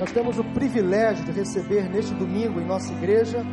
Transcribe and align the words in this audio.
Nós 0.00 0.12
temos 0.12 0.38
o 0.38 0.44
privilégio 0.54 1.26
de 1.26 1.30
receber 1.30 1.86
neste 1.90 2.14
domingo 2.14 2.58
em 2.58 2.64
nossa 2.64 2.90
igreja 2.90 3.44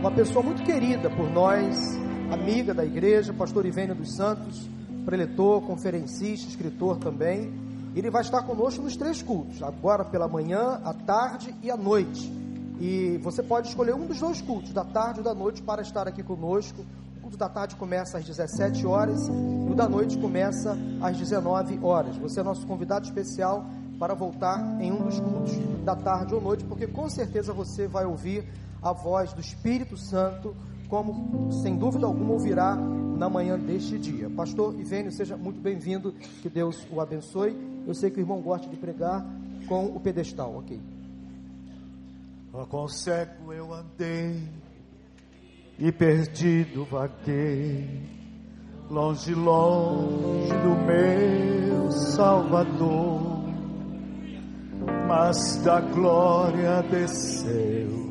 uma 0.00 0.10
pessoa 0.10 0.44
muito 0.44 0.64
querida 0.64 1.08
por 1.08 1.30
nós, 1.30 1.96
amiga 2.28 2.74
da 2.74 2.84
igreja, 2.84 3.32
pastor 3.32 3.64
Ivênio 3.64 3.94
dos 3.94 4.16
Santos, 4.16 4.68
preletor, 5.04 5.62
conferencista, 5.62 6.48
escritor 6.48 6.96
também. 6.96 7.54
Ele 7.94 8.10
vai 8.10 8.22
estar 8.22 8.42
conosco 8.42 8.82
nos 8.82 8.96
três 8.96 9.22
cultos, 9.22 9.62
agora 9.62 10.04
pela 10.04 10.26
manhã, 10.26 10.80
à 10.84 10.92
tarde 10.92 11.54
e 11.62 11.70
à 11.70 11.76
noite. 11.76 12.32
E 12.80 13.20
você 13.22 13.40
pode 13.40 13.68
escolher 13.68 13.94
um 13.94 14.04
dos 14.04 14.18
dois 14.18 14.40
cultos, 14.40 14.72
da 14.72 14.84
tarde 14.84 15.20
ou 15.20 15.24
da 15.24 15.32
noite, 15.34 15.62
para 15.62 15.82
estar 15.82 16.08
aqui 16.08 16.24
conosco. 16.24 16.84
O 17.18 17.20
culto 17.20 17.36
da 17.36 17.48
tarde 17.48 17.76
começa 17.76 18.18
às 18.18 18.24
17 18.24 18.84
horas 18.88 19.28
e 19.28 19.70
o 19.70 19.74
da 19.76 19.88
noite 19.88 20.18
começa 20.18 20.76
às 21.00 21.16
19 21.16 21.78
horas. 21.80 22.16
Você 22.16 22.40
é 22.40 22.42
nosso 22.42 22.66
convidado 22.66 23.06
especial 23.06 23.64
para 24.02 24.14
voltar 24.14 24.58
em 24.80 24.90
um 24.90 25.04
dos 25.04 25.20
cultos 25.20 25.56
da 25.84 25.94
tarde 25.94 26.34
ou 26.34 26.40
noite, 26.40 26.64
porque 26.64 26.88
com 26.88 27.08
certeza 27.08 27.52
você 27.52 27.86
vai 27.86 28.04
ouvir 28.04 28.44
a 28.82 28.92
voz 28.92 29.32
do 29.32 29.40
Espírito 29.40 29.96
Santo, 29.96 30.56
como 30.88 31.52
sem 31.62 31.76
dúvida 31.76 32.04
alguma 32.04 32.32
ouvirá 32.32 32.74
na 32.74 33.30
manhã 33.30 33.56
deste 33.56 33.96
dia. 34.00 34.28
Pastor 34.28 34.74
Ivênio, 34.74 35.12
seja 35.12 35.36
muito 35.36 35.60
bem-vindo, 35.60 36.10
que 36.42 36.48
Deus 36.48 36.84
o 36.90 37.00
abençoe. 37.00 37.56
Eu 37.86 37.94
sei 37.94 38.10
que 38.10 38.18
o 38.18 38.22
irmão 38.22 38.40
gosta 38.40 38.68
de 38.68 38.76
pregar 38.76 39.24
com 39.68 39.86
o 39.86 40.00
pedestal, 40.00 40.56
ok? 40.56 40.80
Quão 42.68 42.88
cego 42.88 43.52
eu 43.52 43.72
andei 43.72 44.42
e 45.78 45.92
perdido 45.92 46.84
vaguei, 46.86 48.02
longe, 48.90 49.32
longe 49.32 50.48
do 50.48 50.74
meu 50.86 51.92
Salvador 51.92 53.41
mas 55.06 55.56
da 55.64 55.80
glória 55.80 56.82
desceu 56.90 58.10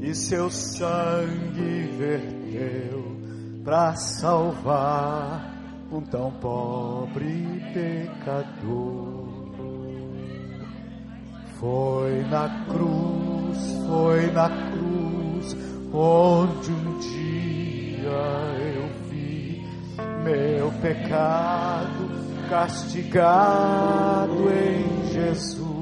e 0.00 0.14
seu 0.14 0.50
sangue 0.50 1.86
verteu 1.98 3.16
para 3.64 3.94
salvar 3.96 5.54
um 5.90 6.00
tão 6.00 6.30
pobre 6.32 7.62
pecador. 7.74 9.18
Foi 11.58 12.22
na 12.30 12.64
cruz, 12.66 13.72
foi 13.86 14.30
na 14.30 14.48
cruz, 14.70 15.56
onde 15.92 16.72
um 16.72 16.98
dia 16.98 18.10
eu 18.74 18.88
vi 19.10 19.62
meu 20.24 20.72
pecado 20.80 22.08
castigado 22.48 24.48
em 24.50 25.12
Jesus. 25.12 25.77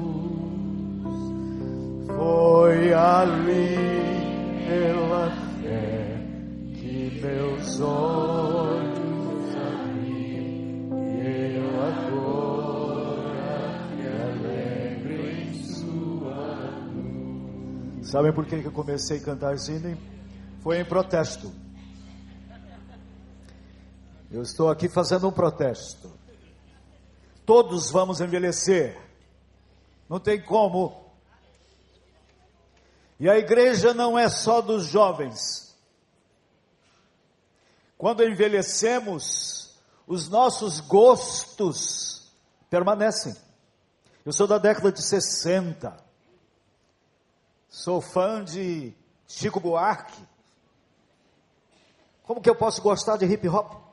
Foi 2.17 2.93
ali 2.93 3.77
pela 4.65 5.29
fé 5.61 6.17
que 6.73 7.21
meus 7.21 7.79
olhos 7.79 9.55
abri 9.55 10.89
e 10.91 11.57
eu 11.57 11.69
agora 11.79 13.55
me 13.95 14.07
alegro 14.07 15.29
em 15.29 15.63
sua 15.63 16.71
luz. 16.91 18.09
Sabem 18.09 18.33
por 18.33 18.47
que 18.47 18.55
eu 18.55 18.71
comecei 18.71 19.19
a 19.19 19.23
cantar 19.23 19.55
Zine? 19.57 19.95
Foi 20.61 20.79
em 20.79 20.85
protesto. 20.85 21.53
Eu 24.31 24.41
estou 24.41 24.71
aqui 24.71 24.89
fazendo 24.89 25.27
um 25.27 25.31
protesto. 25.31 26.11
Todos 27.45 27.91
vamos 27.91 28.21
envelhecer. 28.21 28.99
Não 30.09 30.19
tem 30.19 30.41
como 30.41 31.06
e 33.19 33.29
a 33.29 33.37
igreja 33.37 33.93
não 33.93 34.17
é 34.17 34.29
só 34.29 34.61
dos 34.61 34.85
jovens. 34.85 35.75
Quando 37.97 38.23
envelhecemos, 38.23 39.75
os 40.05 40.29
nossos 40.29 40.79
gostos 40.79 42.31
permanecem. 42.69 43.35
Eu 44.23 44.31
sou 44.31 44.45
da 44.45 44.57
década 44.57 44.91
de 44.91 45.01
60. 45.01 45.97
Sou 47.67 47.99
fã 48.01 48.43
de 48.43 48.93
Chico 49.27 49.59
Buarque. 49.59 50.21
Como 52.23 52.41
que 52.41 52.49
eu 52.49 52.55
posso 52.55 52.81
gostar 52.81 53.17
de 53.17 53.25
hip 53.25 53.47
hop? 53.47 53.87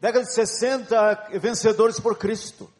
Década 0.00 0.24
de 0.24 0.32
60, 0.32 1.28
vencedores 1.38 2.00
por 2.00 2.16
Cristo. 2.16 2.72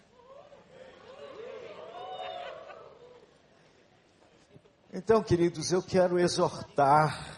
Então, 5.05 5.21
queridos, 5.21 5.73
eu 5.73 5.83
quero 5.83 6.17
exortar, 6.17 7.37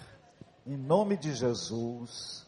em 0.66 0.76
nome 0.76 1.16
de 1.16 1.32
Jesus, 1.32 2.46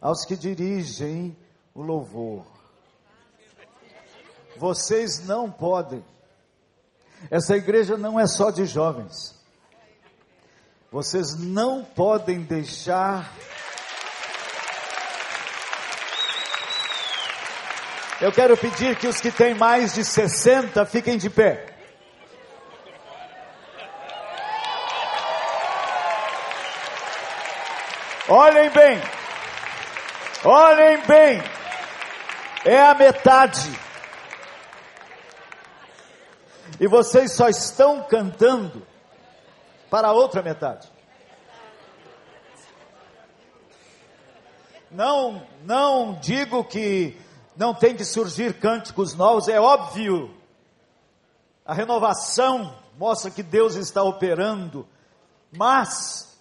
aos 0.00 0.24
que 0.24 0.34
dirigem 0.34 1.36
o 1.74 1.82
louvor. 1.82 2.46
Vocês 4.56 5.22
não 5.26 5.50
podem. 5.50 6.02
Essa 7.30 7.54
igreja 7.58 7.98
não 7.98 8.18
é 8.18 8.26
só 8.26 8.50
de 8.50 8.64
jovens. 8.64 9.38
Vocês 10.90 11.38
não 11.38 11.84
podem 11.84 12.40
deixar. 12.40 13.30
Eu 18.18 18.32
quero 18.32 18.56
pedir 18.56 18.96
que 18.96 19.08
os 19.08 19.20
que 19.20 19.30
têm 19.30 19.52
mais 19.54 19.92
de 19.92 20.02
60 20.02 20.86
fiquem 20.86 21.18
de 21.18 21.28
pé. 21.28 21.73
Olhem 28.36 28.68
bem, 28.68 29.00
olhem 30.44 31.06
bem, 31.06 31.40
é 32.64 32.82
a 32.82 32.92
metade. 32.92 33.70
E 36.80 36.88
vocês 36.88 37.32
só 37.32 37.48
estão 37.48 38.02
cantando 38.02 38.84
para 39.88 40.08
a 40.08 40.12
outra 40.12 40.42
metade. 40.42 40.90
Não, 44.90 45.46
não 45.62 46.18
digo 46.20 46.64
que 46.64 47.16
não 47.56 47.72
tem 47.72 47.94
que 47.94 48.04
surgir 48.04 48.58
cânticos 48.58 49.14
novos, 49.14 49.46
é 49.46 49.60
óbvio. 49.60 50.36
A 51.64 51.72
renovação 51.72 52.76
mostra 52.98 53.30
que 53.30 53.44
Deus 53.44 53.76
está 53.76 54.02
operando, 54.02 54.88
mas 55.56 56.33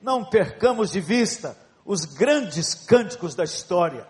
não 0.00 0.24
percamos 0.24 0.90
de 0.90 1.00
vista 1.00 1.56
os 1.84 2.04
grandes 2.04 2.74
cânticos 2.74 3.34
da 3.34 3.44
história. 3.44 4.06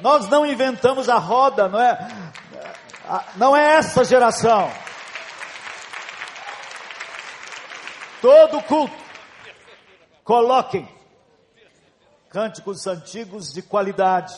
Nós 0.00 0.28
não 0.28 0.44
inventamos 0.44 1.08
a 1.08 1.16
roda, 1.16 1.68
não 1.68 1.80
é? 1.80 2.32
Não 3.36 3.56
é 3.56 3.76
essa 3.76 4.04
geração. 4.04 4.70
Todo 8.20 8.62
culto, 8.62 8.96
coloquem 10.24 10.88
cânticos 12.28 12.86
antigos 12.86 13.52
de 13.52 13.62
qualidade, 13.62 14.34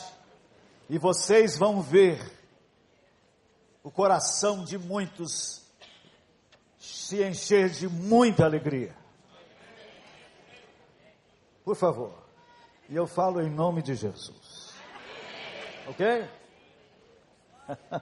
e 0.89 0.97
vocês 0.97 1.57
vão 1.57 1.81
ver 1.81 2.19
o 3.83 3.91
coração 3.91 4.63
de 4.63 4.77
muitos 4.77 5.61
se 6.79 7.21
encher 7.23 7.69
de 7.69 7.87
muita 7.89 8.45
alegria. 8.45 8.95
Por 11.69 11.75
favor. 11.75 12.11
E 12.89 12.95
eu 12.95 13.05
falo 13.05 13.39
em 13.39 13.47
nome 13.47 13.83
de 13.83 13.93
Jesus. 13.93 14.73
Ok? 15.87 16.27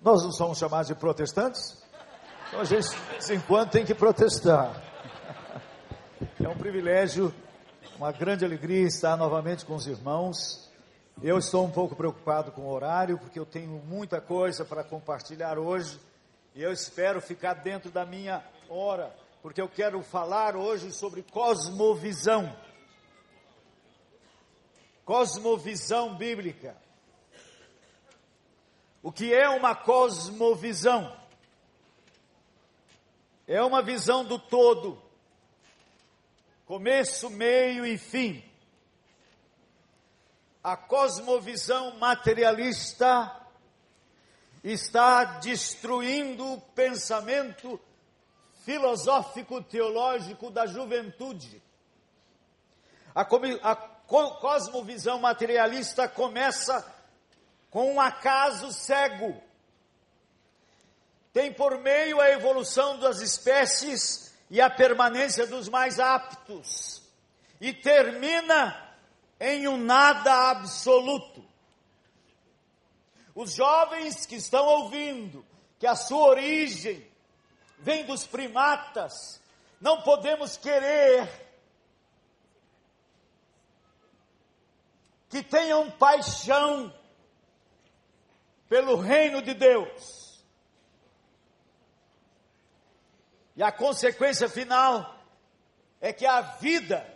Nós 0.00 0.22
não 0.22 0.30
somos 0.30 0.56
chamados 0.56 0.86
de 0.86 0.94
protestantes? 0.94 1.84
Então 2.46 2.60
a 2.60 2.64
gente, 2.64 2.88
de 2.88 2.96
vez 3.10 3.28
em 3.30 3.40
quando, 3.40 3.70
tem 3.70 3.84
que 3.84 3.92
protestar. 3.92 4.80
É 6.40 6.48
um 6.48 6.56
privilégio, 6.56 7.34
uma 7.96 8.12
grande 8.12 8.44
alegria 8.44 8.86
estar 8.86 9.16
novamente 9.16 9.66
com 9.66 9.74
os 9.74 9.88
irmãos. 9.88 10.70
Eu 11.20 11.38
estou 11.38 11.66
um 11.66 11.70
pouco 11.72 11.96
preocupado 11.96 12.52
com 12.52 12.60
o 12.60 12.70
horário, 12.70 13.18
porque 13.18 13.40
eu 13.40 13.44
tenho 13.44 13.82
muita 13.84 14.20
coisa 14.20 14.64
para 14.64 14.84
compartilhar 14.84 15.58
hoje. 15.58 15.98
E 16.54 16.62
eu 16.62 16.72
espero 16.72 17.20
ficar 17.20 17.54
dentro 17.54 17.90
da 17.90 18.06
minha 18.06 18.44
hora 18.70 19.12
porque 19.46 19.62
eu 19.62 19.68
quero 19.68 20.02
falar 20.02 20.56
hoje 20.56 20.90
sobre 20.90 21.22
cosmovisão. 21.22 22.52
Cosmovisão 25.04 26.16
bíblica. 26.16 26.76
O 29.00 29.12
que 29.12 29.32
é 29.32 29.48
uma 29.48 29.72
cosmovisão? 29.72 31.16
É 33.46 33.62
uma 33.62 33.82
visão 33.82 34.24
do 34.24 34.36
todo, 34.36 35.00
começo, 36.66 37.30
meio 37.30 37.86
e 37.86 37.96
fim. 37.96 38.42
a 40.60 40.76
cosmovisão 40.76 41.96
materialista 41.98 43.46
está 44.64 45.22
destruindo 45.38 46.54
o 46.54 46.60
pensamento 46.60 47.80
filosófico 48.66 49.62
teológico 49.62 50.50
da 50.50 50.66
juventude. 50.66 51.62
A, 53.14 53.20
a 53.62 53.76
cosmovisão 53.76 55.20
materialista 55.20 56.08
começa 56.08 56.84
com 57.70 57.94
um 57.94 58.00
acaso 58.00 58.72
cego. 58.72 59.40
Tem 61.32 61.52
por 61.52 61.78
meio 61.78 62.20
a 62.20 62.28
evolução 62.30 62.98
das 62.98 63.20
espécies 63.20 64.34
e 64.50 64.60
a 64.60 64.68
permanência 64.68 65.46
dos 65.46 65.68
mais 65.68 66.00
aptos. 66.00 67.00
E 67.60 67.72
termina 67.72 68.96
em 69.38 69.68
um 69.68 69.76
nada 69.76 70.50
absoluto. 70.50 71.44
Os 73.32 73.52
jovens 73.54 74.26
que 74.26 74.34
estão 74.34 74.66
ouvindo 74.66 75.46
que 75.78 75.86
a 75.86 75.94
sua 75.94 76.30
origem 76.30 77.06
vem 77.78 78.04
dos 78.04 78.26
primatas, 78.26 79.40
não 79.80 80.02
podemos 80.02 80.56
querer 80.56 81.28
que 85.28 85.42
tenham 85.42 85.90
paixão 85.90 86.92
pelo 88.68 88.96
reino 88.96 89.42
de 89.42 89.54
Deus. 89.54 90.44
E 93.56 93.62
a 93.62 93.72
consequência 93.72 94.48
final 94.48 95.16
é 96.00 96.12
que 96.12 96.26
a 96.26 96.40
vida 96.40 97.06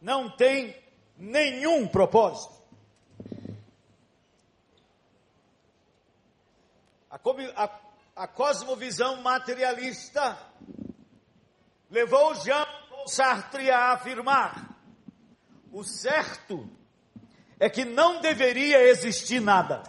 não 0.00 0.28
tem 0.28 0.76
nenhum 1.16 1.88
propósito. 1.88 2.54
A, 7.10 7.16
a, 7.64 7.80
a 8.16 8.28
cosmovisão 8.28 9.22
materialista 9.22 10.38
levou 11.90 12.34
Jean 12.36 12.66
Sartre 13.06 13.70
a 13.70 13.92
afirmar: 13.92 14.76
o 15.72 15.82
certo 15.82 16.68
é 17.58 17.68
que 17.68 17.84
não 17.84 18.20
deveria 18.20 18.82
existir 18.82 19.40
nada. 19.40 19.82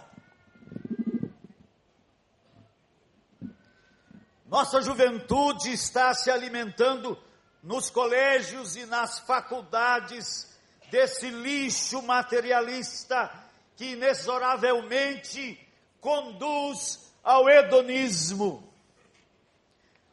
Nossa 4.46 4.80
juventude 4.80 5.72
está 5.72 6.14
se 6.14 6.30
alimentando 6.30 7.20
nos 7.62 7.90
colégios 7.90 8.76
e 8.76 8.86
nas 8.86 9.18
faculdades 9.20 10.56
desse 10.90 11.28
lixo 11.28 12.00
materialista 12.02 13.30
que 13.74 13.92
inexoravelmente 13.92 15.58
conduz 16.00 17.05
ao 17.26 17.50
hedonismo. 17.50 18.62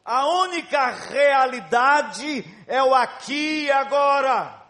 A 0.04 0.26
única 0.26 0.90
realidade 0.90 2.44
é 2.66 2.82
o 2.82 2.92
aqui 2.92 3.66
e 3.66 3.70
agora. 3.70 4.62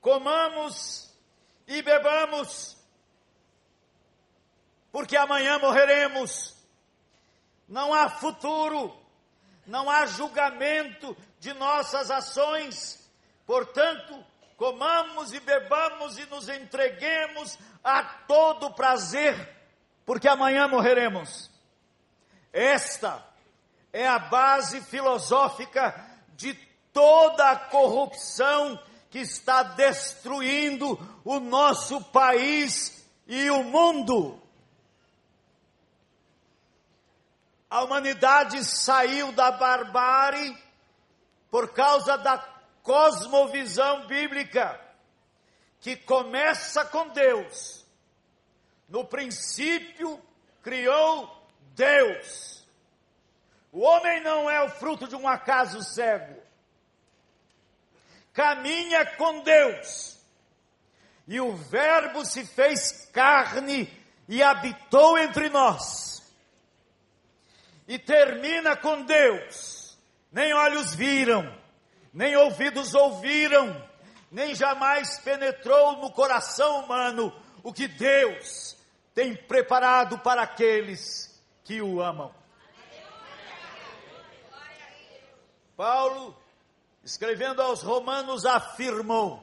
Comamos 0.00 1.14
e 1.66 1.82
bebamos, 1.82 2.74
porque 4.90 5.14
amanhã 5.14 5.58
morreremos. 5.58 6.56
Não 7.68 7.92
há 7.92 8.08
futuro, 8.08 8.98
não 9.66 9.90
há 9.90 10.06
julgamento 10.06 11.14
de 11.38 11.52
nossas 11.52 12.10
ações. 12.10 13.06
Portanto, 13.46 14.24
comamos 14.56 15.34
e 15.34 15.40
bebamos 15.40 16.16
e 16.16 16.24
nos 16.26 16.48
entreguemos 16.48 17.58
a 17.84 18.02
todo 18.02 18.72
prazer, 18.72 19.57
porque 20.08 20.26
amanhã 20.26 20.66
morreremos. 20.66 21.50
Esta 22.50 23.22
é 23.92 24.08
a 24.08 24.18
base 24.18 24.80
filosófica 24.80 26.02
de 26.34 26.54
toda 26.94 27.50
a 27.50 27.56
corrupção 27.56 28.82
que 29.10 29.18
está 29.18 29.62
destruindo 29.62 30.98
o 31.22 31.38
nosso 31.38 32.02
país 32.04 33.06
e 33.26 33.50
o 33.50 33.62
mundo. 33.64 34.40
A 37.68 37.84
humanidade 37.84 38.64
saiu 38.64 39.30
da 39.32 39.50
barbárie 39.50 40.56
por 41.50 41.74
causa 41.74 42.16
da 42.16 42.38
cosmovisão 42.82 44.06
bíblica, 44.06 44.80
que 45.82 45.96
começa 45.96 46.82
com 46.86 47.10
Deus. 47.10 47.77
No 48.88 49.04
princípio, 49.04 50.20
criou 50.62 51.46
Deus. 51.74 52.66
O 53.70 53.80
homem 53.80 54.22
não 54.22 54.48
é 54.48 54.62
o 54.62 54.70
fruto 54.70 55.06
de 55.06 55.14
um 55.14 55.28
acaso 55.28 55.82
cego. 55.82 56.40
Caminha 58.32 59.04
com 59.16 59.42
Deus. 59.42 60.18
E 61.26 61.38
o 61.40 61.54
Verbo 61.54 62.24
se 62.24 62.46
fez 62.46 63.06
carne 63.12 63.92
e 64.26 64.42
habitou 64.42 65.18
entre 65.18 65.50
nós. 65.50 66.22
E 67.86 67.98
termina 67.98 68.74
com 68.74 69.02
Deus. 69.02 69.98
Nem 70.32 70.54
olhos 70.54 70.94
viram, 70.94 71.54
nem 72.12 72.36
ouvidos 72.36 72.94
ouviram, 72.94 73.86
nem 74.30 74.54
jamais 74.54 75.18
penetrou 75.20 75.96
no 75.98 76.10
coração 76.10 76.84
humano 76.84 77.34
o 77.62 77.72
que 77.72 77.88
Deus 77.88 78.77
tem 79.18 79.34
preparado 79.34 80.16
para 80.20 80.42
aqueles 80.42 81.42
que 81.64 81.82
o 81.82 82.00
amam. 82.00 82.32
Paulo, 85.76 86.40
escrevendo 87.02 87.60
aos 87.60 87.82
Romanos, 87.82 88.46
afirmou 88.46 89.42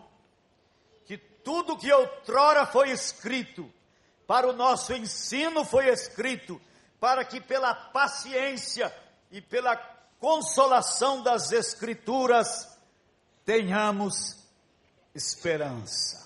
que 1.03 1.17
tudo 1.17 1.77
que 1.77 1.91
outrora 1.91 2.65
foi 2.65 2.89
escrito, 2.89 3.69
para 4.25 4.47
o 4.47 4.53
nosso 4.53 4.93
ensino 4.93 5.65
foi 5.65 5.89
escrito, 5.89 6.61
para 6.97 7.25
que 7.25 7.41
pela 7.41 7.75
paciência 7.75 8.95
e 9.29 9.41
pela 9.41 9.75
consolação 10.21 11.21
das 11.21 11.51
Escrituras, 11.51 12.79
tenhamos 13.43 14.41
esperança. 15.13 16.24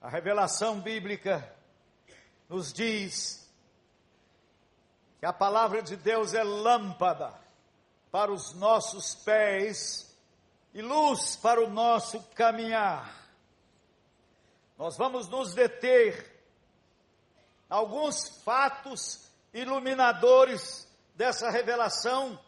A 0.00 0.08
revelação 0.08 0.80
bíblica 0.80 1.52
nos 2.48 2.72
diz 2.72 3.52
que 5.18 5.26
a 5.26 5.32
palavra 5.32 5.82
de 5.82 5.96
Deus 5.96 6.34
é 6.34 6.44
lâmpada 6.44 7.34
para 8.10 8.32
os 8.32 8.54
nossos 8.54 9.16
pés 9.16 10.16
e 10.72 10.80
luz 10.80 11.34
para 11.36 11.60
o 11.60 11.68
nosso 11.68 12.22
caminhar. 12.34 13.12
Nós 14.76 14.96
vamos 14.96 15.28
nos 15.28 15.52
deter 15.52 16.38
alguns 17.68 18.40
fatos 18.44 19.28
iluminadores 19.52 20.86
dessa 21.16 21.50
revelação 21.50 22.38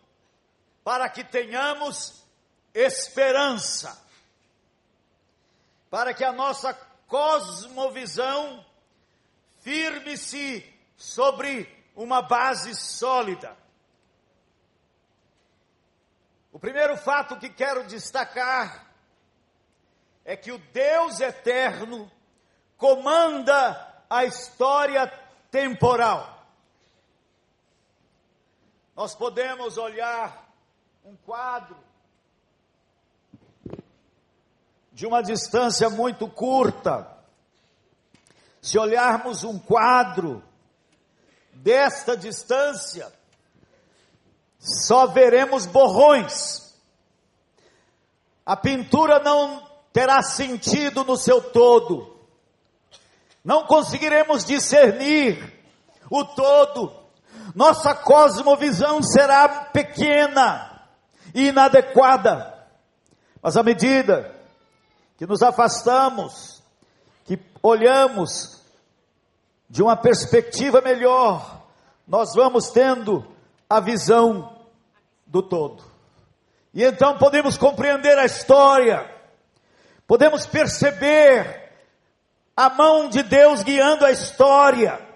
para 0.84 1.08
que 1.08 1.24
tenhamos 1.24 2.24
esperança, 2.72 4.00
para 5.90 6.14
que 6.14 6.24
a 6.24 6.32
nossa 6.32 6.72
cosmovisão 7.10 8.64
firme-se 9.58 10.64
sobre 10.96 11.68
uma 11.94 12.22
base 12.22 12.74
sólida. 12.74 13.56
O 16.52 16.58
primeiro 16.58 16.96
fato 16.96 17.36
que 17.36 17.50
quero 17.50 17.84
destacar 17.84 18.86
é 20.24 20.36
que 20.36 20.52
o 20.52 20.58
Deus 20.58 21.20
eterno 21.20 22.10
comanda 22.76 24.04
a 24.08 24.24
história 24.24 25.06
temporal. 25.50 26.46
Nós 28.94 29.16
podemos 29.16 29.76
olhar 29.76 30.48
um 31.04 31.16
quadro 31.16 31.76
de 35.00 35.06
uma 35.06 35.22
distância 35.22 35.88
muito 35.88 36.28
curta. 36.28 37.10
Se 38.60 38.78
olharmos 38.78 39.44
um 39.44 39.58
quadro 39.58 40.44
desta 41.54 42.14
distância, 42.14 43.10
só 44.58 45.06
veremos 45.06 45.64
borrões. 45.64 46.78
A 48.44 48.54
pintura 48.54 49.18
não 49.20 49.66
terá 49.90 50.22
sentido 50.22 51.02
no 51.02 51.16
seu 51.16 51.40
todo. 51.40 52.20
Não 53.42 53.64
conseguiremos 53.64 54.44
discernir 54.44 55.64
o 56.10 56.26
todo 56.26 57.00
nossa 57.54 57.94
cosmovisão 57.94 59.02
será 59.02 59.48
pequena 59.48 60.84
e 61.34 61.48
inadequada. 61.48 62.54
Mas 63.42 63.56
à 63.56 63.62
medida 63.62 64.39
que 65.20 65.26
nos 65.26 65.42
afastamos, 65.42 66.62
que 67.26 67.38
olhamos 67.62 68.58
de 69.68 69.82
uma 69.82 69.94
perspectiva 69.94 70.80
melhor, 70.80 71.60
nós 72.08 72.34
vamos 72.34 72.70
tendo 72.70 73.26
a 73.68 73.80
visão 73.80 74.64
do 75.26 75.42
todo. 75.42 75.84
E 76.72 76.82
então 76.82 77.18
podemos 77.18 77.58
compreender 77.58 78.16
a 78.16 78.24
história, 78.24 79.14
podemos 80.06 80.46
perceber 80.46 81.70
a 82.56 82.70
mão 82.70 83.10
de 83.10 83.22
Deus 83.22 83.62
guiando 83.62 84.06
a 84.06 84.10
história. 84.10 85.06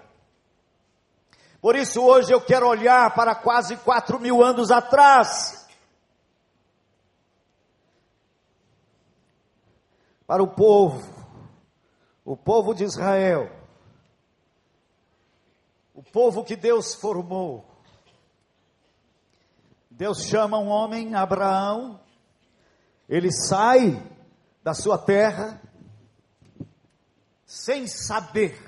Por 1.59 1.75
isso 1.75 1.99
hoje 2.03 2.31
eu 2.31 2.41
quero 2.41 2.67
olhar 2.67 3.11
para 3.15 3.33
quase 3.33 3.75
quatro 3.77 4.19
mil 4.19 4.43
anos 4.43 4.69
atrás, 4.69 5.64
para 10.27 10.41
o 10.41 10.47
povo, 10.47 11.01
o 12.23 12.35
povo 12.35 12.73
de 12.73 12.83
Israel, 12.83 13.51
o 15.93 16.01
povo 16.01 16.43
que 16.43 16.55
Deus 16.55 16.95
formou. 16.95 17.65
Deus 19.89 20.25
chama 20.25 20.57
um 20.57 20.67
homem, 20.67 21.15
Abraão, 21.15 21.99
ele 23.07 23.31
sai 23.31 24.01
da 24.63 24.73
sua 24.73 24.97
terra 24.97 25.61
sem 27.45 27.87
saber 27.87 28.59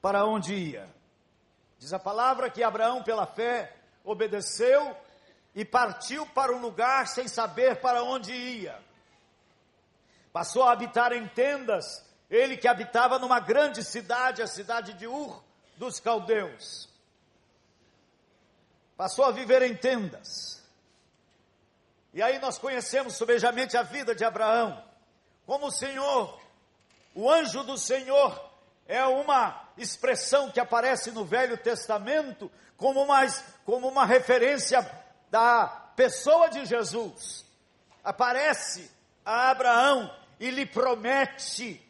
para 0.00 0.26
onde 0.26 0.54
ia. 0.54 0.88
Diz 1.78 1.92
a 1.92 1.98
palavra 1.98 2.50
que 2.50 2.62
Abraão, 2.62 3.02
pela 3.02 3.26
fé, 3.26 3.74
obedeceu 4.04 4.94
e 5.54 5.64
partiu 5.64 6.26
para 6.26 6.52
um 6.52 6.60
lugar 6.60 7.08
sem 7.08 7.26
saber 7.26 7.80
para 7.80 8.04
onde 8.04 8.32
ia. 8.32 8.78
Passou 10.32 10.62
a 10.62 10.72
habitar 10.72 11.12
em 11.12 11.28
tendas, 11.28 11.84
ele 12.30 12.56
que 12.56 12.66
habitava 12.66 13.18
numa 13.18 13.38
grande 13.38 13.84
cidade, 13.84 14.40
a 14.40 14.46
cidade 14.46 14.94
de 14.94 15.06
Ur 15.06 15.42
dos 15.76 16.00
caldeus. 16.00 16.88
Passou 18.96 19.24
a 19.24 19.30
viver 19.30 19.62
em 19.62 19.76
tendas. 19.76 20.62
E 22.14 22.22
aí 22.22 22.38
nós 22.38 22.58
conhecemos 22.58 23.14
subejamente 23.14 23.76
a 23.76 23.82
vida 23.82 24.14
de 24.14 24.24
Abraão. 24.24 24.82
Como 25.44 25.66
o 25.66 25.72
Senhor, 25.72 26.40
o 27.14 27.30
anjo 27.30 27.62
do 27.64 27.76
Senhor, 27.76 28.50
é 28.86 29.04
uma 29.04 29.68
expressão 29.76 30.50
que 30.50 30.60
aparece 30.60 31.10
no 31.10 31.24
Velho 31.24 31.56
Testamento 31.56 32.50
como 32.76 33.02
uma, 33.02 33.20
como 33.64 33.88
uma 33.88 34.04
referência 34.04 34.88
da 35.30 35.66
pessoa 35.96 36.48
de 36.48 36.64
Jesus. 36.64 37.44
Aparece 38.04 38.90
a 39.24 39.50
Abraão 39.50 40.21
e 40.42 40.50
lhe 40.50 40.66
promete 40.66 41.80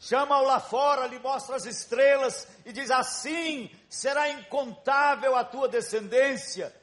chama-o 0.00 0.42
lá 0.42 0.58
fora, 0.58 1.06
lhe 1.06 1.20
mostra 1.20 1.54
as 1.54 1.64
estrelas 1.64 2.48
e 2.64 2.72
diz: 2.72 2.90
Assim 2.90 3.70
será 3.88 4.28
incontável 4.30 5.36
a 5.36 5.44
tua 5.44 5.68
descendência. 5.68 6.74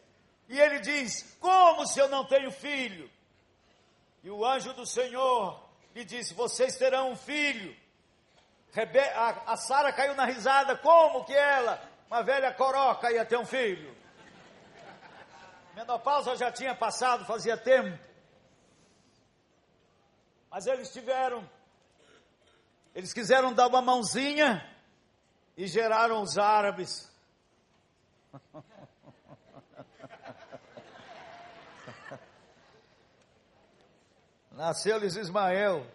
E 0.48 0.58
ele 0.58 0.80
diz: 0.80 1.36
Como 1.42 1.86
se 1.86 2.00
eu 2.00 2.08
não 2.08 2.24
tenho 2.24 2.50
filho? 2.50 3.12
E 4.24 4.30
o 4.30 4.46
anjo 4.46 4.74
do 4.74 4.86
Senhor 4.86 5.62
lhe 5.94 6.06
disse: 6.06 6.34
Vocês 6.34 6.78
terão 6.78 7.12
um 7.12 7.16
filho. 7.18 7.76
A, 9.16 9.54
a 9.54 9.58
Sara 9.58 9.92
caiu 9.92 10.16
na 10.16 10.24
risada: 10.24 10.78
Como 10.78 11.26
que 11.26 11.34
ela, 11.34 11.82
uma 12.08 12.24
velha 12.24 12.54
coroca, 12.54 13.12
ia 13.12 13.26
ter 13.26 13.38
um 13.38 13.46
filho? 13.46 13.94
Menopausa 15.76 16.38
já 16.38 16.50
tinha 16.54 16.74
passado, 16.74 17.26
fazia 17.26 17.58
tempo. 17.58 18.13
Mas 20.54 20.68
eles 20.68 20.94
tiveram 20.94 21.50
eles 22.94 23.12
quiseram 23.12 23.52
dar 23.52 23.66
uma 23.66 23.82
mãozinha 23.82 24.64
e 25.58 25.66
geraram 25.66 26.22
os 26.22 26.38
árabes. 26.38 27.12
Nasceu-lhes 34.52 35.16
Ismael, 35.16 35.88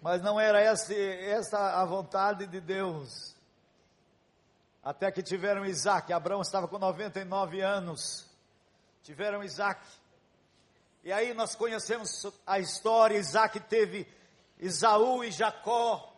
mas 0.00 0.22
não 0.22 0.40
era 0.40 0.58
essa, 0.62 1.82
a 1.82 1.84
vontade 1.84 2.46
de 2.46 2.62
Deus. 2.62 3.36
Até 4.82 5.12
que 5.12 5.22
tiveram 5.22 5.66
Isaac, 5.66 6.10
Abraão 6.14 6.40
estava 6.40 6.66
com 6.66 6.78
99 6.78 7.60
anos, 7.60 8.26
tiveram 9.02 9.44
Isaac. 9.44 9.86
E 11.04 11.12
aí 11.12 11.34
nós 11.34 11.54
conhecemos 11.54 12.26
a 12.46 12.58
história, 12.58 13.18
Isaac 13.18 13.60
teve 13.60 14.08
Isaú 14.58 15.22
e 15.22 15.30
Jacó. 15.30 16.10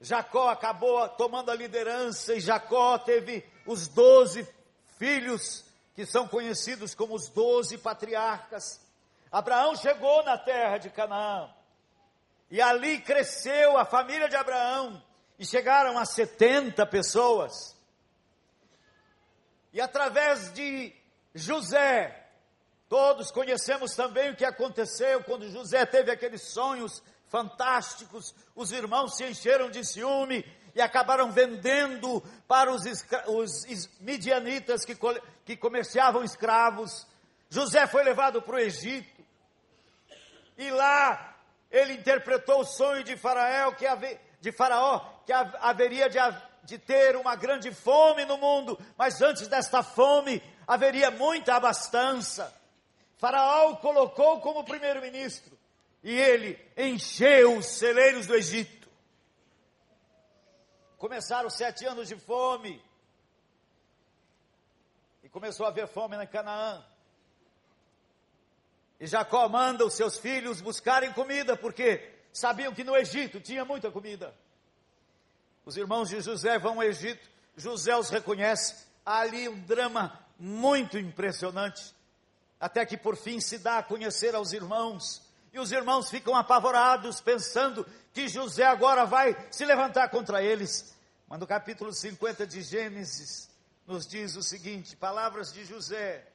Jacó 0.00 0.48
acabou 0.48 1.08
tomando 1.10 1.52
a 1.52 1.54
liderança 1.54 2.34
e 2.34 2.40
Jacó 2.40 2.98
teve 2.98 3.48
os 3.64 3.86
doze 3.86 4.44
filhos 4.98 5.64
que 5.94 6.04
são 6.04 6.26
conhecidos 6.26 6.96
como 6.96 7.14
os 7.14 7.28
doze 7.28 7.78
patriarcas. 7.78 8.80
Abraão 9.30 9.76
chegou 9.76 10.24
na 10.24 10.36
terra 10.36 10.78
de 10.78 10.90
Canaã 10.90 11.48
e 12.50 12.60
ali 12.60 13.00
cresceu 13.02 13.78
a 13.78 13.84
família 13.84 14.28
de 14.28 14.34
Abraão 14.34 15.00
e 15.38 15.46
chegaram 15.46 15.96
a 15.96 16.04
70 16.04 16.84
pessoas. 16.86 17.76
E 19.72 19.80
através 19.80 20.52
de 20.52 20.92
José, 21.32 22.23
Todos 22.88 23.30
conhecemos 23.30 23.94
também 23.94 24.30
o 24.30 24.36
que 24.36 24.44
aconteceu 24.44 25.22
quando 25.24 25.50
José 25.50 25.84
teve 25.86 26.10
aqueles 26.10 26.42
sonhos 26.42 27.02
fantásticos, 27.28 28.34
os 28.54 28.70
irmãos 28.70 29.16
se 29.16 29.24
encheram 29.24 29.68
de 29.68 29.84
ciúme 29.84 30.44
e 30.74 30.80
acabaram 30.80 31.32
vendendo 31.32 32.22
para 32.46 32.70
os, 32.70 32.84
os 33.26 33.90
midianitas 34.00 34.84
que, 34.84 34.96
que 35.44 35.56
comerciavam 35.56 36.22
escravos. 36.22 37.06
José 37.48 37.86
foi 37.86 38.04
levado 38.04 38.42
para 38.42 38.56
o 38.56 38.58
Egito 38.58 39.24
e 40.56 40.70
lá 40.70 41.36
ele 41.70 41.94
interpretou 41.94 42.60
o 42.60 42.64
sonho 42.64 43.02
de 43.02 43.16
Faraó 43.16 43.72
que, 43.72 43.86
haver, 43.86 44.20
de 44.40 44.52
Faraó, 44.52 45.00
que 45.26 45.32
haveria 45.32 46.08
de, 46.08 46.18
de 46.62 46.78
ter 46.78 47.16
uma 47.16 47.34
grande 47.34 47.72
fome 47.72 48.24
no 48.24 48.36
mundo, 48.36 48.78
mas 48.96 49.20
antes 49.20 49.48
desta 49.48 49.82
fome 49.82 50.42
haveria 50.66 51.10
muita 51.10 51.54
abastança. 51.54 52.63
Faraó 53.16 53.70
o 53.70 53.76
colocou 53.76 54.40
como 54.40 54.64
primeiro-ministro 54.64 55.56
e 56.02 56.12
ele 56.12 56.58
encheu 56.76 57.56
os 57.56 57.66
celeiros 57.66 58.26
do 58.26 58.34
Egito. 58.34 58.88
Começaram 60.98 61.48
sete 61.48 61.86
anos 61.86 62.08
de 62.08 62.16
fome 62.16 62.82
e 65.22 65.28
começou 65.28 65.64
a 65.64 65.70
haver 65.70 65.88
fome 65.88 66.16
na 66.16 66.26
Canaã. 66.26 66.84
E 69.00 69.06
Jacó 69.06 69.48
manda 69.48 69.84
os 69.84 69.94
seus 69.94 70.18
filhos 70.18 70.60
buscarem 70.60 71.12
comida, 71.12 71.56
porque 71.56 72.12
sabiam 72.32 72.74
que 72.74 72.84
no 72.84 72.96
Egito 72.96 73.40
tinha 73.40 73.64
muita 73.64 73.90
comida. 73.90 74.34
Os 75.64 75.76
irmãos 75.76 76.10
de 76.10 76.20
José 76.20 76.58
vão 76.58 76.74
ao 76.74 76.82
Egito, 76.82 77.26
José 77.56 77.96
os 77.96 78.10
reconhece. 78.10 78.86
Há 79.04 79.20
ali 79.20 79.48
um 79.48 79.60
drama 79.60 80.18
muito 80.38 80.98
impressionante 80.98 81.93
até 82.60 82.84
que 82.86 82.96
por 82.96 83.16
fim 83.16 83.40
se 83.40 83.58
dá 83.58 83.78
a 83.78 83.82
conhecer 83.82 84.34
aos 84.34 84.52
irmãos. 84.52 85.22
E 85.52 85.58
os 85.58 85.70
irmãos 85.70 86.10
ficam 86.10 86.34
apavorados, 86.34 87.20
pensando 87.20 87.86
que 88.12 88.28
José 88.28 88.64
agora 88.64 89.04
vai 89.04 89.36
se 89.50 89.64
levantar 89.64 90.08
contra 90.08 90.42
eles. 90.42 90.94
Mas 91.28 91.38
no 91.38 91.46
capítulo 91.46 91.92
50 91.92 92.46
de 92.46 92.62
Gênesis, 92.62 93.48
nos 93.86 94.06
diz 94.06 94.36
o 94.36 94.42
seguinte: 94.42 94.96
palavras 94.96 95.52
de 95.52 95.64
José, 95.64 96.26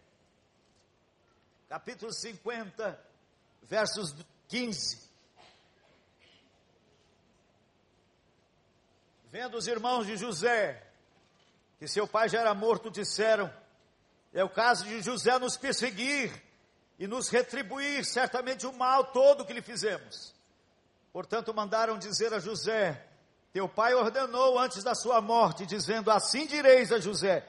capítulo 1.67 2.13
50, 2.13 2.99
versos 3.63 4.15
15. 4.47 5.09
Vendo 9.31 9.57
os 9.57 9.67
irmãos 9.67 10.07
de 10.07 10.17
José, 10.17 10.83
que 11.77 11.87
seu 11.87 12.07
pai 12.07 12.29
já 12.29 12.39
era 12.39 12.53
morto, 12.53 12.89
disseram: 12.89 13.53
é 14.33 14.43
o 14.43 14.49
caso 14.49 14.85
de 14.85 15.01
José 15.01 15.37
nos 15.39 15.57
perseguir 15.57 16.31
e 16.97 17.07
nos 17.07 17.29
retribuir 17.29 18.05
certamente 18.05 18.67
o 18.67 18.73
mal 18.73 19.05
todo 19.05 19.45
que 19.45 19.53
lhe 19.53 19.61
fizemos. 19.61 20.33
Portanto, 21.11 21.53
mandaram 21.53 21.97
dizer 21.97 22.33
a 22.33 22.39
José: 22.39 23.03
Teu 23.51 23.67
pai 23.67 23.95
ordenou 23.95 24.59
antes 24.59 24.83
da 24.83 24.93
sua 24.93 25.19
morte, 25.21 25.65
dizendo: 25.65 26.11
Assim 26.11 26.45
direis 26.45 26.91
a 26.91 26.99
José: 26.99 27.47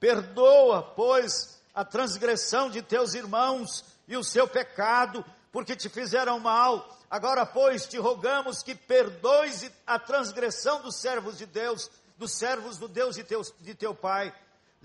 Perdoa, 0.00 0.82
pois, 0.82 1.60
a 1.74 1.84
transgressão 1.84 2.70
de 2.70 2.82
teus 2.82 3.14
irmãos 3.14 3.84
e 4.08 4.16
o 4.16 4.24
seu 4.24 4.48
pecado, 4.48 5.24
porque 5.52 5.76
te 5.76 5.88
fizeram 5.88 6.40
mal. 6.40 6.96
Agora, 7.08 7.46
pois, 7.46 7.86
te 7.86 7.98
rogamos 7.98 8.64
que 8.64 8.74
perdoes 8.74 9.70
a 9.86 9.96
transgressão 9.96 10.82
dos 10.82 10.96
servos 10.96 11.38
de 11.38 11.46
Deus, 11.46 11.88
dos 12.18 12.32
servos 12.32 12.78
do 12.78 12.88
Deus 12.88 13.14
de 13.14 13.22
teu, 13.22 13.42
de 13.60 13.74
teu 13.76 13.94
pai 13.94 14.34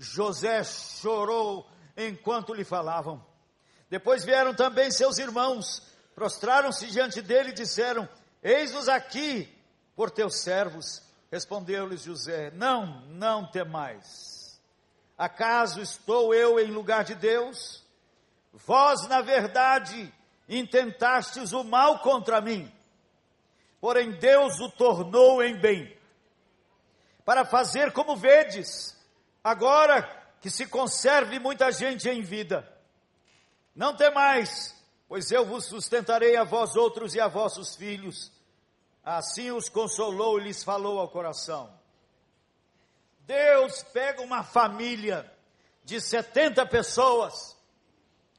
José 0.02 0.64
chorou 0.64 1.66
enquanto 1.96 2.52
lhe 2.52 2.64
falavam. 2.64 3.24
Depois 3.88 4.24
vieram 4.24 4.54
também 4.54 4.90
seus 4.90 5.18
irmãos, 5.18 5.82
prostraram-se 6.14 6.86
diante 6.88 7.22
dele 7.22 7.50
e 7.50 7.54
disseram: 7.54 8.08
Eis-nos 8.42 8.88
aqui 8.88 9.48
por 9.94 10.10
teus 10.10 10.42
servos. 10.42 11.02
Respondeu-lhes 11.30 12.02
José: 12.02 12.50
Não, 12.50 13.02
não 13.06 13.50
temais. 13.50 14.60
Acaso 15.16 15.80
estou 15.80 16.34
eu 16.34 16.58
em 16.58 16.70
lugar 16.70 17.04
de 17.04 17.14
Deus? 17.14 17.82
Vós, 18.52 19.06
na 19.08 19.22
verdade, 19.22 20.12
intentastes 20.48 21.52
o 21.52 21.62
mal 21.62 22.00
contra 22.00 22.40
mim, 22.40 22.70
porém 23.80 24.10
Deus 24.12 24.58
o 24.60 24.68
tornou 24.70 25.42
em 25.42 25.58
bem, 25.58 25.96
para 27.24 27.44
fazer 27.44 27.92
como 27.92 28.16
vedes, 28.16 28.91
agora 29.42 30.02
que 30.40 30.50
se 30.50 30.66
conserve 30.66 31.38
muita 31.38 31.70
gente 31.70 32.08
em 32.08 32.22
vida. 32.22 32.68
Não 33.74 33.96
temais, 33.96 34.74
pois 35.08 35.30
eu 35.30 35.46
vos 35.46 35.66
sustentarei 35.66 36.36
a 36.36 36.44
vós 36.44 36.76
outros 36.76 37.14
e 37.14 37.20
a 37.20 37.28
vossos 37.28 37.76
filhos. 37.76 38.32
Assim 39.04 39.50
os 39.50 39.68
consolou 39.68 40.38
e 40.38 40.44
lhes 40.44 40.62
falou 40.62 40.98
ao 40.98 41.08
coração. 41.08 41.72
Deus 43.20 43.82
pega 43.84 44.20
uma 44.22 44.42
família 44.42 45.30
de 45.84 46.00
70 46.00 46.66
pessoas, 46.66 47.56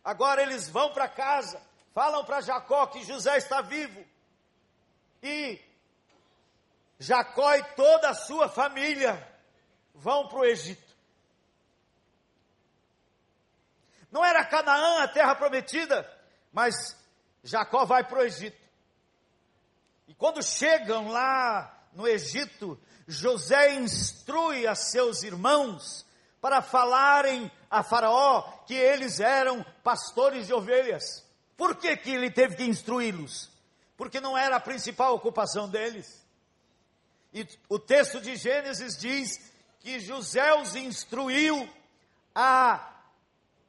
agora 0.03 0.41
eles 0.41 0.69
vão 0.69 0.93
para 0.93 1.07
casa, 1.07 1.61
falam 1.93 2.23
para 2.23 2.41
Jacó 2.41 2.87
que 2.87 3.03
José 3.03 3.37
está 3.37 3.61
vivo, 3.61 4.05
e 5.21 5.59
Jacó 6.99 7.53
e 7.55 7.63
toda 7.75 8.09
a 8.09 8.13
sua 8.13 8.47
família 8.47 9.27
vão 9.93 10.27
para 10.27 10.39
o 10.39 10.45
Egito. 10.45 10.82
Não 14.13 14.23
era 14.23 14.45
Canaã 14.45 15.01
a 15.01 15.07
terra 15.07 15.33
prometida, 15.33 16.07
mas 16.51 16.95
Jacó 17.43 17.83
vai 17.83 18.03
para 18.03 18.19
o 18.19 18.21
Egito. 18.21 18.61
E 20.07 20.13
quando 20.13 20.43
chegam 20.43 21.07
lá 21.07 21.83
no 21.93 22.07
Egito, 22.07 22.79
José 23.07 23.73
instrui 23.73 24.67
a 24.67 24.75
seus 24.75 25.23
irmãos 25.23 26.05
para 26.39 26.61
falarem 26.61 27.51
a 27.71 27.81
Faraó 27.81 28.43
que 28.67 28.75
eles 28.75 29.19
eram 29.19 29.65
pastores 29.83 30.45
de 30.45 30.53
ovelhas. 30.53 31.27
Por 31.57 31.75
que, 31.75 31.97
que 31.97 32.11
ele 32.11 32.29
teve 32.29 32.55
que 32.55 32.63
instruí-los? 32.65 33.49
Porque 33.97 34.21
não 34.21 34.37
era 34.37 34.57
a 34.57 34.59
principal 34.59 35.15
ocupação 35.15 35.67
deles. 35.67 36.23
E 37.33 37.47
o 37.67 37.79
texto 37.79 38.21
de 38.21 38.35
Gênesis 38.35 38.95
diz 38.95 39.51
que 39.79 39.99
José 39.99 40.53
os 40.53 40.75
instruiu 40.75 41.67
a 42.35 42.92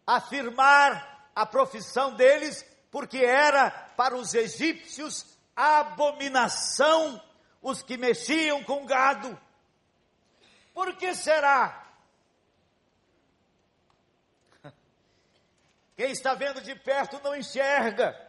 afirmar 0.07 1.31
a 1.35 1.45
profissão 1.47 2.15
deles, 2.15 2.65
porque 2.91 3.19
era 3.19 3.71
para 3.71 4.17
os 4.17 4.35
egípcios 4.35 5.27
abominação 5.57 7.23
os 7.63 7.83
que 7.83 7.97
mexiam 7.97 8.63
com 8.63 8.85
gado. 8.85 9.39
Por 10.73 10.97
que 10.97 11.15
será? 11.15 11.89
Quem 15.97 16.11
está 16.11 16.35
vendo 16.35 16.61
de 16.61 16.75
perto 16.75 17.21
não 17.23 17.35
enxerga. 17.35 18.21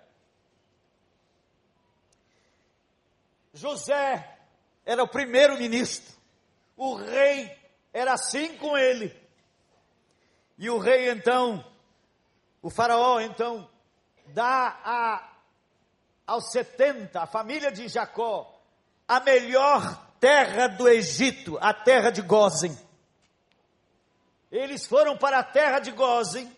José 3.54 4.38
era 4.86 5.04
o 5.04 5.08
primeiro 5.08 5.58
ministro. 5.58 6.16
O 6.78 6.96
rei 6.96 7.58
era 7.92 8.14
assim 8.14 8.58
com 8.58 8.78
ele. 8.78 9.25
E 10.58 10.70
o 10.70 10.78
rei 10.78 11.10
então, 11.10 11.64
o 12.62 12.70
faraó 12.70 13.20
então, 13.20 13.70
dá 14.28 14.80
a, 14.84 15.30
aos 16.26 16.52
70, 16.52 17.22
a 17.22 17.28
família 17.28 17.72
de 17.72 17.88
Jacó, 17.88 18.60
a 19.08 19.20
melhor 19.20 20.06
terra 20.20 20.68
do 20.68 20.88
Egito, 20.88 21.58
a 21.62 21.74
terra 21.74 22.10
de 22.10 22.22
Gozen. 22.22 22.78
Eles 24.52 24.86
foram 24.86 25.18
para 25.18 25.40
a 25.40 25.44
terra 25.44 25.80
de 25.80 25.92
Gozen 25.92 26.56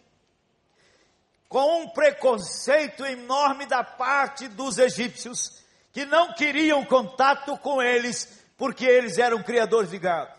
com 1.49 1.83
um 1.83 1.89
preconceito 1.89 3.05
enorme 3.05 3.65
da 3.65 3.83
parte 3.83 4.47
dos 4.47 4.77
egípcios, 4.77 5.63
que 5.91 6.05
não 6.05 6.33
queriam 6.33 6.85
contato 6.85 7.57
com 7.57 7.81
eles, 7.81 8.43
porque 8.57 8.85
eles 8.85 9.17
eram 9.17 9.41
criadores 9.41 9.89
de 9.89 9.97
gado. 9.97 10.36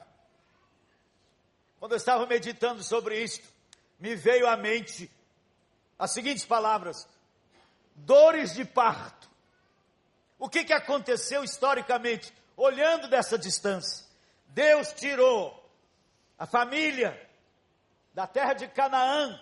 Quando 1.78 1.92
eu 1.92 1.96
estava 1.96 2.26
meditando 2.26 2.82
sobre 2.82 3.22
isto, 3.22 3.46
me 3.98 4.14
veio 4.14 4.48
à 4.48 4.56
mente 4.56 5.10
as 5.98 6.12
seguintes 6.12 6.44
palavras: 6.44 7.06
dores 7.94 8.54
de 8.54 8.64
parto. 8.64 9.28
O 10.38 10.48
que, 10.48 10.64
que 10.64 10.72
aconteceu 10.72 11.42
historicamente, 11.42 12.32
olhando 12.56 13.08
dessa 13.08 13.38
distância? 13.38 14.06
Deus 14.48 14.92
tirou 14.92 15.68
a 16.38 16.46
família 16.46 17.28
da 18.14 18.26
terra 18.26 18.54
de 18.54 18.68
Canaã 18.68 19.40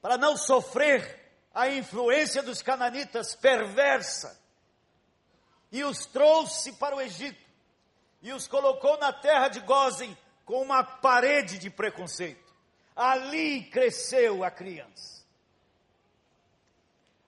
para 0.00 0.16
não 0.16 0.36
sofrer 0.36 1.18
a 1.54 1.68
influência 1.68 2.42
dos 2.42 2.62
cananitas 2.62 3.34
perversa 3.34 4.40
e 5.70 5.82
os 5.84 6.06
trouxe 6.06 6.72
para 6.72 6.96
o 6.96 7.00
Egito 7.00 7.40
e 8.22 8.32
os 8.32 8.46
colocou 8.46 8.96
na 8.98 9.12
terra 9.12 9.48
de 9.48 9.60
Gozen 9.60 10.16
com 10.48 10.62
uma 10.62 10.82
parede 10.82 11.58
de 11.58 11.68
preconceito. 11.68 12.50
Ali 12.96 13.64
cresceu 13.64 14.42
a 14.42 14.50
criança. 14.50 15.22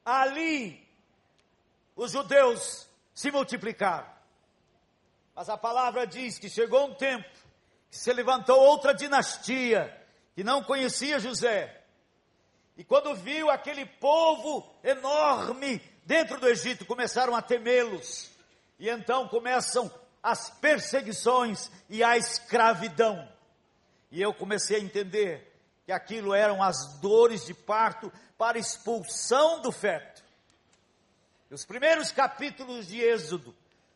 Ali 0.03 0.83
os 1.95 2.13
judeus 2.13 2.89
se 3.15 3.31
multiplicaram. 3.31 4.11
Mas 5.35 5.51
a 5.51 5.59
palavra 5.59 6.07
diz 6.07 6.39
que 6.39 6.49
chegou 6.49 6.87
um 6.87 6.95
tempo 6.95 7.29
que 7.91 7.99
se 7.99 8.11
levantou 8.11 8.59
outra 8.59 8.95
dinastia 8.95 9.95
que 10.35 10.43
não 10.43 10.65
conhecia 10.65 11.21
José. 11.21 11.79
E 12.75 12.83
quando 12.83 13.15
viu 13.15 13.51
aquele 13.51 13.85
povo 13.85 14.67
enorme 14.83 15.79
dentro 16.07 16.41
do 16.41 16.49
Egito, 16.49 16.87
começaram 16.87 17.37
a 17.37 17.43
temê-los. 17.43 18.31
E 18.79 18.89
então 18.89 19.29
começam 19.29 19.93
as 20.23 20.51
perseguições 20.51 21.71
e 21.89 22.03
a 22.03 22.17
escravidão. 22.17 23.29
E 24.11 24.21
eu 24.21 24.35
comecei 24.35 24.77
a 24.79 24.85
entender 24.85 25.51
que 25.87 25.93
aquilo 25.93 26.35
eram 26.35 26.63
as 26.63 26.99
dores 27.01 27.47
de 27.47 27.55
parto 27.55 28.13
para 28.37 28.59
expulsão 28.59 29.61
do 29.61 29.73
feto. 29.73 30.23
Os 31.51 31.65
primeiros 31.65 32.13
capítulos 32.13 32.87
de 32.87 33.01
Êxodo 33.01 33.55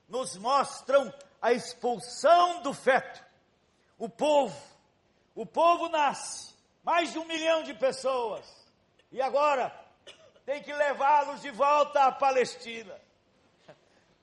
nos 0.08 0.37
mostram 0.37 1.12
a 1.40 1.52
expulsão 1.52 2.62
do 2.62 2.74
feto. 2.74 3.24
O 3.98 4.08
povo, 4.08 4.60
o 5.34 5.46
povo 5.46 5.88
nasce, 5.88 6.52
mais 6.82 7.12
de 7.12 7.18
um 7.18 7.24
milhão 7.24 7.62
de 7.62 7.74
pessoas, 7.74 8.44
e 9.12 9.22
agora 9.22 9.72
tem 10.44 10.62
que 10.62 10.72
levá-los 10.72 11.40
de 11.40 11.50
volta 11.50 12.04
à 12.04 12.12
Palestina. 12.12 13.03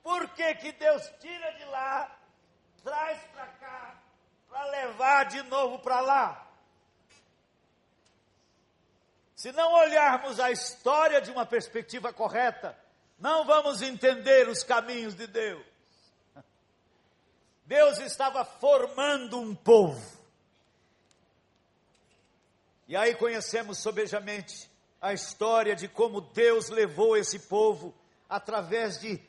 Por 0.02 0.28
que, 0.30 0.54
que 0.56 0.72
Deus 0.72 1.02
tira 1.20 1.52
de 1.52 1.64
lá, 1.66 2.18
traz 2.82 3.18
para 3.32 3.46
cá, 3.46 3.94
para 4.48 4.64
levar 4.66 5.24
de 5.26 5.42
novo 5.44 5.78
para 5.78 6.00
lá? 6.00 6.48
Se 9.34 9.52
não 9.52 9.72
olharmos 9.72 10.38
a 10.38 10.50
história 10.50 11.20
de 11.20 11.30
uma 11.30 11.44
perspectiva 11.44 12.12
correta, 12.12 12.78
não 13.18 13.44
vamos 13.44 13.82
entender 13.82 14.48
os 14.48 14.62
caminhos 14.62 15.14
de 15.14 15.26
Deus. 15.26 15.64
Deus 17.64 17.98
estava 17.98 18.44
formando 18.44 19.40
um 19.40 19.54
povo. 19.54 20.00
E 22.86 22.96
aí 22.96 23.14
conhecemos 23.14 23.78
sobejamente 23.78 24.70
a 25.00 25.12
história 25.12 25.74
de 25.74 25.88
como 25.88 26.20
Deus 26.20 26.68
levou 26.68 27.16
esse 27.16 27.38
povo 27.38 27.94
através 28.28 29.00
de 29.00 29.20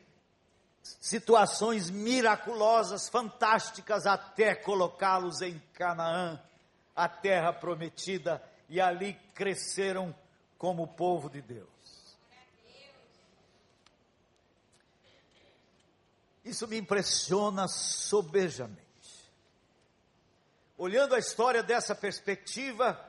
situações 0.83 1.89
miraculosas, 1.89 3.07
fantásticas, 3.07 4.05
até 4.05 4.53
colocá-los 4.53 5.41
em 5.41 5.61
Canaã, 5.73 6.39
a 6.95 7.07
terra 7.07 7.53
prometida, 7.53 8.43
e 8.67 8.81
ali 8.81 9.13
cresceram 9.33 10.13
como 10.57 10.87
povo 10.87 11.29
de 11.29 11.41
Deus. 11.41 11.69
Isso 16.43 16.67
me 16.67 16.77
impressiona 16.77 17.67
sobejamente. 17.67 18.83
Olhando 20.77 21.15
a 21.15 21.19
história 21.19 21.63
dessa 21.63 21.95
perspectiva, 21.95 22.99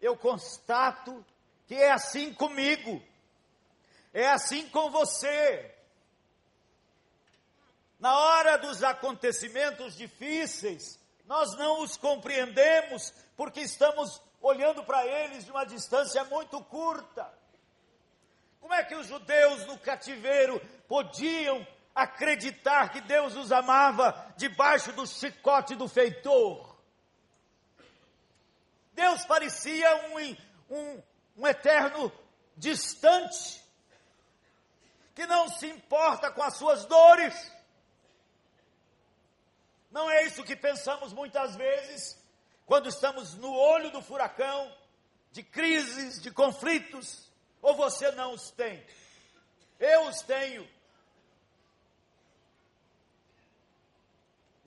eu 0.00 0.16
constato 0.16 1.24
que 1.66 1.74
é 1.74 1.90
assim 1.90 2.34
comigo, 2.34 3.02
é 4.12 4.28
assim 4.28 4.68
com 4.68 4.90
você. 4.90 5.75
Na 7.98 8.18
hora 8.18 8.58
dos 8.58 8.82
acontecimentos 8.82 9.96
difíceis, 9.96 10.98
nós 11.24 11.56
não 11.56 11.82
os 11.82 11.96
compreendemos 11.96 13.12
porque 13.36 13.60
estamos 13.60 14.20
olhando 14.40 14.84
para 14.84 15.04
eles 15.06 15.44
de 15.44 15.50
uma 15.50 15.64
distância 15.64 16.22
muito 16.24 16.62
curta. 16.64 17.26
Como 18.60 18.74
é 18.74 18.84
que 18.84 18.94
os 18.94 19.06
judeus 19.06 19.64
no 19.66 19.78
cativeiro 19.78 20.60
podiam 20.88 21.66
acreditar 21.94 22.90
que 22.90 23.00
Deus 23.00 23.34
os 23.34 23.50
amava 23.50 24.34
debaixo 24.36 24.92
do 24.92 25.06
chicote 25.06 25.74
do 25.74 25.88
feitor? 25.88 26.76
Deus 28.92 29.24
parecia 29.26 30.08
um, 30.08 30.36
um, 30.74 31.02
um 31.36 31.46
eterno 31.46 32.10
distante, 32.56 33.62
que 35.14 35.26
não 35.26 35.48
se 35.48 35.66
importa 35.66 36.30
com 36.30 36.42
as 36.42 36.56
suas 36.56 36.84
dores. 36.86 37.55
Não 39.96 40.10
é 40.10 40.24
isso 40.24 40.44
que 40.44 40.54
pensamos 40.54 41.14
muitas 41.14 41.56
vezes, 41.56 42.22
quando 42.66 42.86
estamos 42.86 43.32
no 43.36 43.50
olho 43.50 43.90
do 43.90 44.02
furacão, 44.02 44.70
de 45.32 45.42
crises, 45.42 46.20
de 46.20 46.30
conflitos, 46.30 47.30
ou 47.62 47.74
você 47.74 48.10
não 48.10 48.34
os 48.34 48.50
tem? 48.50 48.84
Eu 49.80 50.06
os 50.06 50.20
tenho. 50.20 50.68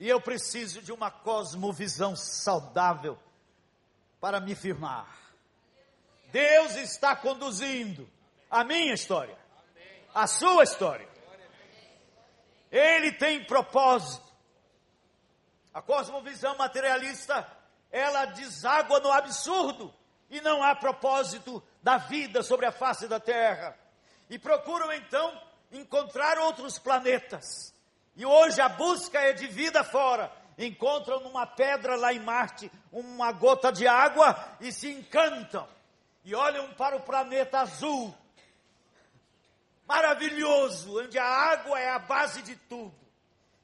E 0.00 0.08
eu 0.08 0.20
preciso 0.20 0.82
de 0.82 0.90
uma 0.90 1.12
cosmovisão 1.12 2.16
saudável 2.16 3.16
para 4.20 4.40
me 4.40 4.56
firmar. 4.56 5.16
Deus 6.32 6.74
está 6.74 7.14
conduzindo 7.14 8.10
a 8.50 8.64
minha 8.64 8.94
história, 8.94 9.38
a 10.12 10.26
sua 10.26 10.64
história. 10.64 11.08
Ele 12.72 13.12
tem 13.12 13.44
propósito. 13.44 14.29
A 15.72 15.80
cosmovisão 15.80 16.56
materialista, 16.56 17.46
ela 17.90 18.24
deságua 18.26 19.00
no 19.00 19.10
absurdo 19.10 19.94
e 20.28 20.40
não 20.40 20.62
há 20.62 20.74
propósito 20.74 21.62
da 21.82 21.96
vida 21.96 22.42
sobre 22.42 22.66
a 22.66 22.72
face 22.72 23.06
da 23.06 23.20
Terra. 23.20 23.76
E 24.28 24.38
procuram 24.38 24.92
então 24.92 25.40
encontrar 25.72 26.38
outros 26.38 26.78
planetas. 26.78 27.74
E 28.16 28.26
hoje 28.26 28.60
a 28.60 28.68
busca 28.68 29.18
é 29.18 29.32
de 29.32 29.46
vida 29.46 29.82
fora. 29.84 30.32
Encontram 30.58 31.20
numa 31.20 31.46
pedra 31.46 31.96
lá 31.96 32.12
em 32.12 32.20
Marte 32.20 32.70
uma 32.92 33.32
gota 33.32 33.72
de 33.72 33.86
água 33.86 34.36
e 34.60 34.72
se 34.72 34.90
encantam. 34.90 35.66
E 36.24 36.34
olham 36.34 36.72
para 36.74 36.96
o 36.96 37.00
planeta 37.00 37.60
azul. 37.60 38.14
Maravilhoso, 39.86 41.00
onde 41.00 41.18
a 41.18 41.24
água 41.24 41.80
é 41.80 41.90
a 41.90 41.98
base 41.98 42.42
de 42.42 42.54
tudo. 42.54 42.94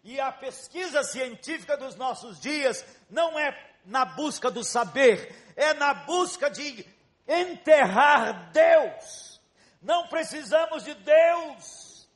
E 0.07 0.21
a 0.21 0.31
pesquisa 0.31 1.03
científica 1.03 1.77
dos 1.77 1.97
nossos 1.97 2.39
dias 2.39 2.87
não 3.11 3.37
é 3.37 3.59
na 3.85 4.05
busca 4.05 4.49
do 4.49 4.63
saber, 4.63 5.35
é 5.57 5.75
na 5.75 5.93
busca 5.95 6.49
de 6.49 6.87
enterrar 7.27 8.53
Deus. 8.53 9.41
Não 9.83 10.07
precisamos 10.07 10.85
de 10.85 10.95
Deus. 10.95 12.09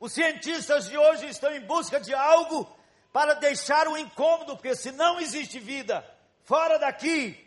Os 0.00 0.12
cientistas 0.12 0.88
de 0.88 0.98
hoje 0.98 1.28
estão 1.28 1.54
em 1.54 1.60
busca 1.60 2.00
de 2.00 2.12
algo 2.12 2.68
para 3.12 3.34
deixar 3.34 3.86
o 3.86 3.96
incômodo, 3.96 4.56
porque 4.56 4.74
se 4.74 4.90
não 4.90 5.20
existe 5.20 5.60
vida 5.60 6.04
fora 6.42 6.76
daqui, 6.76 7.38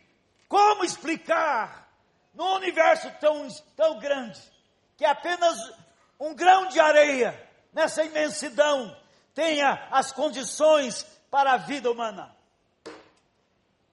como 0.47 0.86
explicar 0.86 1.93
no 2.34 2.56
universo 2.56 3.12
tão, 3.19 3.45
tão 3.76 4.00
grande 4.00 4.39
que 4.95 5.04
apenas 5.04 5.58
um 6.17 6.34
grão 6.34 6.69
de 6.69 6.80
areia 6.80 7.51
nessa 7.72 8.04
imensidão 8.04 8.96
tenha 9.34 9.88
as 9.92 10.12
condições 10.12 11.04
para 11.30 11.54
a 11.54 11.58
vida 11.58 11.90
humana? 11.90 12.36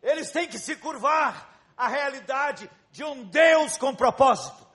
Eles 0.02 0.30
têm 0.30 0.48
que 0.48 0.58
se 0.58 0.76
curvar 0.76 1.60
à 1.76 1.88
realidade 1.88 2.70
de 2.90 3.04
um 3.04 3.24
Deus 3.24 3.76
com 3.76 3.94
propósito. 3.94 4.66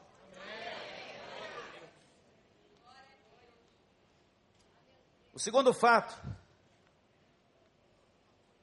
O 5.33 5.39
segundo 5.39 5.73
fato, 5.73 6.15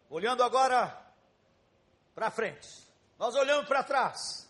olhando 0.08 0.44
agora 0.44 0.96
para 2.14 2.30
frente, 2.30 2.68
nós 3.18 3.34
olhamos 3.34 3.66
para 3.66 3.82
trás 3.82 4.48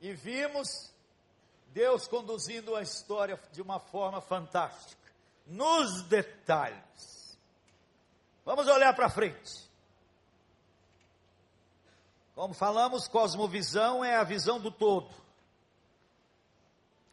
e 0.00 0.12
vimos 0.12 0.93
Deus 1.74 2.06
conduzindo 2.06 2.76
a 2.76 2.82
história 2.82 3.38
de 3.50 3.60
uma 3.60 3.80
forma 3.80 4.20
fantástica, 4.20 5.10
nos 5.44 6.04
detalhes. 6.04 7.36
Vamos 8.44 8.68
olhar 8.68 8.94
para 8.94 9.10
frente. 9.10 9.68
Como 12.32 12.54
falamos, 12.54 13.08
cosmovisão 13.08 14.04
é 14.04 14.14
a 14.14 14.22
visão 14.22 14.60
do 14.60 14.70
todo. 14.70 15.12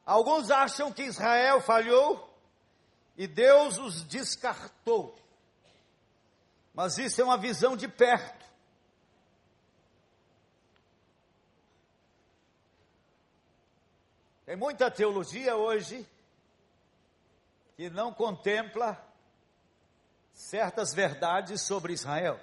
Alguns 0.06 0.52
acham 0.52 0.93
que 0.93 1.04
Israel 1.04 1.60
falhou 1.60 2.32
e 3.17 3.26
Deus 3.26 3.80
os 3.80 4.04
descartou. 4.04 5.17
Mas 6.71 7.00
isso 7.00 7.19
é 7.19 7.24
uma 7.24 7.38
visão 7.38 7.76
de 7.76 7.88
perto. 7.88 8.40
Tem 14.52 14.58
muita 14.58 14.92
teologia 14.92 15.56
hoje 15.56 16.06
que 17.78 17.90
não 17.90 18.14
contempla 18.14 19.02
certas 20.34 20.94
verdades 20.94 21.62
sobre 21.62 21.94
Israel. 21.94 22.38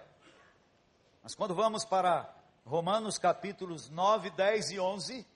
Mas 1.23 1.35
quando 1.35 1.55
vamos 1.55 1.85
para 1.85 2.35
Romanos 2.65 3.19
capítulos 3.19 3.91
9, 3.91 4.31
10 4.31 4.71
e 4.71 4.81
11, 4.81 5.27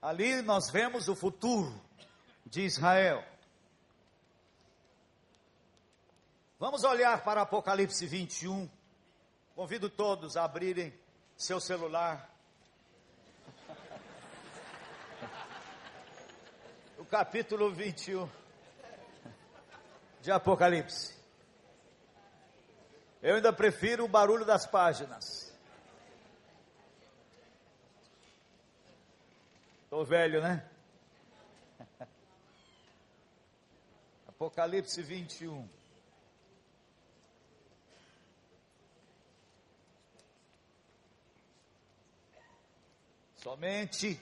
ali 0.00 0.40
nós 0.40 0.70
vemos 0.70 1.08
o 1.08 1.14
futuro 1.14 1.78
de 2.46 2.62
Israel. 2.62 3.22
Vamos 6.58 6.84
olhar 6.84 7.22
para 7.22 7.42
Apocalipse 7.42 8.06
21. 8.06 8.66
Convido 9.54 9.90
todos 9.90 10.38
a 10.38 10.44
abrirem 10.44 10.98
seu 11.36 11.60
celular. 11.60 12.34
Capítulo 17.06 17.70
21 17.70 18.28
de 20.20 20.32
Apocalipse. 20.32 21.14
Eu 23.22 23.36
ainda 23.36 23.52
prefiro 23.52 24.04
o 24.04 24.08
barulho 24.08 24.44
das 24.44 24.66
páginas. 24.66 25.54
Estou 29.84 30.04
velho, 30.04 30.42
né? 30.42 30.68
Apocalipse 34.26 35.00
21. 35.00 35.68
Somente 43.36 44.20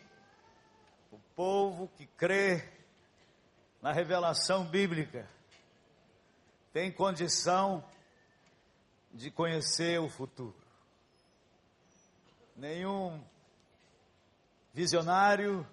o 1.11 1.19
povo 1.35 1.89
que 1.97 2.07
crê 2.07 2.74
na 3.85 3.93
revelação 3.93 4.65
bíblica 4.65 5.29
tem 6.73 6.91
condição 6.91 7.85
de 9.13 9.31
conhecer 9.31 10.01
o 10.01 10.09
futuro. 10.09 10.57
Nenhum 12.57 13.23
visionário, 14.73 15.67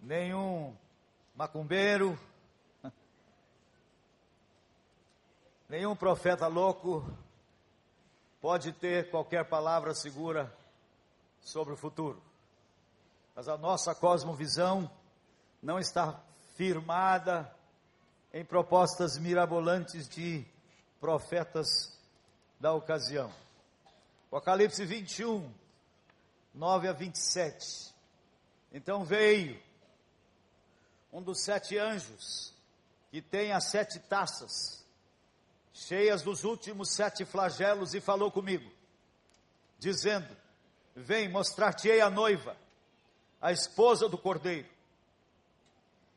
nenhum 0.00 0.74
macumbeiro, 1.36 2.18
nenhum 5.68 5.94
profeta 5.94 6.46
louco 6.46 7.06
pode 8.40 8.72
ter 8.72 9.10
qualquer 9.10 9.44
palavra 9.44 9.94
segura 9.94 10.50
sobre 11.42 11.74
o 11.74 11.76
futuro. 11.76 12.22
Mas 13.34 13.48
a 13.48 13.58
nossa 13.58 13.94
cosmovisão 13.94 14.90
não 15.62 15.78
está 15.78 16.18
firmada 16.62 17.52
em 18.32 18.44
propostas 18.44 19.18
mirabolantes 19.18 20.08
de 20.08 20.46
profetas 21.00 21.66
da 22.60 22.72
ocasião. 22.72 23.34
Apocalipse 24.28 24.84
21, 24.84 25.52
9 26.54 26.86
a 26.86 26.92
27. 26.92 27.92
Então 28.72 29.04
veio 29.04 29.60
um 31.12 31.20
dos 31.20 31.42
sete 31.42 31.76
anjos, 31.76 32.54
que 33.10 33.20
tem 33.20 33.50
as 33.50 33.64
sete 33.64 33.98
taças, 33.98 34.86
cheias 35.72 36.22
dos 36.22 36.44
últimos 36.44 36.94
sete 36.94 37.24
flagelos, 37.24 37.92
e 37.92 38.00
falou 38.00 38.30
comigo, 38.30 38.70
dizendo: 39.80 40.28
Vem, 40.94 41.28
mostrar-te-ei 41.28 42.00
a 42.00 42.08
noiva, 42.08 42.56
a 43.40 43.50
esposa 43.50 44.08
do 44.08 44.16
cordeiro. 44.16 44.71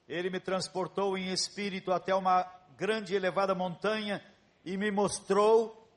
Ele 0.08 0.30
me 0.30 0.40
transportou 0.40 1.18
em 1.18 1.32
espírito 1.32 1.92
até 1.92 2.14
uma 2.14 2.44
grande 2.78 3.14
e 3.14 3.16
elevada 3.16 3.56
montanha 3.56 4.24
e 4.64 4.78
me 4.78 4.92
mostrou 4.92 5.88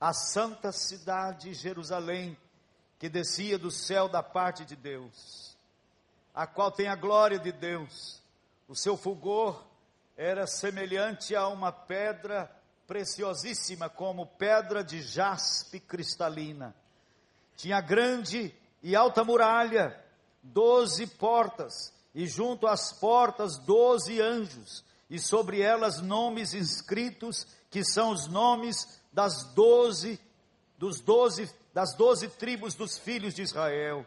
a 0.00 0.12
santa 0.12 0.70
cidade 0.72 1.54
Jerusalém, 1.54 2.36
que 2.98 3.08
descia 3.08 3.58
do 3.58 3.70
céu 3.70 4.08
da 4.08 4.22
parte 4.22 4.64
de 4.64 4.76
Deus 4.76 5.54
a 6.34 6.46
qual 6.46 6.72
tem 6.72 6.88
a 6.88 6.96
glória 6.96 7.38
de 7.38 7.52
Deus. 7.52 8.20
O 8.66 8.74
seu 8.74 8.96
fulgor 8.96 9.64
era 10.16 10.46
semelhante 10.46 11.36
a 11.36 11.46
uma 11.46 11.70
pedra 11.70 12.50
preciosíssima, 12.86 13.88
como 13.88 14.26
pedra 14.26 14.82
de 14.82 15.00
jaspe 15.00 15.78
cristalina. 15.78 16.74
Tinha 17.56 17.80
grande 17.80 18.52
e 18.82 18.96
alta 18.96 19.22
muralha, 19.22 19.98
doze 20.42 21.06
portas, 21.06 21.94
e 22.14 22.26
junto 22.26 22.66
às 22.66 22.92
portas 22.92 23.58
doze 23.58 24.20
anjos, 24.20 24.84
e 25.10 25.18
sobre 25.18 25.60
elas 25.60 26.00
nomes 26.00 26.54
inscritos, 26.54 27.46
que 27.70 27.84
são 27.84 28.12
os 28.12 28.28
nomes 28.28 29.00
das 29.12 29.52
doze, 29.54 30.20
dos 30.78 31.00
doze, 31.00 31.52
das 31.72 31.94
doze 31.94 32.28
tribos 32.28 32.74
dos 32.74 32.96
filhos 32.96 33.34
de 33.34 33.42
Israel. 33.42 34.06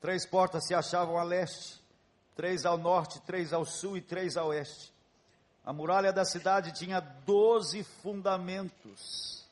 Três 0.00 0.24
portas 0.24 0.66
se 0.66 0.74
achavam 0.74 1.18
a 1.18 1.22
leste, 1.24 1.80
três 2.36 2.64
ao 2.64 2.78
norte, 2.78 3.20
três 3.20 3.52
ao 3.52 3.64
sul 3.64 3.96
e 3.96 4.00
três 4.00 4.36
a 4.36 4.44
oeste. 4.44 4.92
A 5.64 5.72
muralha 5.72 6.12
da 6.12 6.24
cidade 6.24 6.72
tinha 6.72 7.00
doze 7.00 7.82
fundamentos, 8.02 9.44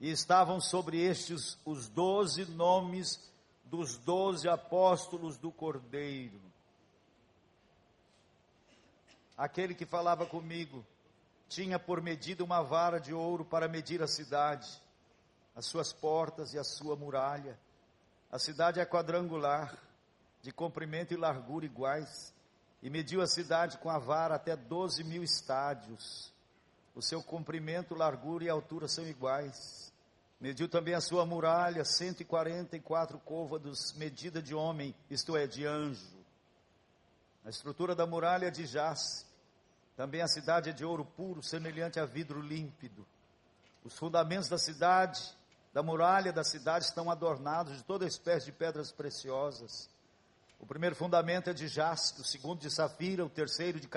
e 0.00 0.10
estavam 0.10 0.60
sobre 0.60 1.00
estes 1.00 1.58
os 1.64 1.88
doze 1.88 2.44
nomes 2.46 3.20
dos 3.64 3.96
doze 3.98 4.48
apóstolos 4.48 5.36
do 5.36 5.52
Cordeiro. 5.52 6.51
Aquele 9.36 9.74
que 9.74 9.86
falava 9.86 10.26
comigo 10.26 10.84
tinha 11.48 11.78
por 11.78 12.00
medida 12.00 12.42
uma 12.42 12.62
vara 12.62 12.98
de 12.98 13.12
ouro 13.12 13.44
para 13.44 13.68
medir 13.68 14.02
a 14.02 14.06
cidade, 14.06 14.68
as 15.54 15.66
suas 15.66 15.92
portas 15.92 16.54
e 16.54 16.58
a 16.58 16.64
sua 16.64 16.96
muralha. 16.96 17.58
A 18.30 18.38
cidade 18.38 18.80
é 18.80 18.86
quadrangular, 18.86 19.76
de 20.40 20.50
comprimento 20.50 21.12
e 21.12 21.16
largura 21.16 21.66
iguais, 21.66 22.34
e 22.82 22.90
mediu 22.90 23.20
a 23.20 23.26
cidade 23.26 23.78
com 23.78 23.90
a 23.90 23.98
vara 23.98 24.34
até 24.34 24.56
12 24.56 25.04
mil 25.04 25.22
estádios. 25.22 26.32
O 26.94 27.02
seu 27.02 27.22
comprimento, 27.22 27.94
largura 27.94 28.44
e 28.44 28.48
altura 28.48 28.88
são 28.88 29.06
iguais. 29.06 29.92
Mediu 30.40 30.68
também 30.68 30.94
a 30.94 31.00
sua 31.00 31.24
muralha, 31.24 31.84
144 31.84 33.18
côvados, 33.20 33.92
medida 33.92 34.42
de 34.42 34.54
homem, 34.54 34.94
isto 35.08 35.36
é, 35.36 35.46
de 35.46 35.64
anjo. 35.64 36.21
A 37.44 37.50
estrutura 37.50 37.94
da 37.94 38.06
muralha 38.06 38.50
de 38.50 38.64
jaspe. 38.66 39.30
Também 39.96 40.22
a 40.22 40.28
cidade 40.28 40.70
é 40.70 40.72
de 40.72 40.84
ouro 40.84 41.04
puro, 41.04 41.42
semelhante 41.42 41.98
a 41.98 42.06
vidro 42.06 42.40
límpido. 42.40 43.06
Os 43.84 43.98
fundamentos 43.98 44.48
da 44.48 44.56
cidade, 44.56 45.20
da 45.72 45.82
muralha 45.82 46.32
da 46.32 46.44
cidade, 46.44 46.84
estão 46.84 47.10
adornados 47.10 47.76
de 47.76 47.84
toda 47.84 48.06
espécie 48.06 48.46
de 48.46 48.52
pedras 48.52 48.92
preciosas. 48.92 49.90
O 50.58 50.66
primeiro 50.66 50.94
fundamento 50.94 51.50
é 51.50 51.52
de 51.52 51.66
jaspe, 51.66 52.20
o 52.20 52.24
segundo 52.24 52.60
de 52.60 52.70
safira, 52.70 53.24
o 53.24 53.30
terceiro 53.30 53.80
de 53.80 53.88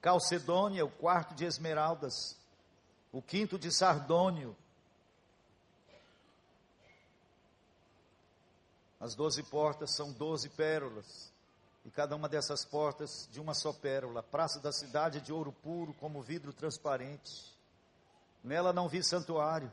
calcedônia, 0.00 0.84
o 0.84 0.90
quarto 0.90 1.34
de 1.34 1.46
esmeraldas, 1.46 2.38
o 3.10 3.22
quinto 3.22 3.58
de 3.58 3.72
sardônio. 3.72 4.54
As 9.00 9.14
doze 9.14 9.42
portas 9.42 9.94
são 9.94 10.12
doze 10.12 10.50
pérolas 10.50 11.34
e 11.86 11.90
cada 11.90 12.16
uma 12.16 12.28
dessas 12.28 12.64
portas 12.64 13.28
de 13.30 13.40
uma 13.40 13.54
só 13.54 13.72
pérola. 13.72 14.20
Praça 14.20 14.58
da 14.58 14.72
cidade 14.72 15.20
de 15.20 15.32
ouro 15.32 15.52
puro, 15.52 15.94
como 15.94 16.20
vidro 16.20 16.52
transparente. 16.52 17.56
Nela 18.42 18.72
não 18.72 18.88
vi 18.88 19.04
santuário, 19.04 19.72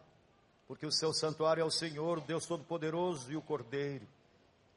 porque 0.68 0.86
o 0.86 0.92
seu 0.92 1.12
santuário 1.12 1.62
é 1.62 1.66
o 1.66 1.72
Senhor, 1.72 2.20
o 2.20 2.22
Deus 2.22 2.46
Todo-Poderoso 2.46 3.32
e 3.32 3.36
o 3.36 3.42
Cordeiro. 3.42 4.08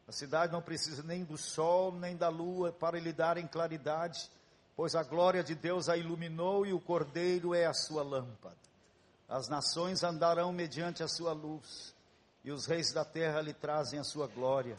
A 0.08 0.12
cidade 0.12 0.50
não 0.50 0.62
precisa 0.62 1.02
nem 1.02 1.24
do 1.24 1.36
sol, 1.36 1.92
nem 1.92 2.16
da 2.16 2.30
lua 2.30 2.72
para 2.72 2.98
lhe 2.98 3.12
darem 3.12 3.46
claridade, 3.46 4.30
pois 4.74 4.94
a 4.94 5.02
glória 5.02 5.44
de 5.44 5.54
Deus 5.54 5.90
a 5.90 5.96
iluminou 5.96 6.64
e 6.64 6.72
o 6.72 6.80
Cordeiro 6.80 7.54
é 7.54 7.66
a 7.66 7.74
sua 7.74 8.02
lâmpada. 8.02 8.56
As 9.28 9.46
nações 9.46 10.02
andarão 10.02 10.54
mediante 10.54 11.02
a 11.02 11.08
sua 11.08 11.34
luz, 11.34 11.94
e 12.42 12.50
os 12.50 12.64
reis 12.64 12.94
da 12.94 13.04
terra 13.04 13.42
lhe 13.42 13.52
trazem 13.52 13.98
a 13.98 14.04
sua 14.04 14.26
glória. 14.26 14.78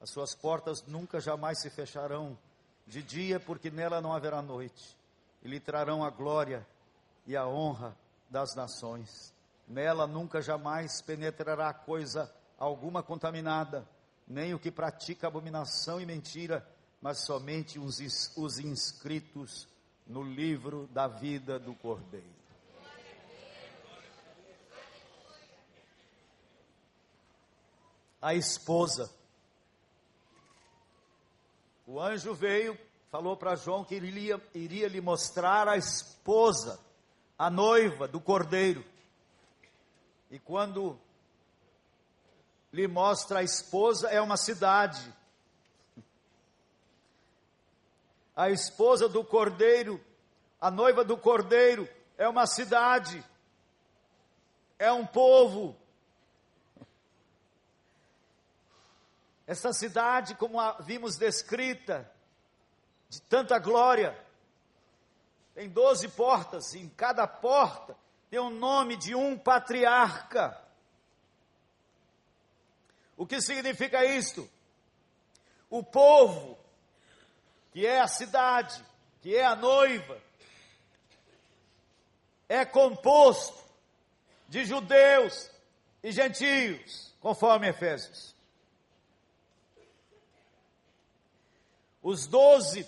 As 0.00 0.10
suas 0.10 0.34
portas 0.34 0.84
nunca 0.86 1.20
jamais 1.20 1.60
se 1.60 1.70
fecharão 1.70 2.38
de 2.86 3.02
dia, 3.02 3.40
porque 3.40 3.70
nela 3.70 4.00
não 4.00 4.12
haverá 4.12 4.40
noite. 4.40 4.96
E 5.42 5.48
lhe 5.48 5.60
trarão 5.60 6.04
a 6.04 6.10
glória 6.10 6.66
e 7.26 7.36
a 7.36 7.46
honra 7.46 7.96
das 8.30 8.54
nações. 8.54 9.34
Nela 9.66 10.06
nunca 10.06 10.40
jamais 10.40 11.02
penetrará 11.02 11.72
coisa 11.74 12.32
alguma 12.58 13.02
contaminada, 13.02 13.86
nem 14.26 14.54
o 14.54 14.58
que 14.58 14.70
pratica 14.70 15.26
abominação 15.26 16.00
e 16.00 16.06
mentira, 16.06 16.66
mas 17.00 17.24
somente 17.24 17.78
os, 17.78 17.98
os 18.36 18.58
inscritos 18.58 19.68
no 20.06 20.22
livro 20.22 20.88
da 20.88 21.06
vida 21.06 21.58
do 21.58 21.74
Cordeiro. 21.74 22.38
A 28.20 28.34
esposa 28.34 29.08
o 31.88 31.98
anjo 31.98 32.34
veio, 32.34 32.78
falou 33.10 33.34
para 33.34 33.56
João 33.56 33.82
que 33.82 33.94
iria, 33.94 34.38
iria 34.52 34.86
lhe 34.88 35.00
mostrar 35.00 35.66
a 35.66 35.78
esposa, 35.78 36.78
a 37.38 37.48
noiva 37.48 38.06
do 38.06 38.20
cordeiro. 38.20 38.84
E 40.30 40.38
quando 40.38 41.00
lhe 42.70 42.86
mostra 42.86 43.38
a 43.38 43.42
esposa, 43.42 44.10
é 44.10 44.20
uma 44.20 44.36
cidade. 44.36 45.02
A 48.36 48.50
esposa 48.50 49.08
do 49.08 49.24
cordeiro, 49.24 49.98
a 50.60 50.70
noiva 50.70 51.02
do 51.02 51.16
cordeiro, 51.16 51.88
é 52.18 52.28
uma 52.28 52.46
cidade, 52.46 53.24
é 54.78 54.92
um 54.92 55.06
povo, 55.06 55.74
Essa 59.48 59.72
cidade, 59.72 60.34
como 60.34 60.60
a 60.60 60.72
vimos 60.72 61.16
descrita, 61.16 62.06
de 63.08 63.18
tanta 63.22 63.58
glória, 63.58 64.14
tem 65.54 65.70
doze 65.70 66.06
portas, 66.06 66.74
e 66.74 66.80
em 66.80 66.88
cada 66.90 67.26
porta 67.26 67.96
tem 68.28 68.38
o 68.38 68.50
nome 68.50 68.94
de 68.94 69.14
um 69.14 69.38
patriarca. 69.38 70.62
O 73.16 73.26
que 73.26 73.40
significa 73.40 74.04
isto? 74.04 74.46
O 75.70 75.82
povo, 75.82 76.58
que 77.72 77.86
é 77.86 78.00
a 78.00 78.06
cidade, 78.06 78.84
que 79.22 79.34
é 79.34 79.46
a 79.46 79.56
noiva, 79.56 80.20
é 82.46 82.66
composto 82.66 83.64
de 84.46 84.66
judeus 84.66 85.50
e 86.02 86.12
gentios, 86.12 87.16
conforme 87.18 87.66
Efésios. 87.66 88.36
Os 92.02 92.26
doze 92.26 92.86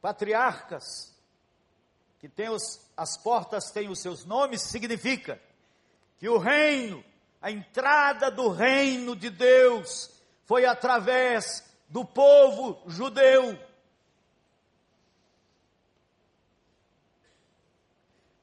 patriarcas, 0.00 1.12
que 2.18 2.28
tem 2.28 2.48
os, 2.48 2.80
as 2.96 3.16
portas 3.16 3.70
têm 3.70 3.88
os 3.88 4.00
seus 4.00 4.24
nomes, 4.24 4.62
significa 4.62 5.40
que 6.18 6.28
o 6.28 6.38
reino, 6.38 7.04
a 7.40 7.50
entrada 7.50 8.30
do 8.30 8.48
reino 8.48 9.16
de 9.16 9.28
Deus, 9.28 10.10
foi 10.44 10.64
através 10.64 11.64
do 11.88 12.04
povo 12.04 12.82
judeu. 12.88 13.58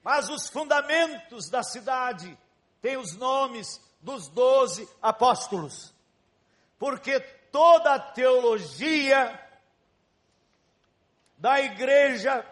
Mas 0.04 0.30
os 0.30 0.50
fundamentos 0.50 1.50
da 1.50 1.64
cidade 1.64 2.38
têm 2.82 2.98
os 2.98 3.14
nomes 3.14 3.82
dos 4.02 4.28
doze 4.28 4.88
apóstolos, 5.02 5.94
porque 6.78 7.20
toda 7.52 7.94
a 7.94 8.00
teologia 8.00 9.49
da 11.40 11.62
igreja, 11.62 12.46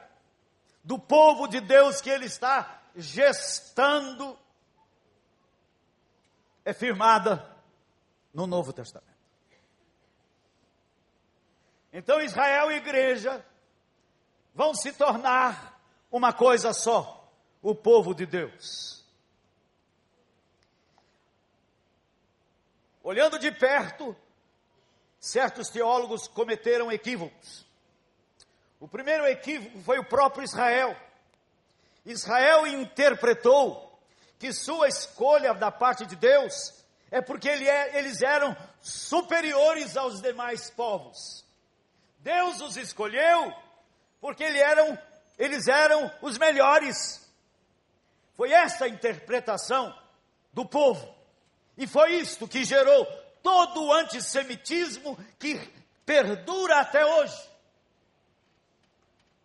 do 0.83 0.97
povo 0.97 1.47
de 1.47 1.59
Deus 1.59 1.99
que 1.99 2.09
ele 2.09 2.25
está 2.25 2.81
gestando, 2.95 4.39
é 6.63 6.73
firmada 6.73 7.55
no 8.33 8.47
Novo 8.47 8.71
Testamento. 8.71 9.17
Então 11.91 12.21
Israel 12.21 12.71
e 12.71 12.75
igreja 12.75 13.45
vão 14.55 14.73
se 14.73 14.93
tornar 14.93 15.79
uma 16.09 16.31
coisa 16.31 16.71
só, 16.73 17.29
o 17.61 17.75
povo 17.75 18.15
de 18.15 18.25
Deus. 18.25 19.05
Olhando 23.03 23.37
de 23.37 23.51
perto, 23.51 24.15
certos 25.19 25.69
teólogos 25.69 26.27
cometeram 26.27 26.91
equívocos. 26.91 27.66
O 28.79 28.87
primeiro 28.87 29.25
equívoco 29.25 29.79
foi 29.81 29.97
o 29.99 30.05
próprio 30.05 30.43
Israel. 30.43 30.95
Israel 32.05 32.67
interpretou 32.67 33.99
que 34.39 34.53
sua 34.53 34.87
escolha 34.87 35.53
da 35.53 35.71
parte 35.71 36.05
de 36.05 36.15
Deus 36.15 36.73
é 37.09 37.21
porque 37.21 37.49
ele 37.49 37.67
é, 37.67 37.97
eles 37.97 38.21
eram 38.21 38.55
superiores 38.81 39.97
aos 39.97 40.21
demais 40.21 40.69
povos. 40.69 41.43
Deus 42.19 42.61
os 42.61 42.77
escolheu 42.77 43.53
porque 44.19 44.43
eles 44.43 44.61
eram, 44.61 44.99
eles 45.37 45.67
eram 45.67 46.11
os 46.21 46.37
melhores. 46.37 47.25
Foi 48.35 48.51
essa 48.51 48.85
a 48.85 48.89
interpretação 48.89 49.95
do 50.53 50.65
povo. 50.65 51.15
E 51.77 51.87
foi 51.87 52.15
isto 52.15 52.47
que 52.47 52.63
gerou 52.63 53.05
todo 53.41 53.83
o 53.83 53.93
antissemitismo 53.93 55.17
que 55.39 55.59
perdura 56.05 56.79
até 56.79 57.05
hoje. 57.05 57.37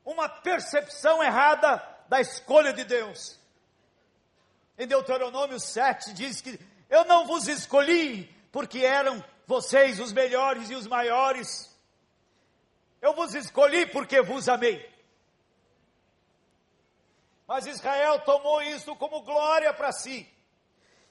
Uma 0.04 0.28
percepção 0.28 1.22
errada 1.22 1.82
da 2.08 2.20
escolha 2.20 2.72
de 2.72 2.84
Deus. 2.84 3.38
Em 4.78 4.86
Deuteronômio 4.86 5.60
7 5.60 6.12
diz 6.12 6.40
que 6.40 6.58
eu 6.90 7.04
não 7.04 7.26
vos 7.26 7.46
escolhi 7.48 8.24
porque 8.50 8.80
eram 8.80 9.22
vocês 9.46 10.00
os 10.00 10.12
melhores 10.12 10.70
e 10.70 10.74
os 10.74 10.86
maiores. 10.86 11.70
Eu 13.00 13.14
vos 13.14 13.34
escolhi 13.34 13.86
porque 13.86 14.20
vos 14.20 14.48
amei. 14.48 14.90
Mas 17.46 17.66
Israel 17.66 18.20
tomou 18.20 18.62
isso 18.62 18.94
como 18.96 19.22
glória 19.22 19.72
para 19.74 19.92
si. 19.92 20.28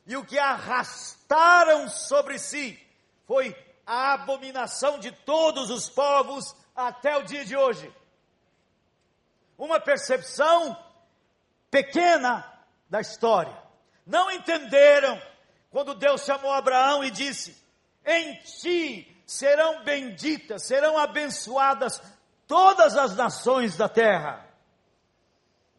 E 0.05 0.15
o 0.17 0.25
que 0.25 0.39
arrastaram 0.39 1.87
sobre 1.87 2.39
si 2.39 2.79
foi 3.27 3.55
a 3.85 4.13
abominação 4.13 4.99
de 4.99 5.11
todos 5.11 5.69
os 5.69 5.89
povos 5.89 6.55
até 6.75 7.17
o 7.17 7.23
dia 7.23 7.45
de 7.45 7.55
hoje. 7.55 7.93
Uma 9.61 9.79
percepção 9.79 10.75
pequena 11.69 12.51
da 12.89 12.99
história. 12.99 13.55
Não 14.03 14.31
entenderam 14.31 15.21
quando 15.69 15.93
Deus 15.93 16.25
chamou 16.25 16.51
Abraão 16.51 17.03
e 17.03 17.11
disse: 17.11 17.55
Em 18.03 18.37
ti 18.37 19.23
serão 19.23 19.83
benditas, 19.83 20.65
serão 20.65 20.97
abençoadas 20.97 22.01
todas 22.47 22.97
as 22.97 23.15
nações 23.15 23.77
da 23.77 23.87
terra. 23.87 24.43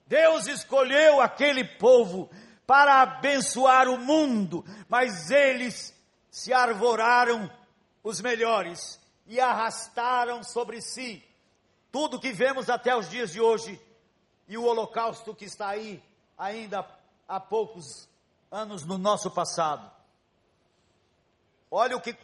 Deus 0.06 0.46
escolheu 0.46 1.20
aquele 1.20 1.64
povo 1.64 2.30
para 2.64 3.02
abençoar 3.02 3.88
o 3.88 3.98
mundo, 3.98 4.64
mas 4.88 5.28
eles 5.32 5.92
se 6.30 6.52
arvoraram 6.52 7.50
os 8.00 8.20
melhores 8.20 9.00
e 9.26 9.40
arrastaram 9.40 10.44
sobre 10.44 10.80
si 10.80 11.20
tudo 11.92 12.18
que 12.18 12.32
vemos 12.32 12.70
até 12.70 12.96
os 12.96 13.08
dias 13.10 13.30
de 13.30 13.40
hoje 13.40 13.78
e 14.48 14.56
o 14.56 14.64
holocausto 14.64 15.34
que 15.34 15.44
está 15.44 15.68
aí 15.68 16.02
ainda 16.38 16.88
há 17.28 17.38
poucos 17.38 18.08
anos 18.50 18.84
no 18.84 18.96
nosso 18.96 19.30
passado. 19.30 19.88
Olha 21.70 21.96
o 21.96 22.00
que, 22.00 22.16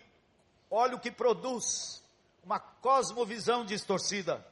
olha 0.71 0.97
o 0.97 1.01
que 1.01 1.11
produz 1.13 2.03
uma 2.43 2.59
cosmovisão 2.59 3.65
distorcida. 3.65 4.45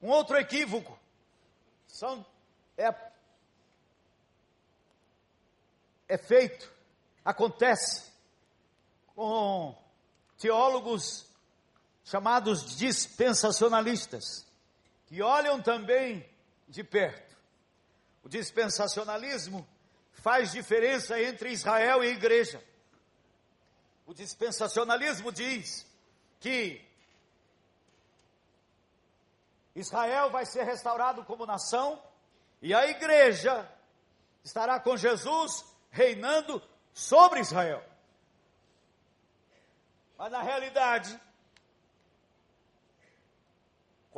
Um 0.00 0.08
outro 0.08 0.36
equívoco 0.36 0.98
são, 1.86 2.24
é, 2.76 2.94
é 6.06 6.18
feito, 6.18 6.70
acontece 7.24 8.12
com 9.16 9.74
teólogos 10.38 11.27
chamados 12.10 12.76
dispensacionalistas, 12.76 14.46
que 15.06 15.22
olham 15.22 15.60
também 15.60 16.28
de 16.68 16.84
perto 16.84 17.28
o 18.28 18.30
dispensacionalismo 18.30 19.66
faz 20.12 20.52
diferença 20.52 21.18
entre 21.18 21.50
Israel 21.50 22.04
e 22.04 22.08
igreja. 22.08 22.62
O 24.04 24.12
dispensacionalismo 24.12 25.32
diz 25.32 25.86
que 26.38 26.86
Israel 29.74 30.28
vai 30.28 30.44
ser 30.44 30.64
restaurado 30.64 31.24
como 31.24 31.46
nação 31.46 32.02
e 32.60 32.74
a 32.74 32.86
igreja 32.86 33.66
estará 34.44 34.78
com 34.78 34.94
Jesus 34.94 35.64
reinando 35.90 36.62
sobre 36.92 37.40
Israel. 37.40 37.82
Mas 40.18 40.30
na 40.30 40.42
realidade, 40.42 41.18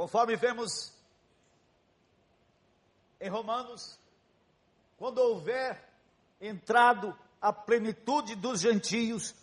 conforme 0.00 0.34
vemos 0.34 0.94
em 3.20 3.28
Romanos, 3.28 3.98
quando 4.96 5.18
houver 5.18 5.78
entrado 6.40 7.14
a 7.38 7.52
plenitude 7.52 8.34
dos 8.34 8.62
gentios, 8.62 9.34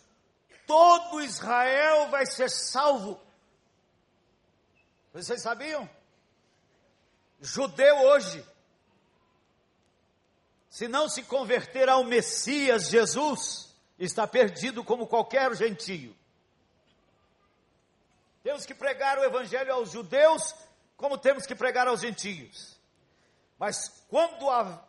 todo 0.66 1.22
Israel 1.22 2.08
vai 2.10 2.26
ser 2.26 2.50
salvo. 2.50 3.20
Vocês 5.12 5.40
sabiam? 5.42 5.88
Judeu 7.40 7.96
hoje, 7.96 8.44
se 10.68 10.88
não 10.88 11.08
se 11.08 11.22
converter 11.22 11.88
ao 11.88 12.02
Messias 12.02 12.88
Jesus, 12.88 13.72
está 13.96 14.26
perdido 14.26 14.82
como 14.82 15.06
qualquer 15.06 15.54
gentio. 15.54 16.16
Temos 18.48 18.64
que 18.64 18.74
pregar 18.74 19.18
o 19.18 19.24
evangelho 19.24 19.74
aos 19.74 19.90
judeus, 19.90 20.54
como 20.96 21.18
temos 21.18 21.44
que 21.44 21.54
pregar 21.54 21.86
aos 21.86 22.00
gentios. 22.00 22.80
Mas 23.58 24.06
quando 24.08 24.48
a, 24.48 24.82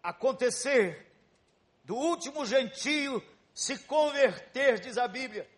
acontecer 0.00 1.12
do 1.82 1.96
último 1.96 2.46
gentio 2.46 3.20
se 3.52 3.80
converter, 3.80 4.78
diz 4.78 4.96
a 4.96 5.08
Bíblia, 5.08 5.50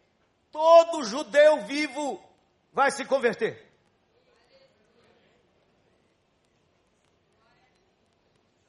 todo 0.51 1.05
judeu 1.05 1.63
vivo 1.67 2.25
vai 2.73 2.91
se 2.91 3.05
converter. 3.05 3.71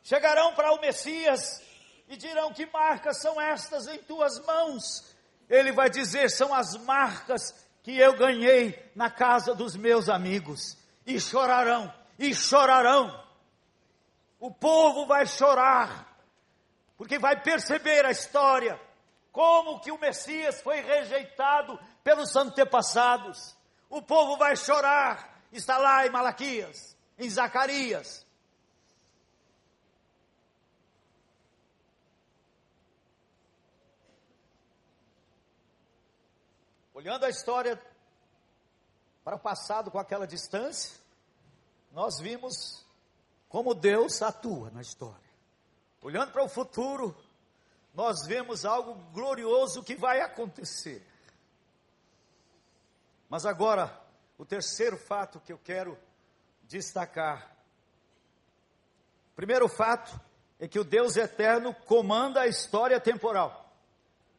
Chegarão 0.04 0.54
para 0.56 0.74
o 0.74 0.82
Messias 0.82 1.64
e 2.10 2.18
dirão: 2.18 2.52
Que 2.52 2.66
marcas 2.66 3.22
são 3.22 3.40
estas 3.40 3.88
em 3.88 4.00
tuas 4.00 4.46
mãos? 4.46 5.16
Ele 5.50 5.72
vai 5.72 5.90
dizer: 5.90 6.30
São 6.30 6.54
as 6.54 6.76
marcas 6.76 7.61
que 7.84 7.98
eu 7.98 8.18
ganhei 8.18 8.92
na 8.96 9.10
casa 9.10 9.54
dos 9.56 9.76
meus 9.76 10.10
amigos. 10.10 10.78
E 11.06 11.20
chorarão, 11.20 11.92
e 12.18 12.34
chorarão 12.34 13.22
o 14.42 14.50
povo 14.50 15.06
vai 15.06 15.28
chorar, 15.28 16.18
porque 16.98 17.20
vai 17.20 17.40
perceber 17.40 18.04
a 18.08 18.10
história, 18.10 18.82
como 19.32 19.80
que 19.80 19.92
o 19.92 20.00
Messias 20.00 20.60
foi 20.62 20.82
rejeitado 20.82 21.80
pelos 22.04 22.36
antepassados. 22.36 23.56
O 23.88 24.02
povo 24.02 24.38
vai 24.38 24.58
chorar, 24.58 25.44
está 25.52 25.78
lá 25.78 26.08
em 26.08 26.10
Malaquias, 26.10 26.98
em 27.20 27.30
Zacarias. 27.30 28.26
Olhando 37.02 37.26
a 37.26 37.30
história 37.32 37.82
para 39.24 39.36
o 39.36 39.40
passado 39.40 39.90
com 39.90 39.98
aquela 39.98 40.28
distância, 40.28 40.96
nós 41.92 42.20
vimos 42.20 42.86
como 43.50 43.74
Deus 43.74 44.22
atua 44.22 44.70
na 44.70 44.82
história. 44.82 45.32
Olhando 46.00 46.32
para 46.32 46.44
o 46.44 46.48
futuro, 46.48 47.18
nós 47.92 48.28
vemos 48.28 48.66
algo 48.66 48.94
glorioso 49.14 49.82
que 49.82 49.96
vai 49.96 50.22
acontecer. 50.22 51.04
Mas 53.28 53.48
agora, 53.48 54.00
o 54.38 54.46
terceiro 54.46 54.96
fato 54.96 55.40
que 55.40 55.52
eu 55.52 55.58
quero 55.58 55.98
destacar. 56.66 57.52
Primeiro 59.36 59.68
fato 59.68 60.22
é 60.60 60.68
que 60.68 60.78
o 60.78 60.84
Deus 60.84 61.16
eterno 61.16 61.74
comanda 61.74 62.42
a 62.42 62.48
história 62.48 63.00
temporal. 63.00 63.61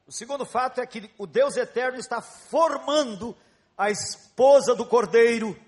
O 0.06 0.12
segundo 0.12 0.44
fato 0.44 0.80
é 0.80 0.86
que 0.86 1.10
o 1.16 1.26
Deus 1.26 1.56
eterno 1.56 1.98
está 1.98 2.20
formando 2.20 3.36
a 3.76 3.90
esposa 3.90 4.74
do 4.74 4.86
cordeiro, 4.86 5.58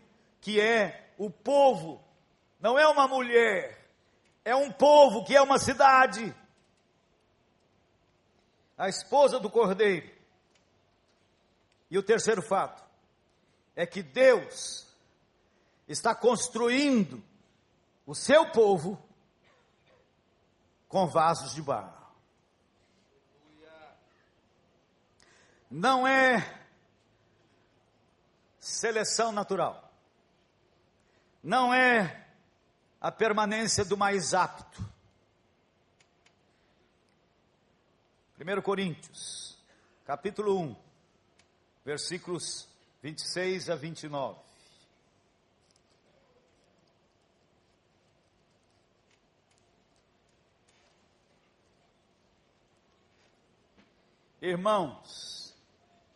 que 0.41 0.61
é 0.61 1.12
o 1.16 1.30
povo 1.30 2.05
não 2.61 2.78
é 2.78 2.89
uma 2.89 3.07
mulher, 3.07 3.78
é 4.43 4.57
um 4.57 4.72
povo 4.72 5.22
que 5.24 5.37
é 5.37 5.43
uma 5.43 5.59
cidade. 5.59 6.35
A 8.76 8.89
esposa 8.89 9.39
do 9.39 9.51
cordeiro. 9.51 10.11
E 11.91 11.99
o 11.99 12.03
terceiro 12.03 12.41
fato 12.41 12.82
é 13.76 13.85
que 13.85 14.03
Deus 14.03 14.87
está 15.87 16.14
construindo 16.14 17.22
o 18.07 18.14
seu 18.14 18.51
povo 18.51 18.99
com 20.89 21.07
vasos 21.07 21.55
de 21.55 21.61
barro. 21.61 22.03
Não 25.77 26.07
é 26.07 26.57
seleção 28.61 29.33
natural. 29.33 29.93
Não 31.43 31.75
é 31.75 32.29
a 33.01 33.11
permanência 33.11 33.85
do 33.85 33.97
mais 33.97 34.35
apto. 34.35 34.81
1 38.41 38.62
Coríntios, 38.62 39.59
capítulo 40.05 40.61
1, 40.61 40.77
versículos 41.85 42.68
26 43.03 43.68
a 43.68 43.75
29. 43.75 44.39
Irmãos, 54.41 55.43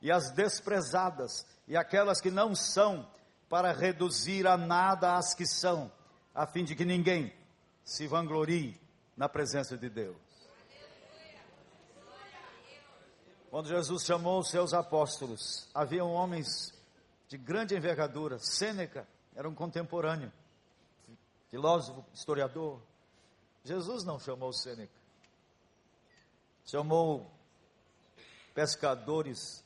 e 0.00 0.10
as 0.10 0.30
desprezadas 0.30 1.46
e 1.66 1.76
aquelas 1.76 2.20
que 2.20 2.30
não 2.30 2.54
são, 2.54 3.08
para 3.48 3.72
reduzir 3.72 4.46
a 4.46 4.56
nada 4.56 5.16
as 5.16 5.34
que 5.34 5.46
são, 5.46 5.90
a 6.34 6.46
fim 6.46 6.64
de 6.64 6.74
que 6.74 6.84
ninguém 6.84 7.34
se 7.84 8.06
vanglorie 8.06 8.80
na 9.16 9.28
presença 9.28 9.76
de 9.76 9.88
Deus. 9.88 10.16
Quando 13.50 13.68
Jesus 13.68 14.04
chamou 14.04 14.38
os 14.38 14.50
seus 14.50 14.72
apóstolos, 14.72 15.68
haviam 15.74 16.12
homens 16.12 16.72
de 17.28 17.36
grande 17.36 17.74
envergadura. 17.74 18.38
Sêneca 18.38 19.06
era 19.34 19.48
um 19.48 19.54
contemporâneo, 19.54 20.32
filósofo, 21.50 22.04
historiador. 22.14 22.80
Jesus 23.64 24.04
não 24.04 24.20
chamou 24.20 24.52
Sêneca 24.52 25.00
chamou 26.70 27.28
pescadores 28.54 29.64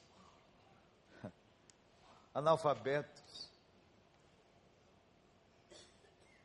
analfabetos, 2.35 3.49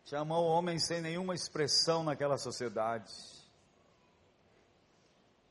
chamou 0.06 0.46
homens 0.46 0.86
sem 0.86 1.02
nenhuma 1.02 1.34
expressão 1.34 2.04
naquela 2.04 2.38
sociedade. 2.38 3.12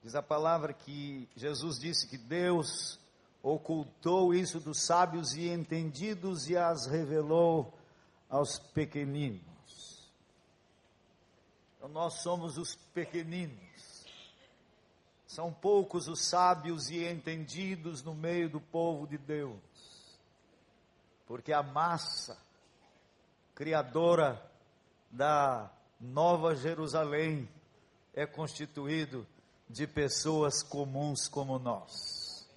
Diz 0.02 0.14
a 0.14 0.22
palavra 0.22 0.72
que 0.72 1.28
Jesus 1.36 1.78
disse 1.78 2.06
que 2.06 2.16
Deus 2.16 2.98
ocultou 3.42 4.32
isso 4.32 4.60
dos 4.60 4.82
sábios 4.82 5.34
e 5.34 5.48
entendidos 5.48 6.48
e 6.48 6.56
as 6.56 6.86
revelou 6.86 7.74
aos 8.28 8.58
pequeninos. 8.58 9.42
Então 11.76 11.88
nós 11.88 12.22
somos 12.22 12.58
os 12.58 12.74
pequeninos. 12.94 13.58
São 15.26 15.52
poucos 15.52 16.08
os 16.08 16.26
sábios 16.26 16.90
e 16.90 17.04
entendidos 17.04 18.02
no 18.02 18.14
meio 18.14 18.48
do 18.48 18.60
povo 18.60 19.06
de 19.06 19.18
Deus. 19.18 19.67
Porque 21.28 21.52
a 21.52 21.62
massa 21.62 22.36
criadora 23.54 24.42
da 25.10 25.70
Nova 26.00 26.56
Jerusalém 26.56 27.48
é 28.14 28.26
constituído 28.26 29.26
de 29.68 29.86
pessoas 29.86 30.62
comuns 30.62 31.28
como 31.28 31.58
nós. 31.58 32.48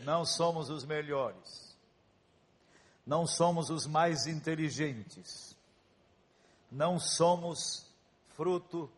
Não 0.00 0.24
somos 0.24 0.68
os 0.70 0.84
melhores. 0.84 1.76
Não 3.06 3.26
somos 3.26 3.70
os 3.70 3.86
mais 3.86 4.26
inteligentes. 4.26 5.56
Não 6.70 6.98
somos 6.98 7.88
fruto 8.36 8.90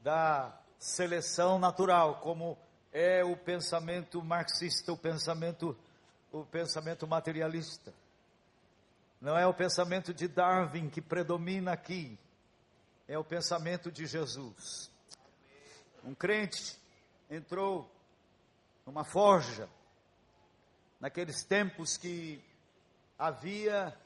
da 0.00 0.54
seleção 0.78 1.58
natural, 1.58 2.20
como 2.20 2.58
é 2.92 3.24
o 3.24 3.36
pensamento 3.36 4.22
marxista, 4.22 4.92
o 4.92 4.96
pensamento, 4.96 5.76
o 6.40 6.44
pensamento 6.44 7.06
materialista. 7.06 7.94
Não 9.20 9.36
é 9.36 9.46
o 9.46 9.54
pensamento 9.54 10.12
de 10.12 10.28
Darwin 10.28 10.90
que 10.90 11.00
predomina 11.00 11.72
aqui, 11.72 12.18
é 13.08 13.18
o 13.18 13.24
pensamento 13.24 13.90
de 13.90 14.06
Jesus. 14.06 14.90
Um 16.04 16.14
crente 16.14 16.78
entrou 17.30 17.90
numa 18.84 19.04
forja, 19.04 19.68
naqueles 21.00 21.42
tempos 21.42 21.96
que 21.96 22.44
havia 23.18 23.96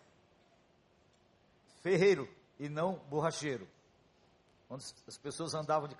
ferreiro 1.82 2.28
e 2.58 2.68
não 2.68 2.94
borracheiro, 3.10 3.68
onde 4.68 4.84
as 5.06 5.18
pessoas 5.18 5.54
andavam 5.54 5.88
de 5.88 5.96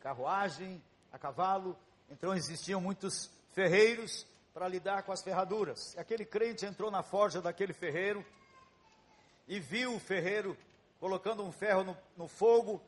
carruagem, 0.00 0.82
a 1.12 1.18
cavalo. 1.18 1.78
Então 2.10 2.34
existiam 2.34 2.80
muitos 2.80 3.30
ferreiros 3.54 4.26
para 4.58 4.66
lidar 4.66 5.04
com 5.04 5.12
as 5.12 5.22
ferraduras. 5.22 5.96
Aquele 5.96 6.24
crente 6.24 6.66
entrou 6.66 6.90
na 6.90 7.00
forja 7.00 7.40
daquele 7.40 7.72
ferreiro 7.72 8.26
e 9.46 9.60
viu 9.60 9.94
o 9.94 10.00
ferreiro 10.00 10.58
colocando 10.98 11.44
um 11.44 11.52
ferro 11.52 11.84
no, 11.84 11.96
no 12.16 12.26
fogo 12.26 12.82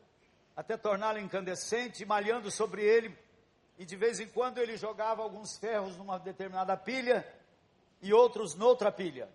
até 0.57 0.77
torná-lo 0.77 1.21
incandescente, 1.21 2.05
malhando 2.05 2.51
sobre 2.51 2.83
ele. 2.83 3.17
E 3.79 3.85
de 3.85 3.95
vez 3.95 4.19
em 4.19 4.27
quando 4.27 4.59
ele 4.59 4.77
jogava 4.77 5.23
alguns 5.23 5.59
ferros 5.59 5.97
numa 5.97 6.19
determinada 6.19 6.77
pilha 6.77 7.25
e 8.03 8.13
outros 8.13 8.57
noutra 8.57 8.91
pilha. 8.91 9.29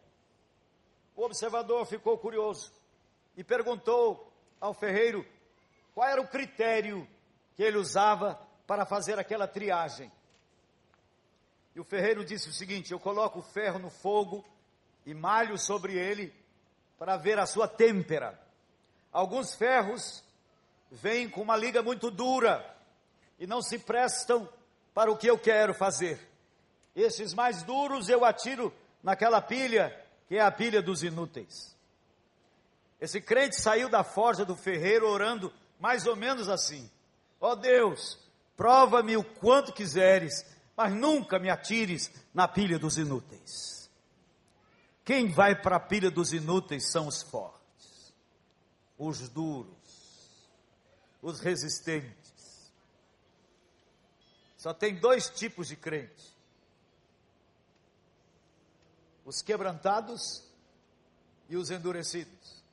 O 1.16 1.24
observador 1.24 1.86
ficou 1.86 2.18
curioso 2.18 2.70
e 3.38 3.46
perguntou 3.46 4.30
ao 4.60 4.74
ferreiro 4.74 5.26
qual 5.94 6.10
era 6.10 6.20
o 6.20 6.28
critério 6.28 7.08
que 7.56 7.64
ele 7.64 7.78
usava 7.78 8.38
para 8.68 8.86
fazer 8.86 9.18
aquela 9.18 9.48
triagem. 9.48 10.12
E 11.76 11.80
o 11.80 11.84
ferreiro 11.84 12.24
disse 12.24 12.48
o 12.48 12.54
seguinte: 12.54 12.92
Eu 12.92 13.00
coloco 13.00 13.40
o 13.40 13.44
ferro 13.44 13.78
no 13.78 13.90
fogo 13.90 14.46
e 15.06 15.14
malho 15.14 15.58
sobre 15.58 15.94
ele 15.98 16.34
para 16.98 17.18
ver 17.18 17.38
a 17.38 17.46
sua 17.46 17.68
têmpera. 17.68 18.40
Alguns 19.12 19.54
ferros 19.54 20.24
vêm 20.90 21.30
com 21.30 21.42
uma 21.42 21.58
liga 21.58 21.84
muito 21.84 22.10
dura 22.10 22.66
e 23.38 23.46
não 23.46 23.62
se 23.62 23.78
prestam 23.78 24.48
para 24.94 25.12
o 25.12 25.18
que 25.18 25.28
eu 25.28 25.38
quero 25.38 25.74
fazer. 25.74 26.20
Esses 26.96 27.34
mais 27.34 27.62
duros 27.64 28.08
eu 28.08 28.24
atiro 28.24 28.74
naquela 29.04 29.42
pilha, 29.42 29.94
que 30.28 30.38
é 30.38 30.42
a 30.42 30.52
pilha 30.52 30.82
dos 30.82 31.04
inúteis. 31.04 31.76
Esse 33.02 33.20
crente 33.20 33.60
saiu 33.60 33.90
da 33.90 34.04
forja 34.04 34.46
do 34.46 34.56
ferreiro 34.56 35.08
orando 35.08 35.52
mais 35.80 36.08
ou 36.08 36.16
menos 36.16 36.48
assim: 36.48 36.90
Ó 37.42 37.52
oh 37.52 37.56
Deus, 37.56 38.18
prova-me 38.56 39.18
o 39.18 39.24
quanto 39.24 39.74
quiseres, 39.74 40.46
mas 40.76 40.94
nunca 40.94 41.40
me 41.40 41.50
atires 41.50 42.12
na 42.34 42.48
pilha 42.48 42.78
dos 42.78 42.98
inúteis. 42.98 43.90
Quem 45.04 45.32
vai 45.32 45.60
para 45.60 45.78
a 45.78 45.80
pilha 45.80 46.10
dos 46.10 46.34
inúteis 46.34 46.92
são 46.92 47.08
os 47.08 47.22
fortes, 47.22 48.14
os 48.98 49.30
duros, 49.30 50.50
os 51.22 51.40
resistentes. 51.40 52.74
Só 54.58 54.74
tem 54.74 54.96
dois 54.96 55.30
tipos 55.30 55.68
de 55.68 55.76
crente: 55.76 56.36
os 59.24 59.42
quebrantados 59.42 60.44
e 61.48 61.56
os 61.56 61.70
endurecidos. 61.70 62.64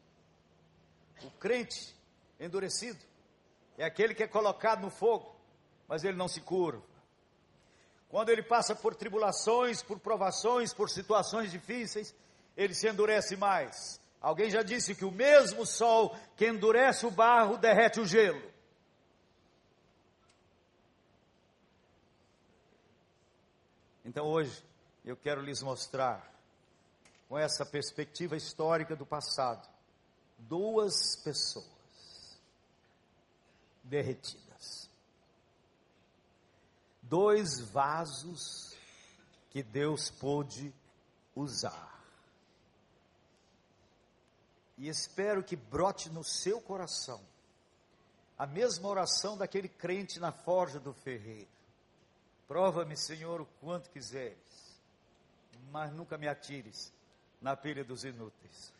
O 1.22 1.30
crente 1.32 1.94
endurecido 2.40 2.98
é 3.76 3.84
aquele 3.84 4.14
que 4.14 4.22
é 4.22 4.26
colocado 4.26 4.80
no 4.80 4.90
fogo, 4.90 5.36
mas 5.86 6.02
ele 6.02 6.16
não 6.16 6.28
se 6.28 6.40
curva. 6.40 6.91
Quando 8.12 8.28
ele 8.28 8.42
passa 8.42 8.76
por 8.76 8.94
tribulações, 8.94 9.82
por 9.82 9.98
provações, 9.98 10.74
por 10.74 10.90
situações 10.90 11.50
difíceis, 11.50 12.14
ele 12.54 12.74
se 12.74 12.86
endurece 12.86 13.36
mais. 13.36 13.98
Alguém 14.20 14.50
já 14.50 14.62
disse 14.62 14.94
que 14.94 15.06
o 15.06 15.10
mesmo 15.10 15.64
sol 15.64 16.14
que 16.36 16.46
endurece 16.46 17.06
o 17.06 17.10
barro 17.10 17.56
derrete 17.56 18.00
o 18.00 18.04
gelo. 18.04 18.52
Então 24.04 24.26
hoje 24.26 24.62
eu 25.06 25.16
quero 25.16 25.40
lhes 25.40 25.62
mostrar, 25.62 26.30
com 27.30 27.38
essa 27.38 27.64
perspectiva 27.64 28.36
histórica 28.36 28.94
do 28.94 29.06
passado, 29.06 29.66
duas 30.36 31.16
pessoas 31.16 32.38
derretidas. 33.82 34.51
Dois 37.12 37.60
vasos 37.60 38.74
que 39.50 39.62
Deus 39.62 40.10
pôde 40.10 40.72
usar. 41.36 42.02
E 44.78 44.88
espero 44.88 45.44
que 45.44 45.54
brote 45.54 46.08
no 46.08 46.24
seu 46.24 46.58
coração 46.58 47.22
a 48.38 48.46
mesma 48.46 48.88
oração 48.88 49.36
daquele 49.36 49.68
crente 49.68 50.18
na 50.18 50.32
forja 50.32 50.80
do 50.80 50.94
ferreiro. 50.94 51.50
Prova-me, 52.48 52.96
Senhor, 52.96 53.42
o 53.42 53.46
quanto 53.60 53.90
quiseres, 53.90 54.80
mas 55.70 55.92
nunca 55.92 56.16
me 56.16 56.26
atires 56.26 56.90
na 57.42 57.54
pilha 57.54 57.84
dos 57.84 58.04
inúteis. 58.04 58.72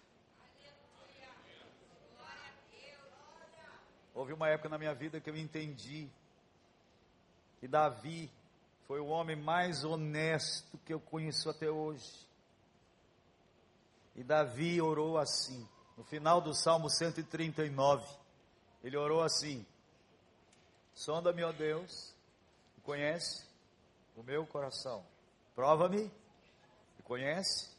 Houve 4.15 4.33
uma 4.33 4.49
época 4.49 4.71
na 4.71 4.79
minha 4.79 4.95
vida 4.95 5.21
que 5.21 5.29
eu 5.29 5.37
entendi 5.37 6.09
que 7.63 7.69
Davi 7.69 8.29
foi 8.89 8.99
o 8.99 9.07
homem 9.07 9.37
mais 9.37 9.85
honesto 9.85 10.77
que 10.79 10.93
eu 10.93 10.99
conheço 10.99 11.49
até 11.49 11.71
hoje. 11.71 12.13
E 14.17 14.25
Davi 14.25 14.83
orou 14.83 15.17
assim, 15.17 15.65
no 15.97 16.03
final 16.03 16.41
do 16.41 16.53
Salmo 16.57 16.91
139, 16.91 18.05
ele 18.83 18.97
orou 18.97 19.23
assim: 19.23 19.65
Sonda-me, 20.93 21.45
ó 21.45 21.53
Deus, 21.53 22.13
e 22.77 22.81
conhece 22.81 23.47
o 24.17 24.25
meu 24.25 24.45
coração. 24.45 25.07
Prova-me 25.55 26.11
e 26.99 27.03
conhece 27.05 27.71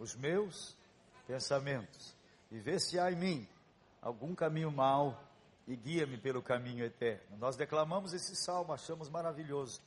os 0.00 0.16
meus 0.16 0.76
pensamentos. 1.28 2.12
E 2.50 2.58
vê 2.58 2.80
se 2.80 2.98
há 2.98 3.12
em 3.12 3.16
mim 3.16 3.48
algum 4.02 4.34
caminho 4.34 4.72
mau 4.72 5.16
e 5.68 5.76
guia-me 5.76 6.16
pelo 6.16 6.42
caminho 6.42 6.82
eterno. 6.82 7.36
Nós 7.36 7.54
declamamos 7.54 8.14
esse 8.14 8.34
salmo, 8.34 8.72
achamos 8.72 9.10
maravilhoso. 9.10 9.82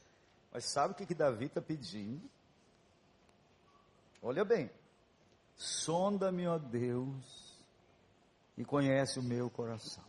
Mas 0.53 0.71
sabe 0.71 0.93
o 0.93 0.95
que, 0.95 1.07
que 1.07 1.15
Davi 1.15 1.45
está 1.45 1.59
pedindo? 1.59 2.29
Olha 4.21 4.45
bem. 4.45 4.69
Sonda-me, 5.55 6.47
ó 6.47 6.59
Deus, 6.59 7.57
e 8.55 8.63
conhece 8.63 9.19
o 9.19 9.23
meu 9.23 9.49
coração. 9.49 10.05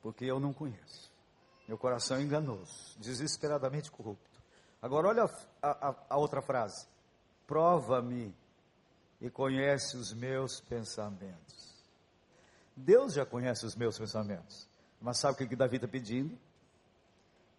Porque 0.00 0.24
eu 0.24 0.38
não 0.38 0.52
conheço. 0.52 1.10
Meu 1.66 1.76
coração 1.76 2.18
é 2.18 2.22
enganoso, 2.22 2.96
desesperadamente 3.00 3.90
corrupto. 3.90 4.40
Agora 4.80 5.08
olha 5.08 5.24
a, 5.60 5.88
a, 5.88 6.06
a 6.10 6.16
outra 6.16 6.40
frase. 6.40 6.86
Prova-me 7.44 8.32
e 9.20 9.28
conhece 9.28 9.96
os 9.96 10.12
meus 10.12 10.60
pensamentos. 10.60 11.69
Deus 12.80 13.14
já 13.14 13.26
conhece 13.26 13.66
os 13.66 13.76
meus 13.76 13.98
pensamentos. 13.98 14.68
Mas 15.00 15.18
sabe 15.18 15.34
o 15.34 15.36
que, 15.36 15.46
que 15.46 15.56
Davi 15.56 15.76
está 15.76 15.88
pedindo? 15.88 16.38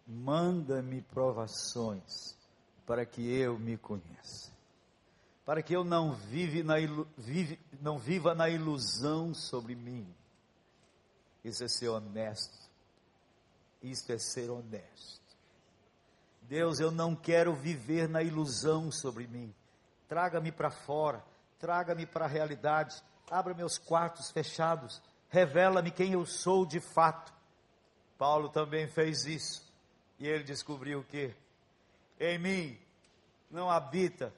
Manda-me 0.06 1.02
provações 1.02 2.36
para 2.86 3.06
que 3.06 3.22
eu 3.22 3.58
me 3.58 3.76
conheça. 3.76 4.52
Para 5.44 5.62
que 5.62 5.74
eu 5.74 5.82
não, 5.84 6.12
vive 6.12 6.62
na 6.62 6.78
ilu, 6.78 7.06
vive, 7.16 7.58
não 7.80 7.98
viva 7.98 8.34
na 8.34 8.48
ilusão 8.48 9.34
sobre 9.34 9.74
mim. 9.74 10.06
Isso 11.44 11.64
é 11.64 11.68
ser 11.68 11.88
honesto. 11.88 12.70
Isso 13.82 14.12
é 14.12 14.18
ser 14.18 14.50
honesto. 14.50 15.20
Deus, 16.42 16.78
eu 16.78 16.90
não 16.90 17.16
quero 17.16 17.54
viver 17.54 18.08
na 18.08 18.22
ilusão 18.22 18.90
sobre 18.90 19.26
mim. 19.26 19.52
Traga-me 20.08 20.52
para 20.52 20.70
fora, 20.70 21.24
traga-me 21.58 22.06
para 22.06 22.26
a 22.26 22.28
realidade, 22.28 23.02
abra 23.30 23.54
meus 23.54 23.78
quartos 23.78 24.30
fechados, 24.30 25.00
revela-me 25.32 25.90
quem 25.90 26.12
eu 26.12 26.26
sou 26.26 26.66
de 26.66 26.78
fato. 26.78 27.32
Paulo 28.18 28.50
também 28.50 28.86
fez 28.86 29.24
isso. 29.24 29.66
E 30.18 30.28
ele 30.28 30.44
descobriu 30.44 31.02
que 31.04 31.34
em 32.20 32.38
mim 32.38 32.78
não 33.50 33.70
habita 33.70 34.32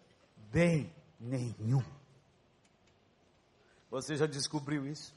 bem 0.52 0.94
nenhum. 1.18 1.84
Você 3.90 4.16
já 4.16 4.26
descobriu 4.26 4.86
isso? 4.86 5.12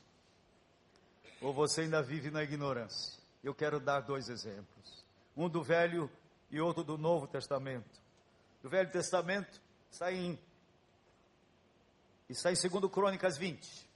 Ou 1.42 1.54
você 1.54 1.82
ainda 1.82 2.02
vive 2.02 2.32
na 2.32 2.44
ignorância? 2.44 3.22
Eu 3.44 3.54
quero 3.54 3.80
dar 3.80 4.02
dois 4.02 4.30
exemplos. 4.30 5.06
Um 5.36 5.48
do 5.48 5.64
Velho 5.64 6.12
e 6.50 6.60
outro 6.60 6.84
do 6.84 6.98
Novo 6.98 7.28
Testamento. 7.28 8.02
Do 8.64 8.70
Velho 8.70 8.92
Testamento 8.92 9.62
está 9.92 10.12
em 10.12 10.40
está 12.28 12.52
em 12.52 12.56
2 12.56 12.92
Crônicas 12.92 13.38
20. 13.38 13.87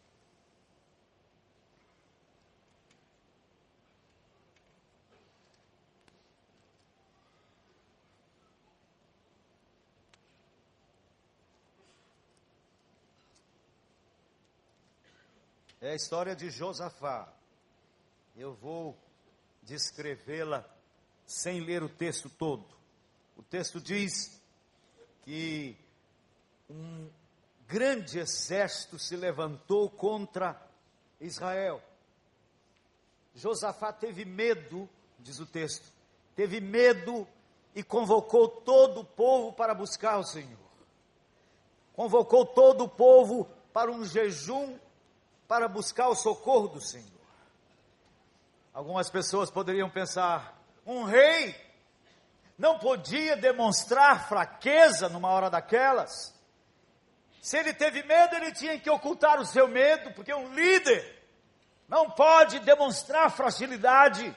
É 15.84 15.94
a 15.94 15.96
história 15.96 16.36
de 16.36 16.52
Josafá. 16.52 17.28
Eu 18.38 18.54
vou 18.54 18.96
descrevê-la 19.64 20.64
sem 21.26 21.60
ler 21.60 21.82
o 21.82 21.90
texto 21.90 22.30
todo. 22.30 22.64
O 23.36 23.42
texto 23.42 23.82
diz 23.82 24.40
que 25.24 25.76
um 26.70 27.10
grande 27.68 28.20
exército 28.20 29.00
se 29.00 29.16
levantou 29.16 29.90
contra 29.90 30.62
Israel. 31.20 31.82
Josafá 33.34 33.92
teve 33.92 34.24
medo, 34.24 34.88
diz 35.18 35.40
o 35.40 35.48
texto, 35.48 35.92
teve 36.36 36.62
medo 36.62 37.28
e 37.74 37.82
convocou 37.82 38.48
todo 38.48 39.00
o 39.00 39.06
povo 39.06 39.52
para 39.54 39.74
buscar 39.74 40.20
o 40.20 40.24
Senhor. 40.24 40.60
Convocou 41.94 42.46
todo 42.46 42.84
o 42.84 42.90
povo 42.90 43.50
para 43.74 43.92
um 43.92 44.06
jejum 44.06 44.78
para 45.52 45.68
buscar 45.68 46.08
o 46.08 46.16
socorro 46.16 46.70
do 46.70 46.80
Senhor. 46.80 47.12
Algumas 48.74 49.10
pessoas 49.10 49.52
poderiam 49.52 49.90
pensar: 49.90 50.58
um 50.86 51.04
rei 51.04 51.54
não 52.58 52.80
podia 52.80 53.36
demonstrar 53.36 54.30
fraqueza 54.30 55.10
numa 55.10 55.28
hora 55.28 55.50
daquelas. 55.50 56.34
Se 57.42 57.58
ele 57.58 57.74
teve 57.74 58.02
medo, 58.04 58.34
ele 58.36 58.54
tinha 58.54 58.80
que 58.80 58.90
ocultar 58.90 59.42
o 59.42 59.46
seu 59.46 59.68
medo, 59.68 60.14
porque 60.14 60.34
um 60.34 60.54
líder 60.54 61.22
não 61.86 62.10
pode 62.10 62.60
demonstrar 62.60 63.30
fragilidade. 63.30 64.34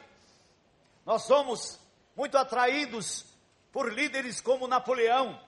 Nós 1.06 1.22
somos 1.22 1.78
muito 2.16 2.36
atraídos 2.36 3.24
por 3.70 3.92
líderes 3.92 4.40
como 4.40 4.66
Napoleão. 4.66 5.40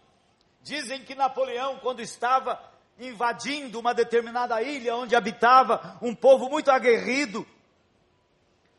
Dizem 0.63 1.03
que 1.03 1.17
Napoleão, 1.17 1.81
quando 1.81 1.99
estava 1.99 2.57
invadindo 2.99 3.79
uma 3.79 3.93
determinada 3.93 4.61
ilha 4.63 4.97
onde 4.97 5.15
habitava 5.15 5.99
um 6.01 6.15
povo 6.15 6.49
muito 6.49 6.71
aguerrido. 6.71 7.47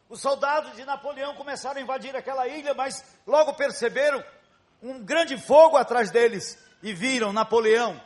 Os 0.09 0.21
soldados 0.21 0.75
de 0.75 0.85
Napoleão 0.85 1.35
começaram 1.35 1.79
a 1.79 1.83
invadir 1.83 2.15
aquela 2.15 2.47
ilha, 2.47 2.73
mas 2.73 3.03
logo 3.25 3.53
perceberam 3.53 4.23
um 4.81 5.03
grande 5.03 5.37
fogo 5.37 5.77
atrás 5.77 6.11
deles 6.11 6.57
e 6.81 6.93
viram 6.93 7.33
Napoleão 7.33 8.01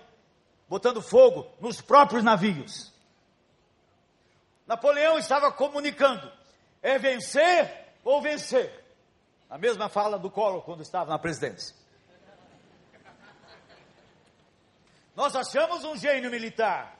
botando 0.67 1.01
fogo 1.01 1.47
nos 1.59 1.81
próprios 1.81 2.23
navios. 2.23 2.91
Napoleão 4.65 5.19
estava 5.19 5.51
comunicando: 5.51 6.31
é 6.81 6.97
vencer 6.97 7.93
ou 8.03 8.21
vencer. 8.21 8.81
A 9.49 9.57
mesma 9.57 9.89
fala 9.89 10.17
do 10.17 10.31
Collor 10.31 10.61
quando 10.61 10.81
estava 10.81 11.09
na 11.09 11.19
presidência. 11.19 11.75
Nós 15.15 15.35
achamos 15.35 15.83
um 15.83 15.95
gênio 15.95 16.31
militar. 16.31 16.97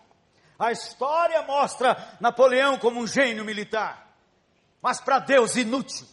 A 0.60 0.72
história 0.72 1.42
mostra 1.44 2.18
Napoleão 2.20 2.78
como 2.78 3.00
um 3.00 3.08
gênio 3.08 3.44
militar. 3.44 4.16
Mas 4.82 5.00
para 5.00 5.20
Deus, 5.20 5.56
inútil. 5.56 6.08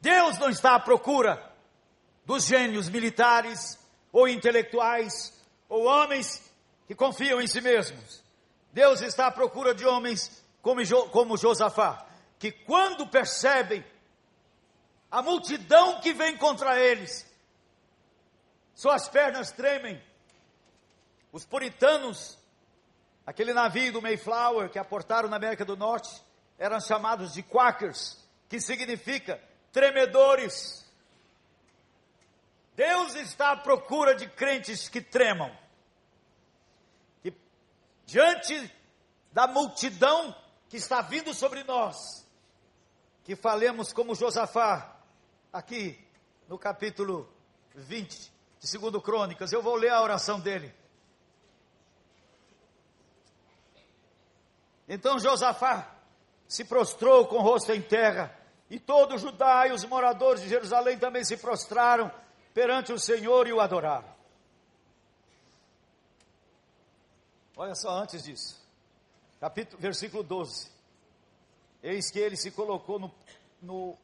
Deus 0.00 0.38
não 0.38 0.50
está 0.50 0.74
à 0.74 0.80
procura 0.80 1.52
dos 2.24 2.44
gênios 2.44 2.88
militares 2.88 3.78
ou 4.12 4.28
intelectuais 4.28 5.32
ou 5.68 5.84
homens 5.84 6.42
que 6.86 6.94
confiam 6.94 7.40
em 7.40 7.46
si 7.46 7.60
mesmos. 7.60 8.22
Deus 8.72 9.00
está 9.00 9.28
à 9.28 9.30
procura 9.30 9.74
de 9.74 9.86
homens 9.86 10.42
como, 10.60 10.84
jo, 10.84 11.08
como 11.10 11.36
Josafá, 11.36 12.06
que 12.38 12.50
quando 12.50 13.06
percebem 13.06 13.84
a 15.10 15.22
multidão 15.22 16.00
que 16.00 16.12
vem 16.12 16.36
contra 16.36 16.80
eles, 16.80 17.24
suas 18.74 19.08
pernas 19.08 19.50
tremem. 19.52 20.02
Os 21.32 21.44
puritanos, 21.44 22.38
aquele 23.26 23.52
navio 23.52 23.92
do 23.92 24.02
Mayflower 24.02 24.70
que 24.70 24.78
aportaram 24.78 25.28
na 25.28 25.36
América 25.36 25.64
do 25.64 25.76
Norte, 25.76 26.22
eram 26.58 26.80
chamados 26.80 27.32
de 27.32 27.42
Quakers, 27.42 28.18
que 28.48 28.60
significa 28.60 29.40
tremedores. 29.72 30.84
Deus 32.76 33.14
está 33.14 33.52
à 33.52 33.56
procura 33.56 34.14
de 34.14 34.28
crentes 34.28 34.88
que 34.88 35.00
tremam. 35.00 35.56
Que 37.22 37.32
diante 38.04 38.72
da 39.32 39.46
multidão 39.46 40.34
que 40.68 40.76
está 40.76 41.00
vindo 41.00 41.32
sobre 41.32 41.62
nós, 41.64 42.24
que 43.24 43.36
falemos 43.36 43.92
como 43.92 44.14
Josafá, 44.14 44.96
aqui 45.52 45.98
no 46.48 46.58
capítulo 46.58 47.32
20, 47.74 48.33
de 48.64 48.70
segundo 48.70 48.98
Crônicas. 48.98 49.52
Eu 49.52 49.60
vou 49.60 49.74
ler 49.74 49.90
a 49.90 50.00
oração 50.00 50.40
dele. 50.40 50.74
Então 54.88 55.18
Josafá 55.18 55.94
se 56.48 56.64
prostrou 56.64 57.26
com 57.26 57.36
o 57.36 57.42
rosto 57.42 57.72
em 57.72 57.82
terra, 57.82 58.34
e 58.70 58.80
todo 58.80 59.18
Judá 59.18 59.66
e 59.68 59.72
os 59.72 59.84
moradores 59.84 60.40
de 60.40 60.48
Jerusalém 60.48 60.98
também 60.98 61.22
se 61.24 61.36
prostraram 61.36 62.10
perante 62.54 62.90
o 62.90 62.98
Senhor 62.98 63.46
e 63.46 63.52
o 63.52 63.60
adoraram. 63.60 64.08
Olha 67.58 67.74
só 67.74 67.90
antes 67.90 68.22
disso. 68.22 68.58
Capítulo, 69.40 69.80
versículo 69.80 70.22
12. 70.22 70.72
Eis 71.82 72.10
que 72.10 72.18
ele 72.18 72.36
se 72.36 72.50
colocou 72.50 72.98
no, 72.98 73.14
no 73.60 73.98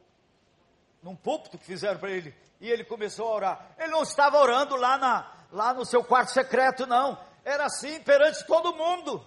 num 1.01 1.15
púlpito 1.15 1.57
que 1.57 1.65
fizeram 1.65 1.99
para 1.99 2.11
ele. 2.11 2.35
E 2.59 2.69
ele 2.69 2.83
começou 2.83 3.27
a 3.27 3.35
orar. 3.35 3.65
Ele 3.77 3.89
não 3.89 4.03
estava 4.03 4.37
orando 4.37 4.75
lá, 4.75 4.97
na, 4.97 5.31
lá 5.51 5.73
no 5.73 5.85
seu 5.85 6.03
quarto 6.03 6.31
secreto, 6.31 6.85
não. 6.85 7.17
Era 7.43 7.65
assim 7.65 7.99
perante 8.01 8.45
todo 8.45 8.75
mundo. 8.75 9.25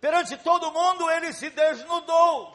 Perante 0.00 0.36
todo 0.36 0.72
mundo 0.72 1.10
ele 1.10 1.32
se 1.32 1.50
desnudou. 1.50 2.54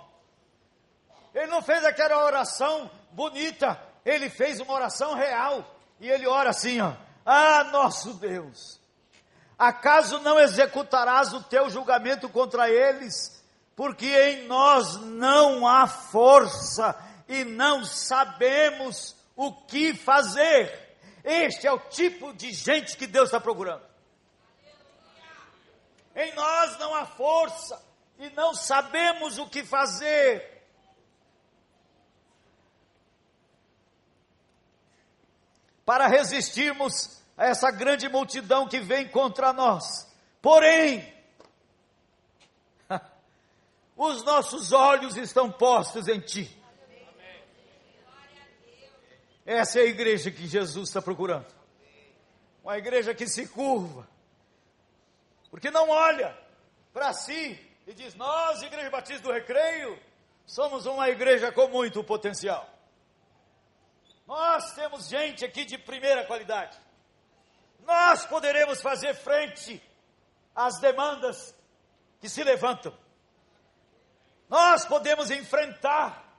Ele 1.33 1.47
não 1.47 1.61
fez 1.61 1.83
aquela 1.83 2.23
oração 2.23 2.89
bonita. 3.11 3.79
Ele 4.05 4.29
fez 4.29 4.59
uma 4.59 4.73
oração 4.73 5.13
real. 5.15 5.65
E 5.99 6.09
ele 6.09 6.27
ora 6.27 6.51
assim, 6.51 6.79
ó. 6.79 6.93
Ah, 7.25 7.65
nosso 7.65 8.13
Deus. 8.15 8.79
Acaso 9.59 10.19
não 10.19 10.39
executarás 10.39 11.33
o 11.33 11.43
teu 11.43 11.69
julgamento 11.69 12.27
contra 12.29 12.69
eles? 12.69 13.41
porque 13.81 14.05
em 14.05 14.47
nós 14.47 14.95
não 14.97 15.67
há 15.67 15.87
força 15.87 16.95
e 17.31 17.45
não 17.45 17.85
sabemos 17.85 19.15
o 19.37 19.53
que 19.53 19.93
fazer. 19.93 20.97
Este 21.23 21.65
é 21.65 21.71
o 21.71 21.79
tipo 21.79 22.33
de 22.33 22.51
gente 22.51 22.97
que 22.97 23.07
Deus 23.07 23.29
está 23.29 23.39
procurando. 23.39 23.85
Em 26.13 26.33
nós 26.35 26.77
não 26.77 26.93
há 26.93 27.05
força 27.05 27.81
e 28.19 28.29
não 28.31 28.53
sabemos 28.53 29.37
o 29.37 29.47
que 29.47 29.63
fazer. 29.63 30.61
Para 35.85 36.07
resistirmos 36.07 37.23
a 37.37 37.45
essa 37.45 37.71
grande 37.71 38.09
multidão 38.09 38.67
que 38.67 38.81
vem 38.81 39.07
contra 39.07 39.53
nós. 39.53 39.85
Porém, 40.41 41.15
os 43.95 44.21
nossos 44.25 44.73
olhos 44.73 45.15
estão 45.15 45.49
postos 45.49 46.09
em 46.09 46.19
Ti. 46.19 46.60
Essa 49.45 49.79
é 49.79 49.83
a 49.83 49.85
igreja 49.85 50.31
que 50.31 50.47
Jesus 50.47 50.89
está 50.89 51.01
procurando. 51.01 51.47
Uma 52.63 52.77
igreja 52.77 53.13
que 53.13 53.27
se 53.27 53.47
curva. 53.47 54.07
Porque 55.49 55.71
não 55.71 55.89
olha 55.89 56.37
para 56.93 57.13
si 57.13 57.59
e 57.87 57.93
diz: 57.93 58.15
Nós, 58.15 58.61
Igreja 58.61 58.89
Batista 58.89 59.23
do 59.23 59.33
Recreio, 59.33 59.99
somos 60.45 60.85
uma 60.85 61.09
igreja 61.09 61.51
com 61.51 61.67
muito 61.67 62.03
potencial. 62.03 62.67
Nós 64.27 64.73
temos 64.73 65.09
gente 65.09 65.43
aqui 65.43 65.65
de 65.65 65.77
primeira 65.77 66.23
qualidade. 66.25 66.77
Nós 67.85 68.25
poderemos 68.25 68.81
fazer 68.81 69.13
frente 69.15 69.81
às 70.55 70.79
demandas 70.79 71.55
que 72.19 72.29
se 72.29 72.43
levantam. 72.43 72.95
Nós 74.47 74.85
podemos 74.85 75.31
enfrentar 75.31 76.30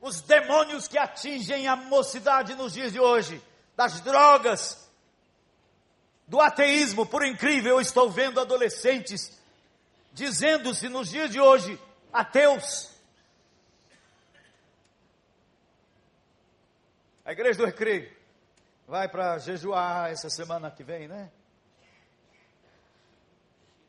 os 0.00 0.22
demônios 0.22 0.88
que 0.88 0.96
atingem 0.96 1.68
a 1.68 1.76
mocidade 1.76 2.54
nos 2.54 2.72
dias 2.72 2.92
de 2.92 2.98
hoje, 2.98 3.42
das 3.76 4.00
drogas, 4.00 4.90
do 6.26 6.40
ateísmo. 6.40 7.04
Por 7.04 7.24
incrível, 7.24 7.72
eu 7.72 7.80
estou 7.80 8.10
vendo 8.10 8.40
adolescentes 8.40 9.38
dizendo-se 10.12 10.88
nos 10.88 11.10
dias 11.10 11.30
de 11.30 11.40
hoje 11.40 11.78
ateus. 12.12 12.90
A 17.24 17.32
igreja 17.32 17.58
do 17.58 17.66
Recreio 17.66 18.10
vai 18.88 19.08
para 19.08 19.38
jejuar 19.38 20.10
essa 20.10 20.30
semana 20.30 20.70
que 20.70 20.82
vem, 20.82 21.06
né? 21.06 21.30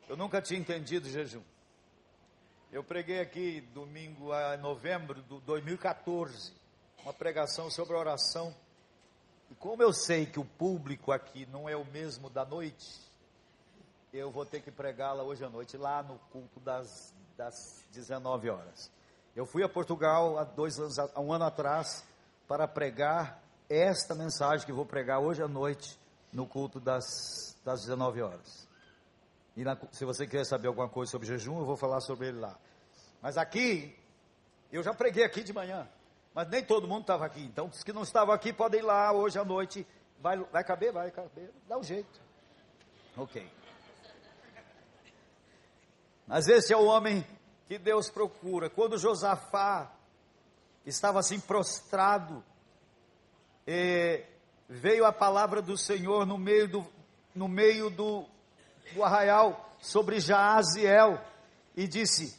Eu 0.08 0.16
nunca 0.16 0.42
tinha 0.42 0.60
entendido 0.60 1.08
jejum. 1.08 1.42
Eu 2.72 2.82
preguei 2.82 3.20
aqui 3.20 3.60
domingo 3.74 4.32
a 4.32 4.56
novembro 4.56 5.20
de 5.20 5.40
2014, 5.40 6.54
uma 7.02 7.12
pregação 7.12 7.70
sobre 7.70 7.94
oração. 7.94 8.54
E 9.50 9.54
como 9.56 9.82
eu 9.82 9.92
sei 9.92 10.24
que 10.24 10.40
o 10.40 10.44
público 10.46 11.12
aqui 11.12 11.44
não 11.52 11.68
é 11.68 11.76
o 11.76 11.84
mesmo 11.84 12.30
da 12.30 12.46
noite, 12.46 12.98
eu 14.10 14.30
vou 14.30 14.46
ter 14.46 14.62
que 14.62 14.70
pregá-la 14.70 15.22
hoje 15.22 15.44
à 15.44 15.50
noite, 15.50 15.76
lá 15.76 16.02
no 16.02 16.18
culto 16.30 16.58
das, 16.60 17.12
das 17.36 17.84
19 17.92 18.48
horas. 18.48 18.90
Eu 19.36 19.44
fui 19.44 19.62
a 19.62 19.68
Portugal 19.68 20.38
há 20.38 20.44
dois 20.44 20.78
anos, 20.78 20.98
há 20.98 21.20
um 21.20 21.30
ano 21.30 21.44
atrás, 21.44 22.02
para 22.48 22.66
pregar 22.66 23.42
esta 23.68 24.14
mensagem 24.14 24.64
que 24.64 24.72
vou 24.72 24.86
pregar 24.86 25.20
hoje 25.20 25.42
à 25.42 25.48
noite, 25.48 26.00
no 26.32 26.46
culto 26.46 26.80
das, 26.80 27.54
das 27.62 27.82
19 27.82 28.22
horas. 28.22 28.66
E 29.56 29.64
na, 29.64 29.76
se 29.90 30.04
você 30.04 30.26
quiser 30.26 30.44
saber 30.44 30.68
alguma 30.68 30.88
coisa 30.88 31.10
sobre 31.10 31.26
jejum, 31.26 31.58
eu 31.58 31.66
vou 31.66 31.76
falar 31.76 32.00
sobre 32.00 32.28
ele 32.28 32.38
lá. 32.38 32.58
Mas 33.20 33.36
aqui, 33.36 33.94
eu 34.70 34.82
já 34.82 34.94
preguei 34.94 35.24
aqui 35.24 35.42
de 35.42 35.52
manhã, 35.52 35.88
mas 36.34 36.48
nem 36.48 36.64
todo 36.64 36.88
mundo 36.88 37.02
estava 37.02 37.26
aqui. 37.26 37.42
Então, 37.42 37.66
os 37.66 37.82
que 37.82 37.92
não 37.92 38.02
estavam 38.02 38.34
aqui 38.34 38.52
podem 38.52 38.80
ir 38.80 38.84
lá 38.84 39.12
hoje 39.12 39.38
à 39.38 39.44
noite. 39.44 39.86
Vai, 40.18 40.38
vai 40.38 40.64
caber? 40.64 40.92
Vai 40.92 41.10
caber. 41.10 41.50
Dá 41.68 41.76
um 41.76 41.82
jeito. 41.82 42.20
Ok. 43.16 43.46
Mas 46.26 46.48
esse 46.48 46.72
é 46.72 46.76
o 46.76 46.84
homem 46.86 47.26
que 47.68 47.78
Deus 47.78 48.08
procura. 48.08 48.70
Quando 48.70 48.96
Josafá 48.96 49.92
estava 50.86 51.20
assim 51.20 51.38
prostrado, 51.38 52.42
veio 54.68 55.04
a 55.04 55.12
palavra 55.12 55.60
do 55.60 55.76
Senhor 55.76 56.24
no 56.24 56.38
meio 56.38 56.66
do, 56.66 56.86
no 57.34 57.48
meio 57.48 57.90
do, 57.90 58.26
do 58.92 59.02
arraial 59.02 59.70
sobre 59.80 60.20
Jaaziel 60.20 61.18
e 61.76 61.86
disse: 61.86 62.38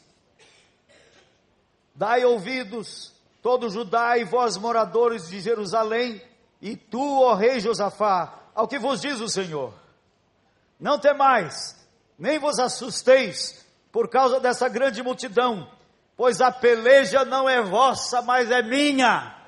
Dai 1.94 2.24
ouvidos, 2.24 3.12
todo 3.42 3.70
Judá 3.70 4.16
e 4.18 4.24
vós 4.24 4.56
moradores 4.56 5.28
de 5.28 5.40
Jerusalém, 5.40 6.20
e 6.60 6.76
tu, 6.76 7.22
ó 7.22 7.34
rei 7.34 7.60
Josafá, 7.60 8.40
ao 8.54 8.66
que 8.66 8.78
vos 8.78 9.00
diz 9.00 9.20
o 9.20 9.28
Senhor. 9.28 9.74
Não 10.80 10.98
temais, 10.98 11.76
nem 12.18 12.38
vos 12.38 12.58
assusteis 12.58 13.64
por 13.92 14.08
causa 14.08 14.40
dessa 14.40 14.68
grande 14.68 15.02
multidão, 15.02 15.70
pois 16.16 16.40
a 16.40 16.50
peleja 16.50 17.24
não 17.24 17.48
é 17.48 17.62
vossa, 17.62 18.22
mas 18.22 18.50
é 18.50 18.62
minha. 18.62 19.43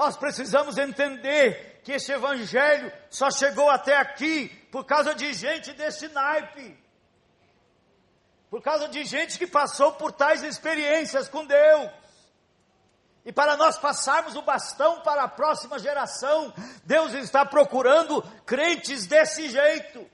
Nós 0.00 0.16
precisamos 0.16 0.78
entender 0.78 1.82
que 1.84 1.92
esse 1.92 2.10
evangelho 2.10 2.90
só 3.10 3.30
chegou 3.30 3.68
até 3.68 3.94
aqui 3.94 4.48
por 4.72 4.82
causa 4.86 5.14
de 5.14 5.34
gente 5.34 5.74
desse 5.74 6.08
naipe. 6.08 6.74
Por 8.48 8.62
causa 8.62 8.88
de 8.88 9.04
gente 9.04 9.38
que 9.38 9.46
passou 9.46 9.92
por 9.92 10.10
tais 10.10 10.42
experiências 10.42 11.28
com 11.28 11.44
Deus. 11.44 11.90
E 13.26 13.30
para 13.30 13.58
nós 13.58 13.76
passarmos 13.76 14.36
o 14.36 14.40
bastão 14.40 15.02
para 15.02 15.24
a 15.24 15.28
próxima 15.28 15.78
geração, 15.78 16.50
Deus 16.82 17.12
está 17.12 17.44
procurando 17.44 18.22
crentes 18.46 19.06
desse 19.06 19.50
jeito. 19.50 20.10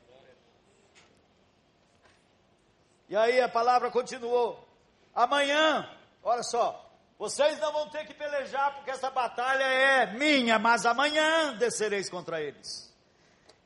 E 3.08 3.16
aí 3.16 3.40
a 3.40 3.48
palavra 3.48 3.88
continuou. 3.88 4.68
Amanhã, 5.14 5.88
olha 6.24 6.42
só, 6.42 6.85
vocês 7.18 7.58
não 7.60 7.72
vão 7.72 7.88
ter 7.88 8.06
que 8.06 8.12
pelejar 8.12 8.74
porque 8.74 8.90
essa 8.90 9.10
batalha 9.10 9.64
é 9.64 10.12
minha, 10.12 10.58
mas 10.58 10.84
amanhã 10.84 11.54
descereis 11.56 12.10
contra 12.10 12.40
eles. 12.40 12.94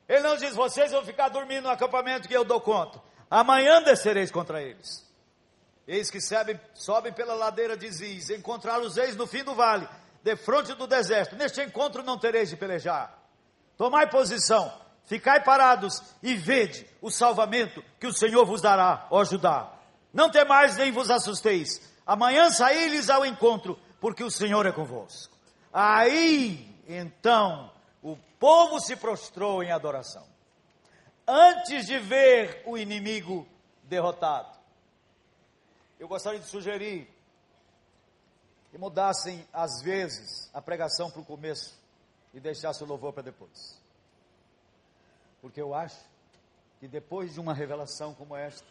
Ele 0.09 0.21
não 0.21 0.37
diz, 0.37 0.55
vocês 0.55 0.93
vão 0.93 1.05
ficar 1.05 1.29
dormindo 1.29 1.65
no 1.65 1.71
acampamento 1.71 2.29
que 2.29 2.37
eu 2.37 2.45
dou 2.45 2.61
conta. 2.61 3.01
Amanhã 3.29 3.83
descereis 3.83 4.31
contra 4.31 4.63
eles. 4.63 5.09
Eis 5.87 6.11
que 6.11 6.21
sobem, 6.21 6.61
sobem 6.75 7.13
pela 7.13 7.35
ladeira 7.35 7.77
de 7.77 7.91
Ziz, 7.91 8.31
encontrá-los-eis 8.31 9.17
no 9.17 9.27
fim 9.27 9.43
do 9.43 9.55
vale, 9.55 9.89
de 10.23 10.37
frente 10.37 10.75
do 10.75 10.87
deserto. 10.87 11.35
Neste 11.35 11.61
encontro 11.63 12.03
não 12.03 12.19
tereis 12.19 12.51
de 12.51 12.57
pelejar. 12.57 13.19
Tomai 13.77 14.09
posição, 14.09 14.73
ficai 15.07 15.43
parados 15.43 16.01
e 16.23 16.35
vede 16.37 16.87
o 17.01 17.11
salvamento 17.11 17.83
que 17.99 18.07
o 18.07 18.13
Senhor 18.13 18.45
vos 18.45 18.61
dará, 18.61 19.09
ó 19.11 19.25
Judá. 19.25 19.73
Não 20.13 20.31
temais 20.31 20.77
nem 20.77 20.93
vos 20.93 21.11
assusteis. 21.11 21.90
Amanhã 22.11 22.51
saí-lhes 22.51 23.09
ao 23.09 23.25
encontro, 23.25 23.79
porque 24.01 24.25
o 24.25 24.33
Senhor 24.33 24.67
é 24.67 24.73
convosco. 24.73 25.33
Aí, 25.73 26.69
então, 26.89 27.73
o 28.03 28.17
povo 28.37 28.81
se 28.81 28.97
prostrou 28.97 29.63
em 29.63 29.71
adoração 29.71 30.27
antes 31.25 31.87
de 31.87 32.01
ver 32.01 32.65
o 32.67 32.77
inimigo 32.77 33.47
derrotado. 33.85 34.59
Eu 36.01 36.09
gostaria 36.09 36.41
de 36.41 36.47
sugerir 36.47 37.09
que 38.73 38.77
mudassem, 38.77 39.47
às 39.53 39.81
vezes, 39.81 40.51
a 40.53 40.61
pregação 40.61 41.13
para 41.13 41.21
o 41.21 41.25
começo 41.25 41.79
e 42.35 42.41
deixassem 42.41 42.85
o 42.85 42.91
louvor 42.91 43.13
para 43.13 43.23
depois. 43.23 43.81
Porque 45.41 45.63
eu 45.63 45.73
acho 45.73 46.05
que 46.81 46.89
depois 46.89 47.35
de 47.35 47.39
uma 47.39 47.55
revelação 47.55 48.13
como 48.15 48.35
esta, 48.35 48.67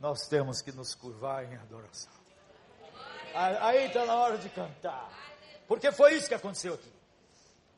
nós 0.00 0.26
temos 0.26 0.60
que 0.60 0.72
nos 0.72 0.92
curvar 0.96 1.44
em 1.44 1.54
adoração. 1.54 2.17
Aí 3.38 3.86
está 3.86 4.04
na 4.04 4.16
hora 4.16 4.36
de 4.36 4.48
cantar. 4.48 5.08
Porque 5.68 5.92
foi 5.92 6.14
isso 6.14 6.26
que 6.26 6.34
aconteceu 6.34 6.74
aqui. 6.74 6.92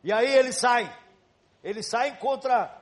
E 0.03 0.11
aí 0.11 0.35
ele 0.35 0.53
sai. 0.53 0.91
Ele 1.63 1.83
sai 1.83 2.17
contra. 2.17 2.75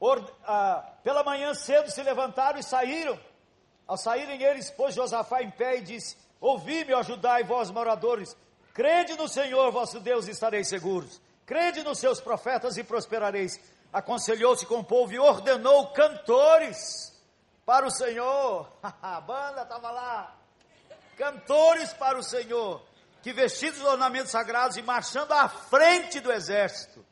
Or, 0.00 0.28
ah, 0.44 0.84
pela 1.04 1.22
manhã 1.22 1.54
cedo 1.54 1.90
se 1.90 2.02
levantaram 2.02 2.58
e 2.58 2.62
saíram. 2.64 3.18
Ao 3.86 3.96
saírem 3.96 4.42
eles, 4.42 4.70
pôs 4.70 4.94
Josafá 4.94 5.42
em 5.42 5.50
pé 5.50 5.76
e 5.76 5.82
disse: 5.82 6.16
Ouvi-me, 6.40 6.92
ajudai 6.94 7.44
vós, 7.44 7.70
moradores. 7.70 8.36
Crede 8.74 9.16
no 9.16 9.28
Senhor 9.28 9.70
vosso 9.70 10.00
Deus 10.00 10.26
e 10.26 10.32
estareis 10.32 10.68
seguros. 10.68 11.20
Crede 11.46 11.82
nos 11.82 11.98
seus 11.98 12.20
profetas 12.20 12.76
e 12.76 12.82
prosperareis. 12.82 13.58
Aconselhou-se 13.92 14.66
com 14.66 14.80
o 14.80 14.84
povo 14.84 15.12
e 15.12 15.18
ordenou 15.18 15.88
cantores 15.88 17.16
para 17.64 17.86
o 17.86 17.90
Senhor. 17.90 18.70
A 19.00 19.20
banda 19.20 19.62
estava 19.62 19.90
lá. 19.90 20.37
Cantores 21.18 21.92
para 21.94 22.16
o 22.16 22.22
Senhor, 22.22 22.80
que 23.20 23.32
vestidos 23.32 23.80
de 23.80 23.84
ornamentos 23.84 24.30
sagrados 24.30 24.76
e 24.76 24.82
marchando 24.82 25.32
à 25.32 25.48
frente 25.48 26.20
do 26.20 26.30
exército, 26.30 27.04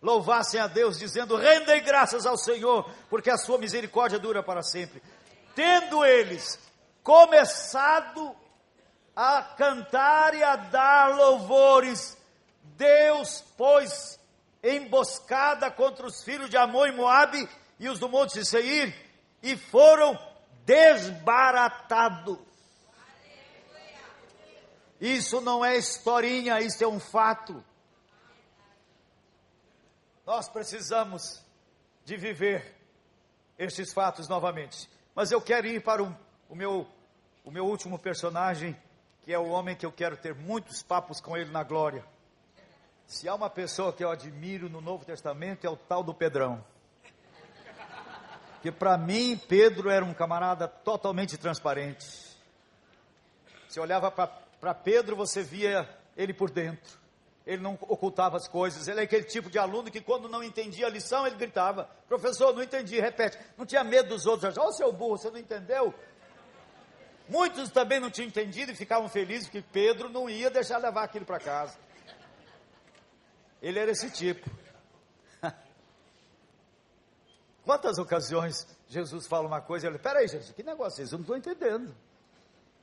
louvassem 0.00 0.60
a 0.60 0.68
Deus, 0.68 0.96
dizendo: 0.96 1.34
Rendei 1.36 1.80
graças 1.80 2.24
ao 2.24 2.38
Senhor, 2.38 2.88
porque 3.10 3.28
a 3.28 3.36
sua 3.36 3.58
misericórdia 3.58 4.20
dura 4.20 4.44
para 4.44 4.62
sempre. 4.62 5.02
Tendo 5.56 6.04
eles 6.04 6.56
começado 7.02 8.32
a 9.14 9.42
cantar 9.42 10.34
e 10.34 10.44
a 10.44 10.54
dar 10.54 11.16
louvores, 11.16 12.16
Deus 12.76 13.42
pôs 13.58 14.20
emboscada 14.62 15.68
contra 15.68 16.06
os 16.06 16.22
filhos 16.22 16.48
de 16.48 16.56
Amon 16.56 16.86
e 16.86 16.92
Moabe 16.92 17.48
e 17.80 17.88
os 17.88 17.98
do 17.98 18.08
monte 18.08 18.34
de 18.34 18.46
Seir 18.46 18.94
e 19.42 19.56
foram 19.56 20.16
desbaratados. 20.64 22.51
Isso 25.02 25.40
não 25.40 25.64
é 25.64 25.76
historinha, 25.76 26.60
isso 26.60 26.84
é 26.84 26.86
um 26.86 27.00
fato. 27.00 27.60
Nós 30.24 30.48
precisamos 30.48 31.44
de 32.04 32.16
viver 32.16 32.72
estes 33.58 33.92
fatos 33.92 34.28
novamente. 34.28 34.88
Mas 35.12 35.32
eu 35.32 35.42
quero 35.42 35.66
ir 35.66 35.82
para 35.82 36.04
o, 36.04 36.16
o, 36.48 36.54
meu, 36.54 36.86
o 37.44 37.50
meu 37.50 37.66
último 37.66 37.98
personagem, 37.98 38.80
que 39.22 39.32
é 39.32 39.38
o 39.40 39.48
homem 39.48 39.74
que 39.74 39.84
eu 39.84 39.90
quero 39.90 40.16
ter 40.16 40.36
muitos 40.36 40.84
papos 40.84 41.20
com 41.20 41.36
ele 41.36 41.50
na 41.50 41.64
glória. 41.64 42.04
Se 43.04 43.28
há 43.28 43.34
uma 43.34 43.50
pessoa 43.50 43.92
que 43.92 44.04
eu 44.04 44.10
admiro 44.10 44.70
no 44.70 44.80
Novo 44.80 45.04
Testamento, 45.04 45.66
é 45.66 45.68
o 45.68 45.76
tal 45.76 46.04
do 46.04 46.14
Pedrão. 46.14 46.64
Que 48.62 48.70
para 48.70 48.96
mim, 48.96 49.36
Pedro 49.36 49.90
era 49.90 50.04
um 50.04 50.14
camarada 50.14 50.68
totalmente 50.68 51.36
transparente. 51.36 52.06
Você 53.68 53.80
olhava 53.80 54.08
para 54.08 54.41
Pedro, 54.72 55.16
você 55.16 55.42
via 55.42 55.88
ele 56.16 56.32
por 56.32 56.48
dentro. 56.48 57.02
Ele 57.44 57.60
não 57.60 57.74
ocultava 57.82 58.36
as 58.36 58.46
coisas. 58.46 58.86
Ele 58.86 59.00
é 59.00 59.02
aquele 59.02 59.24
tipo 59.24 59.50
de 59.50 59.58
aluno 59.58 59.90
que, 59.90 60.00
quando 60.00 60.28
não 60.28 60.42
entendia 60.42 60.86
a 60.86 60.88
lição, 60.88 61.26
ele 61.26 61.34
gritava: 61.34 61.90
Professor, 62.06 62.54
não 62.54 62.62
entendi, 62.62 63.00
repete. 63.00 63.36
Não 63.58 63.66
tinha 63.66 63.82
medo 63.82 64.10
dos 64.10 64.24
outros. 64.24 64.56
Ó, 64.56 64.68
oh, 64.68 64.72
seu 64.72 64.92
burro, 64.92 65.18
você 65.18 65.30
não 65.30 65.38
entendeu? 65.38 65.92
Muitos 67.28 67.70
também 67.70 67.98
não 67.98 68.10
tinham 68.10 68.28
entendido 68.28 68.70
e 68.70 68.76
ficavam 68.76 69.08
felizes 69.08 69.48
que 69.48 69.60
Pedro 69.60 70.08
não 70.08 70.30
ia 70.30 70.50
deixar 70.50 70.78
levar 70.78 71.02
aquilo 71.02 71.24
para 71.24 71.40
casa. 71.40 71.76
Ele 73.60 73.78
era 73.78 73.90
esse 73.90 74.10
tipo. 74.10 74.48
Quantas 77.64 77.98
ocasiões 77.98 78.66
Jesus 78.86 79.26
fala 79.26 79.48
uma 79.48 79.60
coisa 79.60 79.86
e 79.86 79.90
ele, 79.90 79.98
peraí, 79.98 80.28
Jesus, 80.28 80.52
que 80.52 80.62
negócio 80.62 81.00
é 81.00 81.04
esse? 81.04 81.12
Eu 81.12 81.18
não 81.18 81.22
estou 81.22 81.36
entendendo. 81.36 81.92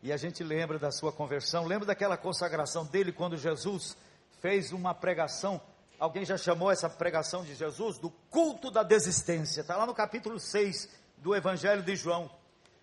E 0.01 0.13
a 0.13 0.17
gente 0.17 0.43
lembra 0.43 0.79
da 0.79 0.91
sua 0.91 1.11
conversão, 1.11 1.65
lembra 1.65 1.85
daquela 1.85 2.15
consagração 2.15 2.85
dele 2.85 3.11
quando 3.11 3.35
Jesus 3.35 3.97
fez 4.39 4.71
uma 4.71 4.93
pregação. 4.93 5.61
Alguém 5.99 6.23
já 6.23 6.37
chamou 6.37 6.71
essa 6.71 6.89
pregação 6.89 7.43
de 7.43 7.53
Jesus 7.53 7.97
do 7.97 8.09
culto 8.29 8.71
da 8.71 8.83
desistência. 8.83 9.61
Está 9.61 9.75
lá 9.75 9.85
no 9.85 9.93
capítulo 9.93 10.39
6 10.39 10.89
do 11.17 11.35
Evangelho 11.35 11.83
de 11.83 11.95
João. 11.95 12.31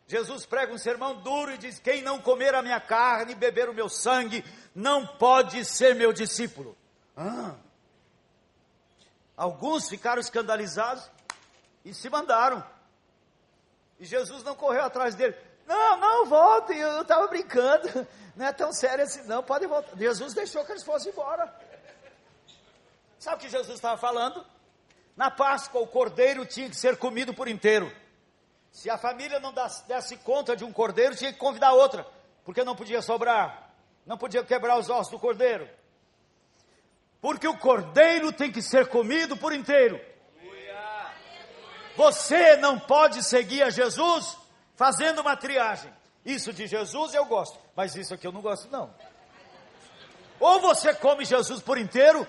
Jesus 0.07 0.45
prega 0.45 0.73
um 0.73 0.79
sermão 0.79 1.21
duro 1.23 1.53
e 1.53 1.59
diz: 1.59 1.79
Quem 1.79 2.03
não 2.03 2.21
comer 2.21 2.55
a 2.55 2.63
minha 2.63 2.81
carne 2.81 3.33
e 3.33 3.35
beber 3.35 3.69
o 3.69 3.75
meu 3.75 3.89
sangue, 3.89 4.45
não 4.75 5.07
pode 5.07 5.65
ser 5.65 5.95
meu 5.95 6.13
discípulo. 6.13 6.77
Ah, 7.17 7.55
Alguns 9.37 9.89
ficaram 9.89 10.21
escandalizados 10.21 11.11
e 11.85 11.93
se 11.93 12.09
mandaram. 12.09 12.65
E 13.99 14.05
Jesus 14.05 14.43
não 14.43 14.55
correu 14.55 14.85
atrás 14.85 15.15
dele. 15.15 15.37
Não, 15.67 15.97
não, 15.97 16.27
voltem, 16.27 16.79
eu 16.79 17.03
estava 17.03 17.27
brincando. 17.27 18.07
Não 18.37 18.47
é 18.47 18.53
tão 18.53 18.73
sério 18.73 19.05
assim, 19.05 19.23
não, 19.27 19.43
podem 19.43 19.67
voltar. 19.67 19.97
Jesus 19.97 20.35
deixou 20.35 20.65
que 20.65 20.73
eles 20.73 20.85
fossem 20.85 21.11
embora. 21.11 21.53
Sabe 23.19 23.37
o 23.37 23.41
que 23.41 23.49
Jesus 23.49 23.75
estava 23.75 23.97
falando? 23.97 24.45
Na 25.17 25.31
Páscoa, 25.31 25.81
o 25.81 25.87
cordeiro 25.87 26.45
tinha 26.45 26.69
que 26.69 26.77
ser 26.77 26.99
comido 26.99 27.33
por 27.33 27.49
inteiro. 27.49 27.91
Se 28.71 28.91
a 28.91 28.99
família 28.99 29.41
não 29.41 29.55
desse 29.89 30.19
conta 30.19 30.55
de 30.55 30.65
um 30.65 30.73
cordeiro, 30.73 31.17
tinha 31.17 31.33
que 31.33 31.39
convidar 31.39 31.73
outra, 31.73 32.07
porque 32.45 32.63
não 32.63 32.77
podia 32.77 33.01
sobrar, 33.01 33.73
não 34.05 34.19
podia 34.19 34.45
quebrar 34.45 34.79
os 34.79 34.91
ossos 34.91 35.11
do 35.11 35.19
cordeiro. 35.19 35.67
Porque 37.23 37.49
o 37.49 37.57
cordeiro 37.57 38.31
tem 38.31 38.53
que 38.53 38.61
ser 38.61 38.89
comido 38.89 39.35
por 39.35 39.55
inteiro. 39.55 39.99
Você 41.97 42.57
não 42.59 42.79
pode 42.79 43.23
seguir 43.25 43.63
a 43.63 43.71
Jesus 43.71 44.37
fazendo 44.77 45.21
uma 45.21 45.37
triagem. 45.37 45.93
Isso 46.25 46.53
de 46.53 46.67
Jesus 46.67 47.15
eu 47.15 47.25
gosto, 47.25 47.59
mas 47.75 47.97
isso 47.97 48.15
aqui 48.15 48.27
eu 48.27 48.33
não 48.33 48.41
gosto 48.41 48.71
não. 48.71 48.93
Ou 50.39 50.61
você 50.61 50.95
come 50.95 51.25
Jesus 51.25 51.63
por 51.63 51.79
inteiro, 51.79 52.27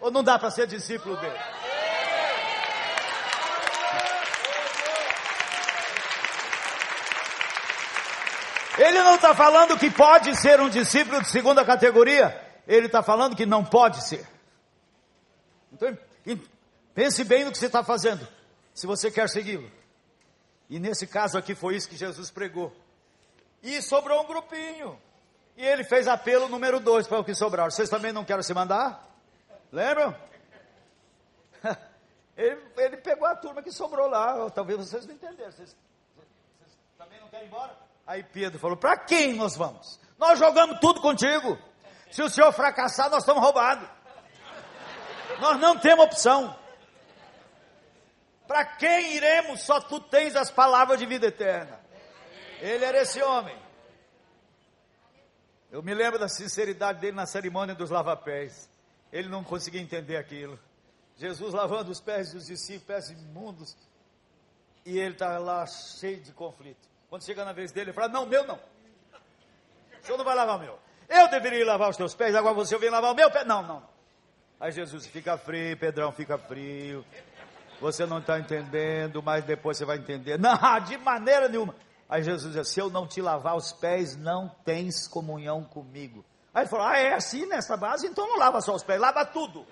ou 0.00 0.10
não 0.10 0.24
dá 0.24 0.38
para 0.38 0.50
ser 0.50 0.66
discípulo 0.66 1.16
dele. 1.16 1.38
Ele 8.76 8.98
não 8.98 9.14
está 9.14 9.34
falando 9.34 9.78
que 9.78 9.88
pode 9.90 10.34
ser 10.34 10.60
um 10.60 10.68
discípulo 10.68 11.22
de 11.22 11.28
segunda 11.28 11.64
categoria 11.64 12.44
ele 12.66 12.86
está 12.86 13.02
falando 13.02 13.36
que 13.36 13.46
não 13.46 13.64
pode 13.64 14.06
ser. 14.06 14.26
Então, 15.72 15.96
pense 16.94 17.24
bem 17.24 17.44
no 17.44 17.52
que 17.52 17.58
você 17.58 17.66
está 17.66 17.82
fazendo, 17.82 18.26
se 18.72 18.86
você 18.86 19.10
quer 19.10 19.28
segui-lo. 19.28 19.70
E 20.68 20.78
nesse 20.78 21.06
caso 21.06 21.36
aqui 21.36 21.54
foi 21.54 21.76
isso 21.76 21.88
que 21.88 21.96
Jesus 21.96 22.30
pregou. 22.30 22.72
E 23.62 23.80
sobrou 23.82 24.22
um 24.22 24.26
grupinho. 24.26 25.00
E 25.56 25.64
ele 25.64 25.84
fez 25.84 26.08
apelo 26.08 26.48
número 26.48 26.80
dois 26.80 27.06
para 27.06 27.20
o 27.20 27.24
que 27.24 27.34
sobraram. 27.34 27.70
Vocês 27.70 27.88
também 27.88 28.12
não 28.12 28.24
querem 28.24 28.42
se 28.42 28.52
mandar? 28.52 29.08
Lembram? 29.70 30.14
Ele, 32.36 32.60
ele, 32.76 32.96
pegou 32.96 33.28
a 33.28 33.36
turma 33.36 33.62
que 33.62 33.70
sobrou 33.70 34.08
lá. 34.08 34.50
Talvez 34.50 34.76
vocês 34.76 35.06
não 35.06 35.14
entenderam. 35.14 35.52
Vocês, 35.52 35.76
vocês 36.58 36.78
também 36.98 37.20
não 37.20 37.28
querem 37.28 37.46
ir 37.46 37.48
embora? 37.48 37.76
Aí 38.04 38.24
Pedro 38.24 38.58
falou: 38.58 38.76
Para 38.76 38.96
quem 38.96 39.34
nós 39.34 39.56
vamos? 39.56 40.00
Nós 40.18 40.36
jogamos 40.36 40.80
tudo 40.80 41.00
contigo. 41.00 41.56
Se 42.10 42.22
o 42.22 42.28
senhor 42.28 42.50
fracassar, 42.52 43.08
nós 43.08 43.22
estamos 43.22 43.40
roubados. 43.40 43.88
Nós 45.40 45.60
não 45.60 45.78
temos 45.78 46.06
opção. 46.06 46.56
Para 48.46 48.64
quem 48.64 49.16
iremos? 49.16 49.62
Só 49.62 49.80
tu 49.80 50.00
tens 50.00 50.36
as 50.36 50.50
palavras 50.50 50.98
de 50.98 51.06
vida 51.06 51.26
eterna. 51.26 51.80
Ele 52.60 52.84
era 52.84 53.02
esse 53.02 53.22
homem. 53.22 53.56
Eu 55.70 55.82
me 55.82 55.92
lembro 55.92 56.18
da 56.18 56.28
sinceridade 56.28 57.00
dele 57.00 57.16
na 57.16 57.26
cerimônia 57.26 57.74
dos 57.74 57.90
lavapés. 57.90 58.70
Ele 59.12 59.28
não 59.28 59.42
conseguia 59.42 59.80
entender 59.80 60.16
aquilo. 60.16 60.58
Jesus 61.16 61.54
lavando 61.54 61.90
os 61.90 62.00
pés 62.00 62.32
dos 62.32 62.46
discípulos, 62.46 62.84
pés 62.84 63.10
imundos. 63.10 63.76
E 64.84 64.98
ele 64.98 65.14
estava 65.14 65.38
lá 65.38 65.66
cheio 65.66 66.20
de 66.20 66.32
conflito. 66.32 66.88
Quando 67.08 67.24
chega 67.24 67.44
na 67.44 67.52
vez 67.52 67.72
dele, 67.72 67.90
ele 67.90 67.94
fala: 67.94 68.08
Não, 68.08 68.26
meu 68.26 68.46
não. 68.46 68.56
O 68.56 70.06
senhor 70.06 70.18
não 70.18 70.24
vai 70.24 70.34
lavar 70.34 70.56
o 70.56 70.60
meu. 70.60 70.78
Eu 71.08 71.28
deveria 71.28 71.64
lavar 71.64 71.90
os 71.90 71.96
teus 71.96 72.14
pés, 72.14 72.34
agora 72.34 72.54
você 72.54 72.76
vem 72.78 72.90
lavar 72.90 73.12
o 73.12 73.14
meu 73.14 73.30
pé. 73.30 73.44
Não, 73.44 73.62
não. 73.62 73.82
Aí 74.60 74.72
Jesus, 74.72 75.06
fica 75.06 75.36
frio, 75.36 75.76
Pedrão, 75.76 76.12
fica 76.12 76.38
frio. 76.38 77.04
Você 77.84 78.06
não 78.06 78.18
está 78.18 78.38
entendendo, 78.38 79.22
mas 79.22 79.44
depois 79.44 79.76
você 79.76 79.84
vai 79.84 79.98
entender. 79.98 80.38
Não, 80.40 80.80
de 80.86 80.96
maneira 80.96 81.50
nenhuma. 81.50 81.74
Aí 82.08 82.22
Jesus 82.22 82.54
diz: 82.54 82.70
Se 82.70 82.80
eu 82.80 82.88
não 82.88 83.06
te 83.06 83.20
lavar 83.20 83.54
os 83.56 83.74
pés, 83.74 84.16
não 84.16 84.48
tens 84.64 85.06
comunhão 85.06 85.62
comigo. 85.62 86.24
Aí 86.54 86.62
ele 86.62 86.70
falou: 86.70 86.86
Ah, 86.86 86.96
é 86.96 87.12
assim 87.12 87.44
nessa 87.44 87.76
base? 87.76 88.06
Então 88.06 88.26
não 88.26 88.38
lava 88.38 88.62
só 88.62 88.74
os 88.74 88.82
pés, 88.82 88.98
lava 88.98 89.26
tudo. 89.26 89.66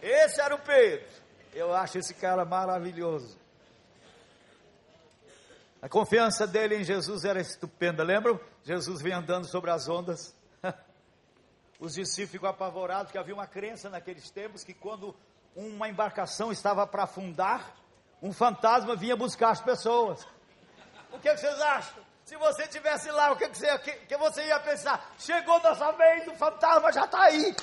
Esse 0.00 0.40
era 0.40 0.54
o 0.54 0.58
Pedro. 0.58 1.06
Eu 1.52 1.74
acho 1.74 1.98
esse 1.98 2.14
cara 2.14 2.42
maravilhoso. 2.46 3.38
A 5.82 5.88
confiança 5.88 6.46
dele 6.46 6.76
em 6.76 6.84
Jesus 6.84 7.26
era 7.26 7.42
estupenda. 7.42 8.02
Lembram? 8.02 8.40
Jesus 8.64 9.02
vem 9.02 9.12
andando 9.12 9.46
sobre 9.46 9.70
as 9.70 9.86
ondas. 9.86 10.34
Os 11.82 11.94
discípulos 11.94 12.30
ficam 12.30 12.48
apavorados, 12.48 13.06
porque 13.06 13.18
havia 13.18 13.34
uma 13.34 13.48
crença 13.48 13.90
naqueles 13.90 14.30
tempos 14.30 14.62
que 14.62 14.72
quando 14.72 15.16
uma 15.56 15.88
embarcação 15.88 16.52
estava 16.52 16.86
para 16.86 17.02
afundar, 17.02 17.74
um 18.22 18.32
fantasma 18.32 18.94
vinha 18.94 19.16
buscar 19.16 19.50
as 19.50 19.60
pessoas. 19.60 20.24
O 21.10 21.18
que, 21.18 21.28
é 21.28 21.34
que 21.34 21.40
vocês 21.40 21.60
acham? 21.60 22.04
Se 22.24 22.36
você 22.36 22.68
tivesse 22.68 23.10
lá, 23.10 23.32
o 23.32 23.36
que, 23.36 23.48
que, 23.48 23.58
você, 23.58 23.78
que, 23.80 23.92
que 24.06 24.16
você 24.16 24.46
ia 24.46 24.60
pensar? 24.60 25.12
Chegou 25.18 25.60
nossa 25.60 25.90
vez, 25.90 26.28
o 26.28 26.36
fantasma 26.36 26.92
já 26.92 27.04
está 27.04 27.20
aí. 27.20 27.56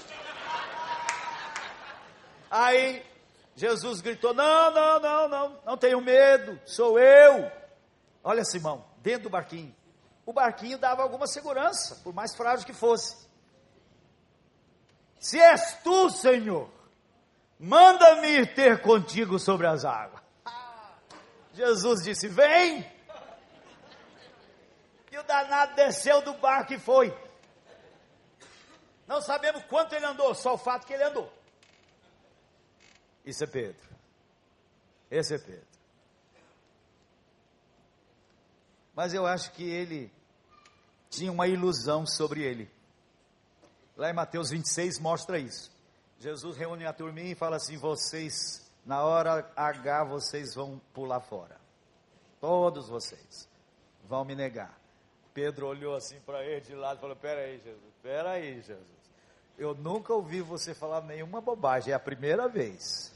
Aí 2.52 3.06
Jesus 3.56 4.02
gritou: 4.02 4.34
Não, 4.34 4.70
não, 4.70 5.00
não, 5.00 5.30
não, 5.30 5.60
não 5.66 5.78
tenho 5.78 6.02
medo, 6.02 6.60
sou 6.66 7.00
eu. 7.00 7.50
Olha, 8.22 8.44
Simão, 8.44 8.84
dentro 8.98 9.24
do 9.24 9.30
barquinho. 9.30 9.74
O 10.26 10.34
barquinho 10.34 10.78
dava 10.78 11.04
alguma 11.04 11.26
segurança, 11.26 12.02
por 12.04 12.14
mais 12.14 12.36
frágil 12.36 12.66
que 12.66 12.74
fosse. 12.74 13.29
Se 15.20 15.38
és 15.38 15.82
tu, 15.84 16.10
Senhor, 16.10 16.70
manda-me 17.60 18.28
ir 18.28 18.54
ter 18.56 18.82
contigo 18.82 19.38
sobre 19.38 19.68
as 19.68 19.84
águas. 19.84 20.24
Jesus 21.54 22.04
disse: 22.04 22.28
Vem. 22.28 22.90
E 25.12 25.18
o 25.18 25.24
danado 25.24 25.76
desceu 25.76 26.22
do 26.22 26.34
barco 26.36 26.74
e 26.74 26.80
foi. 26.80 27.14
Não 29.06 29.22
sabemos 29.22 29.64
quanto 29.64 29.94
ele 29.94 30.06
andou, 30.06 30.34
só 30.34 30.54
o 30.54 30.58
fato 30.58 30.86
que 30.86 30.94
ele 30.94 31.04
andou. 31.04 31.34
Isso 33.26 33.44
é 33.44 33.48
Pedro. 33.48 33.90
Esse 35.12 35.36
é 35.36 35.38
Pedro. 35.38 35.68
Mas 38.96 39.14
eu 39.14 39.26
acho 39.26 39.52
que 39.52 39.64
ele 39.64 40.14
tinha 41.10 41.32
uma 41.32 41.48
ilusão 41.48 42.06
sobre 42.06 42.44
ele. 42.44 42.72
Lá 44.00 44.10
em 44.10 44.14
Mateus 44.14 44.50
26 44.50 44.98
mostra 44.98 45.38
isso. 45.38 45.70
Jesus 46.20 46.56
reúne 46.56 46.86
a 46.86 46.94
turminha 46.94 47.34
e 47.34 47.36
fala 47.36 47.58
assim: 47.58 47.76
vocês, 47.76 48.66
na 48.86 49.04
hora 49.04 49.52
H, 49.58 50.06
vocês 50.06 50.56
vão 50.56 50.80
pular 50.94 51.20
fora. 51.20 51.58
Todos 52.40 52.88
vocês 52.88 53.50
vão 54.08 54.24
me 54.24 54.36
negar. 54.36 54.74
Pedro 55.34 55.68
olhou 55.68 55.98
assim 55.98 56.18
para 56.22 56.46
ele 56.46 56.62
de 56.62 56.74
lado 56.76 57.00
e 57.00 57.02
falou: 57.02 57.16
Peraí, 57.18 57.58
Jesus, 57.58 57.94
peraí, 58.02 58.62
Jesus. 58.62 59.00
Eu 59.58 59.76
nunca 59.76 60.14
ouvi 60.14 60.42
você 60.42 60.74
falar 60.74 61.02
nenhuma 61.02 61.42
bobagem, 61.42 61.92
é 61.92 61.96
a 61.98 62.00
primeira 62.00 62.48
vez. 62.48 63.12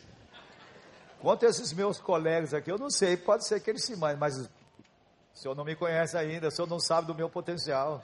Quanto 1.21 1.45
a 1.45 1.49
esses 1.49 1.71
meus 1.71 2.01
colegas 2.01 2.53
aqui, 2.53 2.69
eu 2.69 2.77
não 2.77 2.89
sei, 2.89 3.15
pode 3.15 3.47
ser 3.47 3.61
que 3.61 3.69
eles 3.69 3.85
se 3.85 3.95
mandem, 3.95 4.17
mas 4.17 4.37
o 4.37 4.49
senhor 5.33 5.55
não 5.55 5.63
me 5.63 5.77
conhece 5.77 6.17
ainda, 6.17 6.49
o 6.49 6.51
senhor 6.51 6.67
não 6.67 6.81
sabe 6.81 7.07
do 7.07 7.15
meu 7.15 7.29
potencial. 7.29 8.03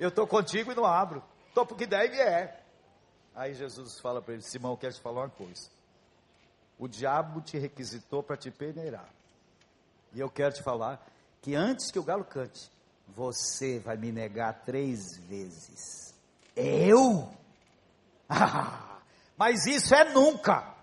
Eu 0.00 0.08
estou 0.08 0.26
contigo 0.26 0.72
e 0.72 0.74
não 0.74 0.84
abro. 0.84 1.22
Estou 1.56 1.64
porque 1.64 1.86
deve 1.86 2.20
é. 2.20 2.54
Aí 3.34 3.54
Jesus 3.54 3.98
fala 3.98 4.20
para 4.20 4.34
ele: 4.34 4.42
Simão, 4.42 4.76
quero 4.76 4.92
te 4.92 5.00
falar 5.00 5.22
uma 5.22 5.30
coisa. 5.30 5.70
O 6.78 6.86
diabo 6.86 7.40
te 7.40 7.56
requisitou 7.56 8.22
para 8.22 8.36
te 8.36 8.50
peneirar. 8.50 9.08
E 10.12 10.20
eu 10.20 10.28
quero 10.28 10.52
te 10.52 10.62
falar 10.62 11.02
que 11.40 11.54
antes 11.54 11.90
que 11.90 11.98
o 11.98 12.02
galo 12.02 12.26
cante, 12.26 12.70
você 13.08 13.78
vai 13.78 13.96
me 13.96 14.12
negar 14.12 14.66
três 14.66 15.16
vezes. 15.16 16.14
Eu? 16.54 17.26
Mas 19.34 19.64
isso 19.64 19.94
é 19.94 20.12
nunca. 20.12 20.74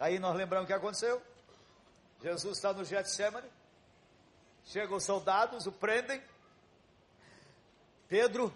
Aí 0.00 0.18
nós 0.18 0.34
lembramos 0.34 0.64
o 0.64 0.68
que 0.68 0.72
aconteceu. 0.72 1.20
Jesus 2.22 2.56
está 2.56 2.72
no 2.72 2.82
Getsemane. 2.82 3.50
Chegam 4.64 4.96
os 4.96 5.04
soldados, 5.04 5.66
o 5.66 5.72
prendem. 5.72 6.22
Pedro 8.08 8.50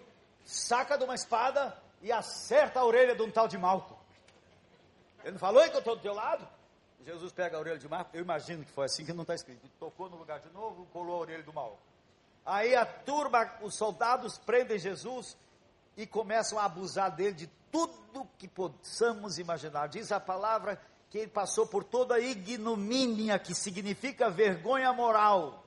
saca 0.50 0.98
de 0.98 1.04
uma 1.04 1.14
espada 1.14 1.76
e 2.02 2.10
acerta 2.10 2.80
a 2.80 2.84
orelha 2.84 3.14
de 3.14 3.22
um 3.22 3.30
tal 3.30 3.46
de 3.46 3.56
Malco. 3.56 3.96
Ele 5.22 5.32
não 5.32 5.38
falou 5.38 5.62
que 5.62 5.76
eu 5.76 5.78
estou 5.78 5.94
do 5.94 6.02
teu 6.02 6.14
lado? 6.14 6.46
Jesus 7.04 7.32
pega 7.32 7.56
a 7.56 7.60
orelha 7.60 7.78
de 7.78 7.88
Marco, 7.88 8.14
eu 8.14 8.20
imagino 8.20 8.64
que 8.64 8.72
foi 8.72 8.86
assim 8.86 9.04
que 9.04 9.12
não 9.12 9.22
está 9.22 9.34
escrito. 9.34 9.68
Tocou 9.78 10.10
no 10.10 10.16
lugar 10.16 10.40
de 10.40 10.50
novo, 10.50 10.86
colou 10.92 11.16
a 11.16 11.20
orelha 11.20 11.42
do 11.42 11.52
mal. 11.52 11.78
Aí 12.44 12.74
a 12.74 12.84
turma, 12.84 13.50
os 13.62 13.76
soldados 13.76 14.38
prendem 14.38 14.78
Jesus 14.78 15.36
e 15.96 16.06
começam 16.06 16.58
a 16.58 16.64
abusar 16.64 17.14
dele 17.14 17.32
de 17.32 17.46
tudo 17.70 18.28
que 18.36 18.48
possamos 18.48 19.38
imaginar. 19.38 19.88
Diz 19.88 20.10
a 20.10 20.18
palavra 20.18 20.80
que 21.10 21.18
ele 21.18 21.30
passou 21.30 21.66
por 21.66 21.84
toda 21.84 22.16
a 22.16 22.20
ignomínia, 22.20 23.38
que 23.38 23.54
significa 23.54 24.28
vergonha 24.28 24.92
moral. 24.92 25.64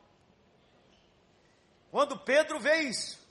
Quando 1.90 2.20
Pedro 2.20 2.60
vê 2.60 2.82
isso, 2.82 3.23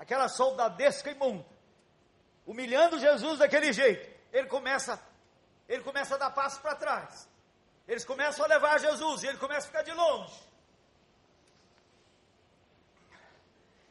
aquela 0.00 0.30
soldadesca 0.30 1.10
imunda, 1.10 1.44
humilhando 2.46 2.98
Jesus 2.98 3.38
daquele 3.38 3.70
jeito, 3.70 4.08
ele 4.32 4.48
começa, 4.48 4.98
ele 5.68 5.82
começa 5.82 6.14
a 6.14 6.18
dar 6.18 6.30
passo 6.30 6.58
para 6.62 6.74
trás. 6.74 7.28
Eles 7.86 8.02
começam 8.02 8.42
a 8.42 8.48
levar 8.48 8.80
Jesus 8.80 9.22
e 9.22 9.26
ele 9.26 9.36
começa 9.36 9.66
a 9.66 9.70
ficar 9.70 9.82
de 9.82 9.92
longe. 9.92 10.32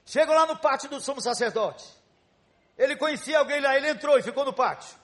Chegam 0.03 0.33
lá 0.33 0.47
no 0.47 0.57
pátio 0.57 0.89
do 0.89 0.99
sumo 0.99 1.21
sacerdote. 1.21 1.85
Ele 2.75 2.95
conhecia 2.95 3.37
alguém 3.37 3.61
lá, 3.61 3.77
ele 3.77 3.89
entrou 3.89 4.17
e 4.17 4.23
ficou 4.23 4.43
no 4.43 4.53
pátio. 4.53 4.97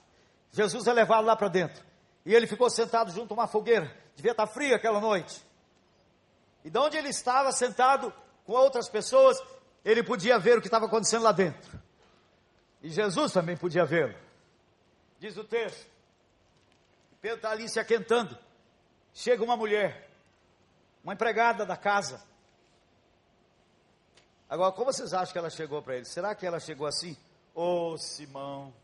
Jesus 0.50 0.88
é 0.88 0.92
levado 0.92 1.24
lá 1.24 1.36
para 1.36 1.46
dentro. 1.46 1.84
E 2.24 2.34
ele 2.34 2.48
ficou 2.48 2.68
sentado 2.68 3.12
junto 3.12 3.32
a 3.32 3.34
uma 3.34 3.46
fogueira. 3.46 3.96
Devia 4.16 4.32
estar 4.32 4.48
frio 4.48 4.74
aquela 4.74 5.00
noite. 5.00 5.40
E 6.64 6.70
de 6.70 6.78
onde 6.80 6.96
ele 6.96 7.10
estava 7.10 7.52
sentado 7.52 8.12
com 8.44 8.54
outras 8.54 8.88
pessoas, 8.88 9.40
ele 9.86 10.02
podia 10.02 10.36
ver 10.36 10.58
o 10.58 10.60
que 10.60 10.66
estava 10.66 10.86
acontecendo 10.86 11.22
lá 11.22 11.30
dentro. 11.30 11.80
E 12.82 12.90
Jesus 12.90 13.32
também 13.32 13.56
podia 13.56 13.84
vê-lo. 13.84 14.14
Diz 15.20 15.36
o 15.36 15.44
texto. 15.44 15.86
Pedro 17.20 17.36
está 17.36 17.52
ali 17.52 17.68
se 17.68 17.78
aquentando. 17.78 18.36
Chega 19.14 19.44
uma 19.44 19.56
mulher, 19.56 20.10
uma 21.04 21.14
empregada 21.14 21.64
da 21.64 21.76
casa. 21.76 22.20
Agora, 24.50 24.72
como 24.72 24.92
vocês 24.92 25.14
acham 25.14 25.32
que 25.32 25.38
ela 25.38 25.50
chegou 25.50 25.80
para 25.80 25.96
ele? 25.96 26.04
Será 26.04 26.34
que 26.34 26.44
ela 26.44 26.58
chegou 26.58 26.86
assim? 26.86 27.16
Ô 27.54 27.92
oh, 27.92 27.96
Simão, 27.96 28.74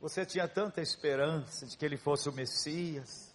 você 0.00 0.26
tinha 0.26 0.48
tanta 0.48 0.82
esperança 0.82 1.64
de 1.64 1.76
que 1.76 1.84
ele 1.84 1.96
fosse 1.96 2.28
o 2.28 2.32
Messias. 2.32 3.32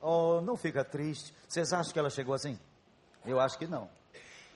Oh, 0.00 0.40
não 0.40 0.56
fica 0.56 0.84
triste. 0.84 1.32
Vocês 1.48 1.72
acham 1.72 1.92
que 1.92 1.98
ela 1.98 2.10
chegou 2.10 2.34
assim? 2.34 2.58
Eu 3.24 3.38
acho 3.38 3.56
que 3.56 3.68
não. 3.68 3.99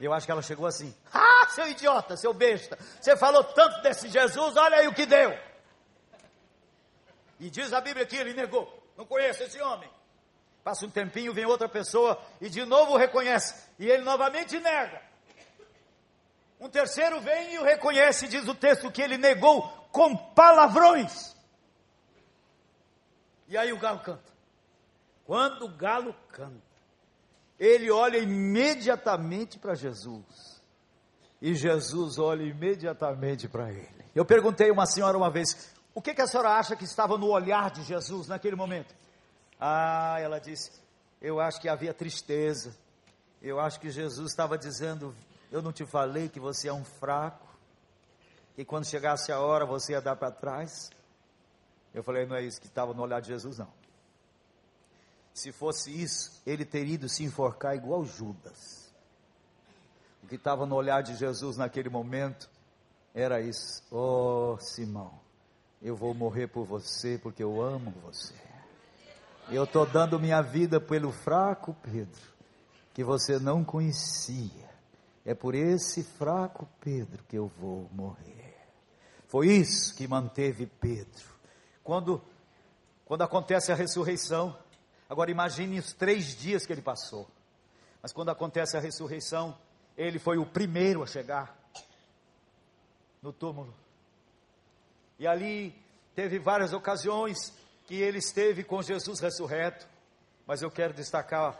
Eu 0.00 0.12
acho 0.12 0.26
que 0.26 0.32
ela 0.32 0.42
chegou 0.42 0.66
assim. 0.66 0.94
Ah, 1.12 1.46
seu 1.48 1.68
idiota, 1.68 2.16
seu 2.16 2.34
besta. 2.34 2.78
Você 3.00 3.16
falou 3.16 3.44
tanto 3.44 3.80
desse 3.82 4.08
Jesus, 4.08 4.56
olha 4.56 4.78
aí 4.78 4.88
o 4.88 4.94
que 4.94 5.06
deu. 5.06 5.36
E 7.38 7.48
diz 7.50 7.72
a 7.72 7.80
Bíblia 7.80 8.06
que 8.06 8.16
ele 8.16 8.34
negou. 8.34 8.82
Não 8.96 9.06
conheço 9.06 9.42
esse 9.42 9.60
homem. 9.60 9.90
Passa 10.62 10.86
um 10.86 10.90
tempinho, 10.90 11.34
vem 11.34 11.44
outra 11.44 11.68
pessoa 11.68 12.20
e 12.40 12.48
de 12.48 12.64
novo 12.64 12.92
o 12.92 12.96
reconhece. 12.96 13.68
E 13.78 13.88
ele 13.88 14.02
novamente 14.02 14.58
nega. 14.58 15.02
Um 16.58 16.68
terceiro 16.68 17.20
vem 17.20 17.54
e 17.54 17.58
o 17.58 17.64
reconhece, 17.64 18.26
diz 18.28 18.48
o 18.48 18.54
texto, 18.54 18.90
que 18.90 19.02
ele 19.02 19.18
negou 19.18 19.62
com 19.92 20.16
palavrões. 20.16 21.36
E 23.46 23.56
aí 23.58 23.72
o 23.72 23.78
galo 23.78 24.00
canta. 24.00 24.32
Quando 25.26 25.66
o 25.66 25.68
galo 25.68 26.14
canta, 26.30 26.63
ele 27.58 27.90
olha 27.90 28.18
imediatamente 28.18 29.58
para 29.58 29.74
Jesus. 29.74 30.62
E 31.40 31.54
Jesus 31.54 32.18
olha 32.18 32.42
imediatamente 32.42 33.48
para 33.48 33.70
ele. 33.70 34.04
Eu 34.14 34.24
perguntei 34.24 34.70
uma 34.70 34.86
senhora 34.86 35.16
uma 35.16 35.30
vez: 35.30 35.74
o 35.94 36.00
que, 36.00 36.14
que 36.14 36.22
a 36.22 36.26
senhora 36.26 36.50
acha 36.50 36.74
que 36.74 36.84
estava 36.84 37.18
no 37.18 37.28
olhar 37.28 37.70
de 37.70 37.82
Jesus 37.82 38.28
naquele 38.28 38.56
momento? 38.56 38.94
Ah, 39.60 40.16
ela 40.20 40.38
disse: 40.38 40.70
eu 41.20 41.40
acho 41.40 41.60
que 41.60 41.68
havia 41.68 41.94
tristeza. 41.94 42.76
Eu 43.40 43.58
acho 43.60 43.80
que 43.80 43.90
Jesus 43.90 44.30
estava 44.30 44.56
dizendo: 44.58 45.14
eu 45.50 45.62
não 45.62 45.72
te 45.72 45.86
falei 45.86 46.28
que 46.28 46.40
você 46.40 46.68
é 46.68 46.72
um 46.72 46.84
fraco? 46.84 47.46
Que 48.54 48.64
quando 48.64 48.86
chegasse 48.86 49.32
a 49.32 49.40
hora 49.40 49.64
você 49.64 49.92
ia 49.92 50.00
dar 50.00 50.16
para 50.16 50.30
trás? 50.30 50.90
Eu 51.94 52.02
falei, 52.02 52.26
não 52.26 52.36
é 52.36 52.42
isso 52.42 52.60
que 52.60 52.66
estava 52.66 52.92
no 52.92 53.02
olhar 53.02 53.20
de 53.20 53.28
Jesus, 53.28 53.56
não. 53.56 53.72
Se 55.34 55.50
fosse 55.50 55.90
isso, 55.90 56.40
ele 56.46 56.64
teria 56.64 56.94
ido 56.94 57.08
se 57.08 57.24
enforcar 57.24 57.74
igual 57.74 58.04
Judas. 58.04 58.94
O 60.22 60.28
que 60.28 60.36
estava 60.36 60.64
no 60.64 60.76
olhar 60.76 61.02
de 61.02 61.16
Jesus 61.16 61.56
naquele 61.56 61.88
momento 61.90 62.48
era 63.12 63.40
isso. 63.40 63.82
Oh, 63.90 64.56
Simão, 64.60 65.20
eu 65.82 65.96
vou 65.96 66.14
morrer 66.14 66.46
por 66.46 66.64
você 66.64 67.18
porque 67.18 67.42
eu 67.42 67.60
amo 67.60 67.92
você. 68.02 68.32
Eu 69.50 69.64
estou 69.64 69.84
dando 69.84 70.20
minha 70.20 70.40
vida 70.40 70.80
pelo 70.80 71.10
fraco 71.10 71.76
Pedro, 71.82 72.22
que 72.94 73.02
você 73.02 73.38
não 73.38 73.64
conhecia. 73.64 74.70
É 75.24 75.34
por 75.34 75.54
esse 75.54 76.04
fraco 76.04 76.68
Pedro 76.80 77.24
que 77.24 77.36
eu 77.36 77.48
vou 77.58 77.90
morrer. 77.92 78.56
Foi 79.26 79.48
isso 79.48 79.96
que 79.96 80.06
manteve 80.06 80.66
Pedro. 80.66 81.34
Quando, 81.82 82.22
quando 83.04 83.22
acontece 83.22 83.72
a 83.72 83.74
ressurreição, 83.74 84.56
agora 85.14 85.30
imagine 85.30 85.78
os 85.78 85.92
três 85.92 86.36
dias 86.36 86.66
que 86.66 86.72
ele 86.72 86.82
passou. 86.82 87.28
Mas 88.02 88.12
quando 88.12 88.30
acontece 88.30 88.76
a 88.76 88.80
ressurreição, 88.80 89.56
ele 89.96 90.18
foi 90.18 90.38
o 90.38 90.44
primeiro 90.44 91.04
a 91.04 91.06
chegar 91.06 91.56
no 93.22 93.32
túmulo. 93.32 93.72
E 95.16 95.26
ali 95.26 95.72
teve 96.16 96.40
várias 96.40 96.72
ocasiões 96.72 97.54
que 97.86 97.94
ele 97.94 98.18
esteve 98.18 98.64
com 98.64 98.82
Jesus 98.82 99.20
ressurreto. 99.20 99.86
Mas 100.46 100.62
eu 100.62 100.70
quero 100.70 100.92
destacar 100.92 101.58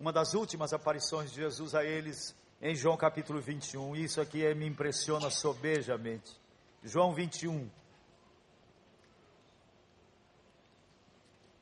uma 0.00 0.12
das 0.12 0.34
últimas 0.34 0.72
aparições 0.72 1.30
de 1.30 1.36
Jesus 1.36 1.76
a 1.76 1.84
eles 1.84 2.34
em 2.60 2.74
João 2.74 2.96
capítulo 2.96 3.40
21. 3.40 3.94
Isso 3.94 4.20
aqui 4.20 4.44
é, 4.44 4.52
me 4.52 4.66
impressiona 4.66 5.30
sobejamente. 5.30 6.36
João 6.82 7.14
21. 7.14 7.70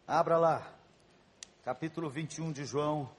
Abra 0.07 0.38
lá, 0.38 0.74
capítulo 1.64 2.10
21 2.10 2.52
de 2.52 2.66
João. 2.66 3.10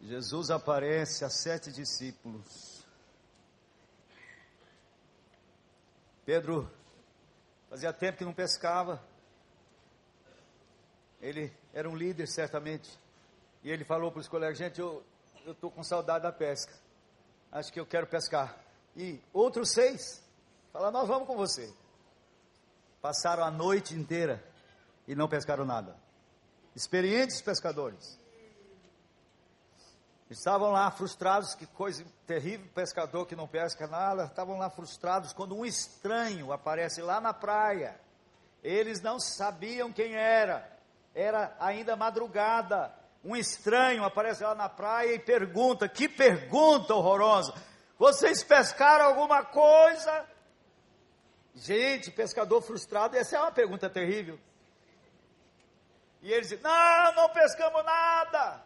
Jesus 0.00 0.50
aparece 0.50 1.24
a 1.24 1.28
sete 1.28 1.72
discípulos. 1.72 2.86
Pedro 6.24 6.70
fazia 7.68 7.92
tempo 7.92 8.18
que 8.18 8.24
não 8.24 8.32
pescava. 8.32 9.04
Ele 11.20 11.52
era 11.74 11.90
um 11.90 11.96
líder, 11.96 12.28
certamente. 12.28 12.88
E 13.62 13.70
ele 13.70 13.84
falou 13.84 14.10
para 14.10 14.20
os 14.20 14.28
colegas: 14.28 14.58
gente, 14.58 14.80
eu 14.80 15.04
estou 15.46 15.70
com 15.70 15.82
saudade 15.82 16.22
da 16.22 16.32
pesca. 16.32 16.72
Acho 17.50 17.72
que 17.72 17.80
eu 17.80 17.86
quero 17.86 18.06
pescar. 18.06 18.56
E 18.96 19.20
outros 19.32 19.72
seis 19.72 20.22
falaram: 20.72 20.92
nós 20.92 21.08
vamos 21.08 21.26
com 21.26 21.36
você. 21.36 21.72
Passaram 23.00 23.44
a 23.44 23.50
noite 23.50 23.94
inteira 23.94 24.44
e 25.06 25.14
não 25.14 25.28
pescaram 25.28 25.64
nada. 25.64 25.96
Experientes 26.74 27.40
pescadores. 27.40 28.18
Estavam 30.30 30.70
lá 30.70 30.90
frustrados, 30.90 31.54
que 31.54 31.66
coisa 31.66 32.04
terrível, 32.26 32.68
pescador 32.74 33.24
que 33.24 33.34
não 33.34 33.48
pesca 33.48 33.86
nada, 33.86 34.24
estavam 34.24 34.58
lá 34.58 34.68
frustrados 34.68 35.32
quando 35.32 35.56
um 35.56 35.64
estranho 35.64 36.52
aparece 36.52 37.00
lá 37.00 37.18
na 37.18 37.32
praia. 37.32 37.98
Eles 38.62 39.00
não 39.00 39.18
sabiam 39.18 39.90
quem 39.90 40.14
era, 40.14 40.70
era 41.14 41.56
ainda 41.58 41.96
madrugada. 41.96 42.94
Um 43.24 43.36
estranho 43.36 44.04
aparece 44.04 44.42
lá 44.42 44.54
na 44.54 44.68
praia 44.68 45.14
e 45.14 45.18
pergunta: 45.18 45.88
Que 45.88 46.08
pergunta 46.08 46.94
horrorosa! 46.94 47.52
Vocês 47.98 48.44
pescaram 48.44 49.06
alguma 49.06 49.44
coisa? 49.44 50.24
Gente, 51.54 52.10
pescador 52.10 52.62
frustrado, 52.62 53.16
essa 53.16 53.36
é 53.36 53.40
uma 53.40 53.50
pergunta 53.50 53.90
terrível. 53.90 54.38
E 56.22 56.32
eles 56.32 56.48
dizem: 56.48 56.62
Não, 56.62 57.14
não 57.14 57.28
pescamos 57.30 57.84
nada. 57.84 58.62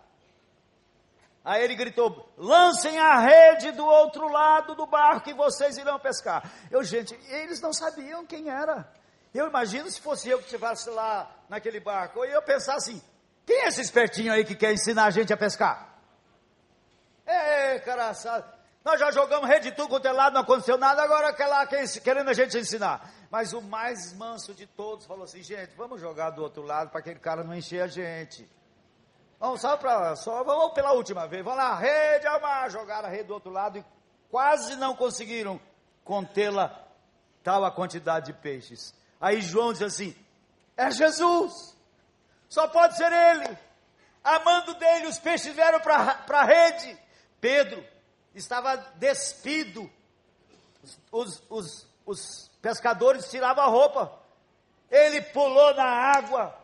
Aí 1.45 1.65
ele 1.65 1.75
gritou: 1.75 2.29
lancem 2.37 2.99
a 2.99 3.19
rede 3.19 3.73
do 3.73 3.85
outro 3.85 4.29
lado 4.29 4.75
do 4.75 4.87
barco 4.87 5.29
e 5.29 5.35
vocês 5.35 5.77
irão 5.77 5.99
pescar. 5.99 6.51
Eu, 6.71 6.85
gente, 6.85 7.19
eles 7.29 7.61
não 7.61 7.73
sabiam 7.73 8.25
quem 8.25 8.49
era. 8.49 8.89
Eu 9.35 9.49
imagino 9.49 9.91
se 9.91 10.01
fosse 10.01 10.29
eu 10.29 10.39
que 10.39 10.45
estivesse 10.45 10.91
lá 10.91 11.31
naquele 11.49 11.81
barco, 11.81 12.21
eu 12.21 12.31
ia 12.31 12.43
pensar 12.43 12.77
assim: 12.77 13.03
quem 13.47 13.65
é 13.65 13.69
esse 13.69 13.81
espertinho 13.81 14.33
aí 14.33 14.45
que 14.45 14.55
quer 14.55 14.73
ensinar 14.73 15.05
a 15.07 15.11
gente 15.11 15.33
a 15.33 15.37
pescar? 15.37 15.99
É, 17.27 17.79
caraçado. 17.81 18.45
Nós 18.85 18.99
já 18.99 19.11
jogamos 19.13 19.49
rede 19.49 19.71
de 19.71 19.77
tudo 19.77 19.89
quanto 19.89 20.07
é 20.07 20.13
lado, 20.13 20.35
não 20.35 20.41
aconteceu 20.41 20.77
nada, 20.77 21.03
agora 21.03 21.33
quer 21.33 21.47
lá 21.47 21.65
querendo 21.67 22.29
a 22.29 22.33
gente 22.33 22.59
ensinar. 22.59 23.09
Mas 23.31 23.53
o 23.53 23.63
mais 23.63 24.13
manso 24.15 24.53
de 24.53 24.67
todos 24.67 25.07
falou 25.07 25.25
assim: 25.25 25.43
gente, 25.43 25.73
vamos 25.77 26.01
jogar 26.01 26.31
do 26.31 26.43
outro 26.43 26.63
lado 26.63 26.91
para 26.91 27.01
aquele 27.01 27.21
cara 27.21 27.45
não 27.45 27.55
encher 27.55 27.83
a 27.83 27.87
gente. 27.87 28.49
Vamos 29.39 29.61
só 29.61 29.77
para 29.77 30.15
só 30.17 30.43
vamos 30.43 30.73
pela 30.73 30.93
última 30.93 31.27
vez. 31.27 31.45
Vamos 31.45 31.59
lá, 31.59 31.77
rede 31.77 32.27
ao 32.27 32.41
mar, 32.41 32.71
jogaram 32.71 33.09
a 33.09 33.11
rede 33.11 33.25
do 33.25 33.35
outro 33.35 33.51
lado 33.51 33.79
e 33.79 33.85
quase 34.31 34.77
não 34.77 34.95
conseguiram 34.95 35.61
contê-la 36.05 36.87
tal 37.43 37.65
a 37.65 37.71
quantidade 37.71 38.27
de 38.27 38.33
peixes. 38.33 38.95
Aí 39.21 39.41
João 39.41 39.73
diz 39.73 39.83
assim: 39.83 40.17
é 40.77 40.91
Jesus, 40.91 41.77
só 42.53 42.69
pode 42.69 42.99
ser 42.99 43.11
ele. 43.11 43.59
Amando 44.23 44.75
dele, 44.75 45.07
os 45.07 45.19
peixes 45.19 45.55
vieram 45.55 45.81
para 45.81 46.23
a 46.29 46.45
rede. 46.45 46.99
Pedro 47.41 47.83
estava 48.35 48.77
despido. 48.97 49.91
Os, 51.11 51.43
os, 51.49 51.87
os 52.05 52.51
pescadores 52.61 53.31
tiravam 53.31 53.65
a 53.65 53.69
roupa. 53.69 54.21
Ele 54.91 55.23
pulou 55.23 55.73
na 55.75 55.83
água 56.15 56.55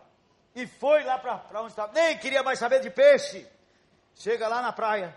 e 0.55 0.66
foi 0.66 1.05
lá 1.05 1.18
para 1.18 1.62
onde 1.62 1.72
estava, 1.72 1.91
nem 1.95 2.18
queria 2.18 2.43
mais 2.43 2.59
saber 2.59 2.80
de 2.80 2.91
peixe. 2.91 3.49
Chega 4.14 4.47
lá 4.47 4.61
na 4.61 4.74
praia. 4.74 5.16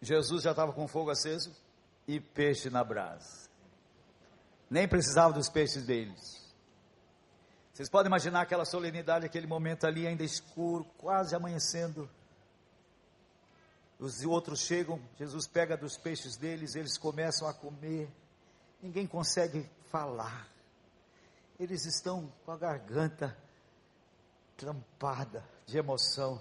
Jesus 0.00 0.44
já 0.44 0.52
estava 0.52 0.72
com 0.72 0.86
fogo 0.86 1.10
aceso 1.10 1.52
e 2.06 2.20
peixe 2.20 2.70
na 2.70 2.84
brasa. 2.84 3.50
Nem 4.70 4.86
precisava 4.86 5.32
dos 5.32 5.48
peixes 5.48 5.84
deles. 5.84 6.39
Vocês 7.80 7.88
podem 7.88 8.10
imaginar 8.10 8.42
aquela 8.42 8.66
solenidade, 8.66 9.24
aquele 9.24 9.46
momento 9.46 9.86
ali 9.86 10.06
ainda 10.06 10.22
escuro, 10.22 10.84
quase 10.98 11.34
amanhecendo. 11.34 12.10
Os 13.98 14.22
outros 14.22 14.60
chegam, 14.60 15.00
Jesus 15.18 15.46
pega 15.46 15.78
dos 15.78 15.96
peixes 15.96 16.36
deles, 16.36 16.74
eles 16.74 16.98
começam 16.98 17.48
a 17.48 17.54
comer. 17.54 18.06
Ninguém 18.82 19.06
consegue 19.06 19.66
falar 19.90 20.46
eles 21.58 21.86
estão 21.86 22.30
com 22.44 22.52
a 22.52 22.58
garganta 22.58 23.34
trampada 24.58 25.42
de 25.64 25.78
emoção. 25.78 26.38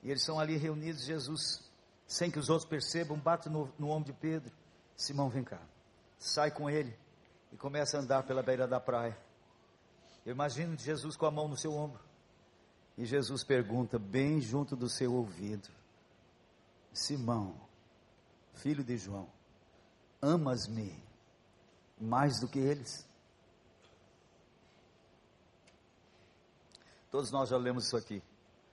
E 0.00 0.10
eles 0.10 0.22
estão 0.22 0.38
ali 0.38 0.56
reunidos, 0.56 1.04
Jesus, 1.04 1.68
sem 2.06 2.30
que 2.30 2.38
os 2.38 2.48
outros 2.48 2.70
percebam, 2.70 3.18
bate 3.18 3.48
no, 3.48 3.68
no 3.80 3.90
ombro 3.90 4.12
de 4.12 4.18
Pedro. 4.20 4.54
Simão, 4.96 5.28
vem 5.28 5.42
cá. 5.42 5.60
Sai 6.20 6.52
com 6.52 6.70
ele 6.70 6.96
e 7.52 7.56
começa 7.56 7.96
a 7.96 8.00
andar 8.00 8.22
pela 8.24 8.42
beira 8.42 8.66
da 8.66 8.80
praia. 8.80 9.16
Eu 10.24 10.32
imagino 10.32 10.76
Jesus 10.76 11.16
com 11.16 11.26
a 11.26 11.30
mão 11.30 11.48
no 11.48 11.56
seu 11.56 11.72
ombro. 11.72 12.00
E 12.98 13.04
Jesus 13.04 13.44
pergunta, 13.44 13.98
bem 13.98 14.40
junto 14.40 14.74
do 14.74 14.88
seu 14.88 15.14
ouvido: 15.14 15.68
Simão, 16.92 17.54
filho 18.54 18.82
de 18.82 18.96
João, 18.96 19.28
amas-me 20.20 21.02
mais 22.00 22.40
do 22.40 22.48
que 22.48 22.58
eles. 22.58 23.06
Todos 27.10 27.30
nós 27.30 27.48
já 27.48 27.56
lemos 27.56 27.86
isso 27.86 27.96
aqui, 27.96 28.22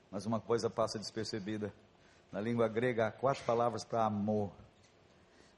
mas 0.09 0.25
uma 0.25 0.39
coisa 0.39 0.69
passa 0.69 0.97
despercebida. 0.97 1.73
Na 2.31 2.41
língua 2.41 2.67
grega 2.67 3.07
há 3.07 3.11
quatro 3.11 3.43
palavras 3.45 3.85
para 3.85 4.05
amor. 4.05 4.51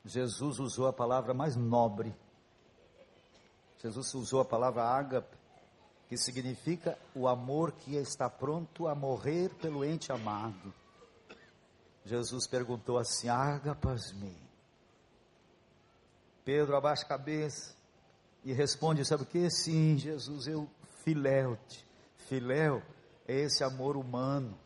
Jesus 0.04 0.60
usou 0.60 0.88
a 0.88 0.94
palavra 0.94 1.34
mais 1.34 1.56
nobre. 1.56 2.14
Jesus 3.86 4.16
usou 4.16 4.42
a 4.42 4.46
palavra 4.46 4.82
ágape, 4.82 5.38
que 6.10 6.18
significa 6.18 6.98
o 7.14 7.28
amor 7.28 7.72
que 7.72 7.96
está 7.96 8.28
pronto 8.28 8.88
a 8.88 8.96
morrer 8.96 9.50
pelo 9.62 9.86
ente 9.86 10.12
amado. 10.12 10.74
Jesus 12.04 12.48
perguntou 12.48 12.98
assim: 12.98 13.30
Ágapas-me 13.30 14.36
Pedro 16.44 16.76
abaixa 16.76 17.04
a 17.04 17.10
cabeça 17.10 17.76
e 18.44 18.54
responde: 18.54 19.06
Sabe 19.06 19.22
o 19.22 19.26
que? 19.28 19.52
Sim, 19.52 20.00
Jesus, 20.00 20.48
eu 20.48 20.68
filéu-te. 21.04 21.86
Filéu 22.28 22.82
é 23.28 23.36
esse 23.42 23.64
amor 23.64 23.96
humano, 23.96 24.58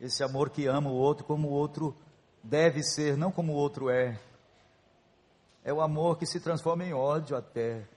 esse 0.00 0.22
amor 0.22 0.50
que 0.50 0.68
ama 0.68 0.88
o 0.88 0.94
outro 0.94 1.24
como 1.24 1.48
o 1.48 1.52
outro 1.52 1.96
deve 2.44 2.84
ser, 2.84 3.16
não 3.16 3.32
como 3.32 3.54
o 3.54 3.56
outro 3.56 3.90
é. 3.90 4.20
É 5.64 5.72
o 5.72 5.80
amor 5.80 6.16
que 6.16 6.26
se 6.26 6.38
transforma 6.38 6.84
em 6.84 6.92
ódio 6.92 7.36
até. 7.36 7.88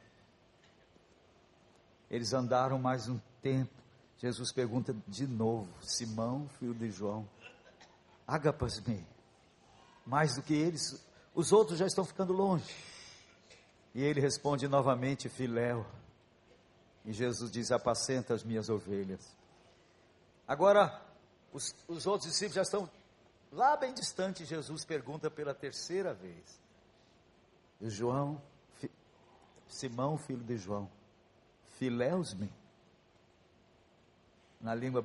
Eles 2.14 2.32
andaram 2.32 2.78
mais 2.78 3.10
um 3.10 3.20
tempo. 3.42 3.74
Jesus 4.20 4.52
pergunta 4.52 4.96
de 5.08 5.26
novo: 5.26 5.68
Simão, 5.82 6.48
filho 6.60 6.76
de 6.76 6.92
João, 6.92 7.28
agapas-me. 8.28 9.04
Mais 10.06 10.36
do 10.36 10.44
que 10.44 10.54
eles, 10.54 11.04
os 11.34 11.52
outros 11.52 11.80
já 11.80 11.88
estão 11.88 12.06
ficando 12.06 12.32
longe. 12.32 12.72
E 13.96 14.04
ele 14.04 14.22
responde 14.22 14.68
novamente: 14.68 15.28
Filéu. 15.28 15.88
E 17.04 17.12
Jesus 17.12 17.50
diz: 17.50 17.72
Apacenta 17.72 18.36
as 18.36 18.44
minhas 18.44 18.70
ovelhas. 18.70 19.36
Agora, 20.48 21.02
os, 21.52 21.76
os 21.88 22.06
outros 22.06 22.30
discípulos 22.30 22.54
já 22.54 22.62
estão 22.62 22.88
lá 23.52 23.76
bem 23.76 23.92
distante. 23.92 24.46
Jesus 24.46 24.86
pergunta 24.86 25.32
pela 25.32 25.56
terceira 25.56 26.14
vez: 26.14 26.62
João, 27.82 28.40
fi, 28.76 28.92
Simão, 29.68 30.16
filho 30.16 30.44
de 30.44 30.58
João, 30.58 30.88
filéus-me. 31.78 32.52
Na 34.60 34.74
língua 34.74 35.04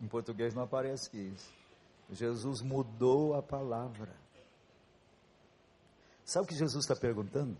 em 0.00 0.08
português 0.08 0.54
não 0.54 0.62
aparece 0.62 1.16
isso. 1.16 1.52
Jesus 2.10 2.60
mudou 2.60 3.34
a 3.34 3.42
palavra. 3.42 4.14
Sabe 6.24 6.44
o 6.44 6.48
que 6.48 6.54
Jesus 6.54 6.84
está 6.84 6.94
perguntando? 6.94 7.56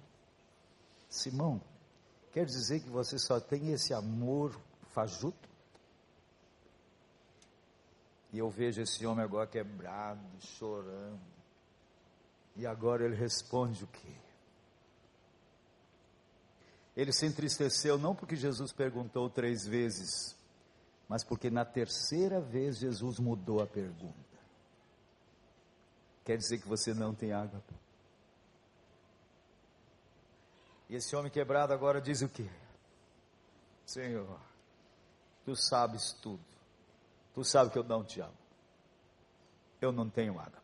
Simão, 1.09 1.61
quer 2.33 2.45
dizer 2.45 2.81
que 2.81 2.89
você 2.89 3.19
só 3.19 3.41
tem 3.41 3.73
esse 3.73 3.93
amor 3.93 4.59
fajuto? 4.93 5.49
E 8.33 8.39
eu 8.39 8.49
vejo 8.49 8.81
esse 8.81 9.05
homem 9.05 9.25
agora 9.25 9.47
quebrado, 9.47 10.21
chorando. 10.41 11.21
E 12.57 12.67
agora 12.67 13.05
ele 13.05 13.15
responde 13.15 13.85
o 13.85 13.87
quê? 13.87 14.15
Ele 16.97 17.13
se 17.13 17.27
entristeceu 17.27 17.99
não 17.99 18.15
porque 18.15 18.37
Jesus 18.37 18.73
perguntou 18.73 19.31
três 19.31 19.67
vezes, 19.67 20.37
mas 21.09 21.25
porque 21.25 21.51
na 21.51 21.65
terceira 21.65 22.41
vez 22.41 22.79
Jesus 22.79 23.19
mudou 23.19 23.63
a 23.63 23.67
pergunta. 23.67 24.33
Quer 26.25 26.37
dizer 26.37 26.59
que 26.59 26.69
você 26.69 26.95
não 26.95 27.15
tem 27.15 27.33
água? 27.33 27.63
E 30.89 30.95
esse 30.95 31.17
homem 31.17 31.31
quebrado 31.31 31.73
agora 31.73 32.01
diz 32.01 32.21
o 32.21 32.29
quê? 32.29 32.49
Senhor, 33.87 34.39
tu 35.45 35.57
sabes 35.57 36.13
tudo. 36.21 36.45
Tu 37.35 37.43
sabes 37.45 37.73
que 37.73 37.79
eu 37.79 37.85
não 37.85 38.05
te 38.05 38.21
amo. 38.21 38.37
Eu 39.81 39.91
não 39.91 40.09
tenho 40.09 40.39
água. 40.39 40.63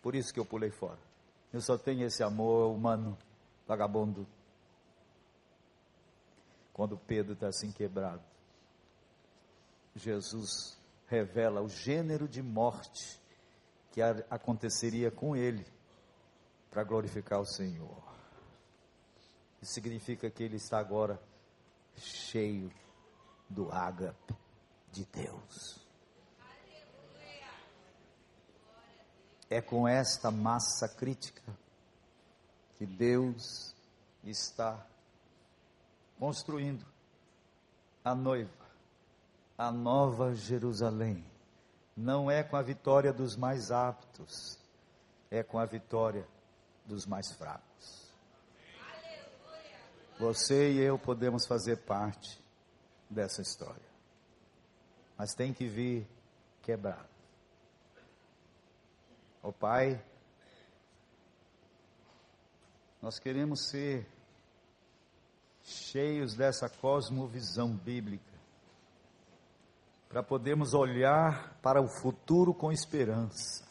Por 0.00 0.14
isso 0.14 0.32
que 0.32 0.38
eu 0.38 0.46
pulei 0.46 0.70
fora. 0.70 1.00
Eu 1.52 1.60
só 1.60 1.76
tenho 1.76 2.06
esse 2.06 2.22
amor 2.22 2.72
humano 2.72 3.18
vagabundo. 3.66 4.26
Quando 6.72 6.98
Pedro 6.98 7.34
está 7.34 7.48
assim 7.48 7.70
quebrado, 7.70 8.22
Jesus 9.94 10.76
revela 11.06 11.62
o 11.62 11.68
gênero 11.68 12.26
de 12.26 12.42
morte 12.42 13.20
que 13.92 14.02
aconteceria 14.02 15.10
com 15.10 15.36
ele 15.36 15.64
para 16.70 16.82
glorificar 16.82 17.40
o 17.40 17.46
Senhor. 17.46 18.02
Isso 19.62 19.72
significa 19.72 20.28
que 20.28 20.42
ele 20.42 20.56
está 20.56 20.78
agora 20.78 21.22
cheio 21.96 22.72
do 23.48 23.70
ágape 23.70 24.34
de 24.90 25.04
Deus. 25.06 25.78
É 29.48 29.60
com 29.62 29.86
esta 29.86 30.30
massa 30.30 30.88
crítica 30.88 31.42
que 32.84 32.86
Deus 32.86 33.74
está 34.22 34.86
construindo 36.18 36.84
a 38.04 38.14
noiva, 38.14 38.50
a 39.56 39.72
nova 39.72 40.34
Jerusalém. 40.34 41.24
Não 41.96 42.30
é 42.30 42.42
com 42.42 42.56
a 42.56 42.62
vitória 42.62 43.10
dos 43.10 43.36
mais 43.36 43.70
aptos, 43.70 44.58
é 45.30 45.42
com 45.42 45.58
a 45.58 45.64
vitória 45.64 46.28
dos 46.84 47.06
mais 47.06 47.32
fracos. 47.32 48.12
Você 50.18 50.72
e 50.72 50.78
eu 50.80 50.98
podemos 50.98 51.46
fazer 51.46 51.78
parte 51.78 52.38
dessa 53.08 53.40
história, 53.40 53.88
mas 55.16 55.32
tem 55.34 55.54
que 55.54 55.66
vir 55.66 56.06
quebrado. 56.60 57.08
O 59.42 59.52
Pai, 59.52 60.02
nós 63.04 63.18
queremos 63.18 63.68
ser 63.68 64.08
cheios 65.62 66.34
dessa 66.34 66.70
cosmovisão 66.70 67.76
bíblica, 67.76 68.32
para 70.08 70.22
podermos 70.22 70.72
olhar 70.72 71.54
para 71.60 71.82
o 71.82 71.86
futuro 71.86 72.54
com 72.54 72.72
esperança, 72.72 73.68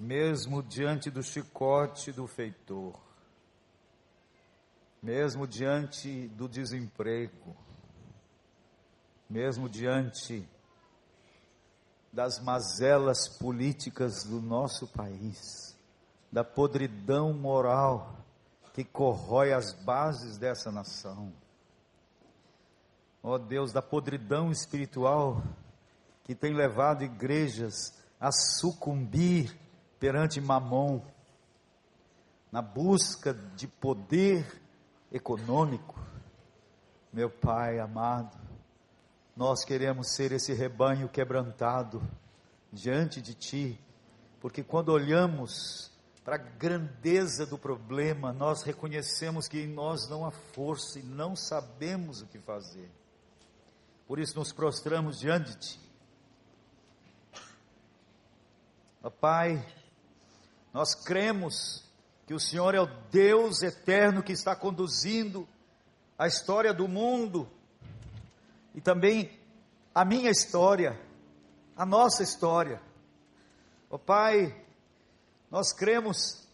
mesmo 0.00 0.62
diante 0.62 1.10
do 1.10 1.22
chicote 1.22 2.12
do 2.12 2.26
feitor, 2.26 2.98
mesmo 5.02 5.46
diante 5.46 6.28
do 6.28 6.48
desemprego, 6.48 7.54
mesmo 9.28 9.68
diante 9.68 10.48
das 12.10 12.40
mazelas 12.42 13.28
políticas 13.38 14.24
do 14.24 14.40
nosso 14.40 14.88
país, 14.88 15.75
da 16.30 16.44
podridão 16.44 17.32
moral 17.32 18.16
que 18.74 18.84
corrói 18.84 19.52
as 19.52 19.72
bases 19.84 20.36
dessa 20.36 20.70
nação. 20.70 21.32
Ó 23.22 23.34
oh 23.34 23.38
Deus, 23.38 23.72
da 23.72 23.80
podridão 23.80 24.50
espiritual 24.50 25.42
que 26.24 26.34
tem 26.34 26.52
levado 26.52 27.02
igrejas 27.02 27.96
a 28.20 28.30
sucumbir 28.30 29.56
perante 29.98 30.40
Mamon, 30.40 31.00
na 32.52 32.60
busca 32.60 33.32
de 33.32 33.66
poder 33.66 34.60
econômico. 35.10 35.98
Meu 37.12 37.30
Pai 37.30 37.78
amado, 37.78 38.36
nós 39.36 39.64
queremos 39.64 40.14
ser 40.14 40.32
esse 40.32 40.52
rebanho 40.52 41.08
quebrantado 41.08 42.02
diante 42.72 43.22
de 43.22 43.34
Ti, 43.34 43.80
porque 44.40 44.62
quando 44.62 44.90
olhamos 44.90 45.90
para 46.26 46.34
a 46.34 46.38
grandeza 46.38 47.46
do 47.46 47.56
problema, 47.56 48.32
nós 48.32 48.64
reconhecemos 48.64 49.46
que 49.46 49.60
em 49.60 49.68
nós 49.68 50.08
não 50.08 50.26
há 50.26 50.32
força 50.32 50.98
e 50.98 51.02
não 51.04 51.36
sabemos 51.36 52.20
o 52.20 52.26
que 52.26 52.40
fazer. 52.40 52.90
Por 54.08 54.18
isso 54.18 54.36
nos 54.36 54.52
prostramos 54.52 55.20
diante 55.20 55.52
de 55.52 55.56
Ti. 55.56 55.80
Pai, 59.20 59.64
nós 60.72 60.96
cremos 60.96 61.88
que 62.26 62.34
o 62.34 62.40
Senhor 62.40 62.74
é 62.74 62.80
o 62.80 62.88
Deus 63.08 63.62
eterno 63.62 64.20
que 64.20 64.32
está 64.32 64.56
conduzindo 64.56 65.48
a 66.18 66.26
história 66.26 66.74
do 66.74 66.88
mundo 66.88 67.48
e 68.74 68.80
também 68.80 69.30
a 69.94 70.04
minha 70.04 70.30
história, 70.30 71.00
a 71.76 71.86
nossa 71.86 72.24
história. 72.24 72.82
Ó 73.88 73.96
Pai, 73.96 74.65
nós 75.50 75.72
cremos 75.72 76.46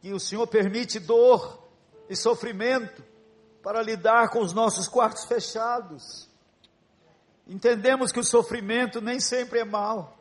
que 0.00 0.12
o 0.12 0.20
Senhor 0.20 0.46
permite 0.46 0.98
dor 0.98 1.62
e 2.08 2.16
sofrimento 2.16 3.04
para 3.62 3.82
lidar 3.82 4.30
com 4.30 4.40
os 4.40 4.52
nossos 4.52 4.88
quartos 4.88 5.24
fechados. 5.24 6.28
Entendemos 7.46 8.10
que 8.10 8.20
o 8.20 8.24
sofrimento 8.24 9.00
nem 9.00 9.20
sempre 9.20 9.60
é 9.60 9.64
mal. 9.64 10.18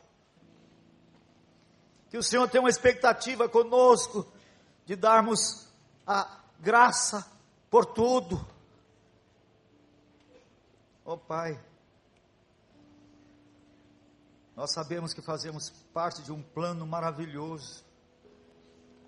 Que 2.10 2.18
o 2.18 2.24
Senhor 2.24 2.48
tem 2.50 2.60
uma 2.60 2.70
expectativa 2.70 3.48
conosco 3.48 4.32
de 4.86 4.96
darmos 4.96 5.68
a 6.06 6.40
graça 6.60 7.26
por 7.70 7.86
tudo. 7.86 8.46
Ó 11.06 11.14
oh, 11.14 11.18
Pai, 11.18 11.60
nós 14.62 14.74
sabemos 14.74 15.12
que 15.12 15.24
fazemos 15.24 15.72
parte 15.92 16.22
de 16.22 16.32
um 16.32 16.40
plano 16.40 16.86
maravilhoso. 16.86 17.84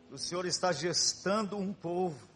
O 0.10 0.18
Senhor 0.18 0.48
está 0.48 0.72
gestando 0.72 1.56
um 1.58 1.72
povo. 1.72 2.28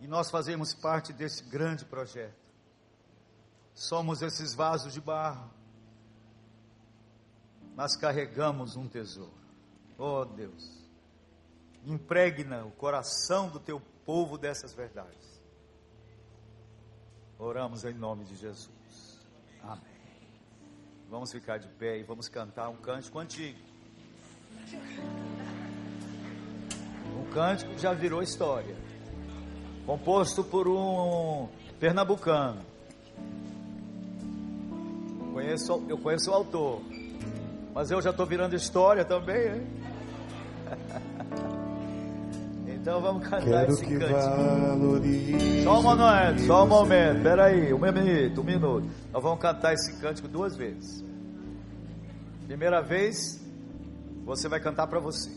E 0.00 0.06
nós 0.06 0.30
fazemos 0.30 0.74
parte 0.74 1.14
desse 1.14 1.42
grande 1.44 1.86
projeto. 1.86 2.36
Somos 3.72 4.20
esses 4.20 4.54
vasos 4.54 4.92
de 4.92 5.00
barro. 5.00 5.50
Mas 7.74 7.96
carregamos 7.96 8.76
um 8.76 8.86
tesouro. 8.86 9.32
Oh 9.96 10.26
Deus, 10.26 10.86
impregna 11.86 12.66
o 12.66 12.70
coração 12.72 13.48
do 13.48 13.58
teu 13.58 13.80
povo 14.04 14.36
dessas 14.36 14.74
verdades. 14.74 15.40
Oramos 17.38 17.82
em 17.86 17.94
nome 17.94 18.26
de 18.26 18.36
Jesus. 18.36 19.26
Amém. 19.62 19.99
Vamos 21.10 21.32
ficar 21.32 21.58
de 21.58 21.66
pé 21.66 21.98
e 21.98 22.04
vamos 22.04 22.28
cantar 22.28 22.68
um 22.68 22.76
cântico 22.76 23.18
antigo. 23.18 23.58
Um 27.18 27.24
cântico 27.32 27.74
que 27.74 27.82
já 27.82 27.92
virou 27.92 28.22
história. 28.22 28.76
Composto 29.84 30.44
por 30.44 30.68
um 30.68 31.48
pernambucano. 31.80 32.64
Conheço, 35.32 35.84
eu 35.88 35.98
conheço 35.98 36.30
o 36.30 36.34
autor. 36.34 36.80
Mas 37.74 37.90
eu 37.90 38.00
já 38.00 38.10
estou 38.10 38.24
virando 38.24 38.54
história 38.54 39.04
também, 39.04 39.48
hein? 39.48 39.79
Então 42.80 42.98
vamos 42.98 43.22
cantar 43.24 43.44
Quero 43.44 43.72
esse 43.72 43.84
cântico. 43.84 45.64
Só 45.64 45.78
um 45.78 45.82
momento, 45.82 46.40
só 46.46 46.64
um 46.64 46.66
momento. 46.66 47.22
Pera 47.22 47.44
aí, 47.44 47.74
um 47.74 47.78
minuto, 47.78 48.40
um 48.40 48.44
minuto. 48.44 48.88
Nós 49.12 49.22
vamos 49.22 49.38
cantar 49.38 49.74
esse 49.74 50.00
cântico 50.00 50.26
duas 50.26 50.56
vezes. 50.56 51.04
Primeira 52.46 52.80
vez, 52.80 53.38
você 54.24 54.48
vai 54.48 54.60
cantar 54.60 54.86
para 54.86 54.98
você. 54.98 55.30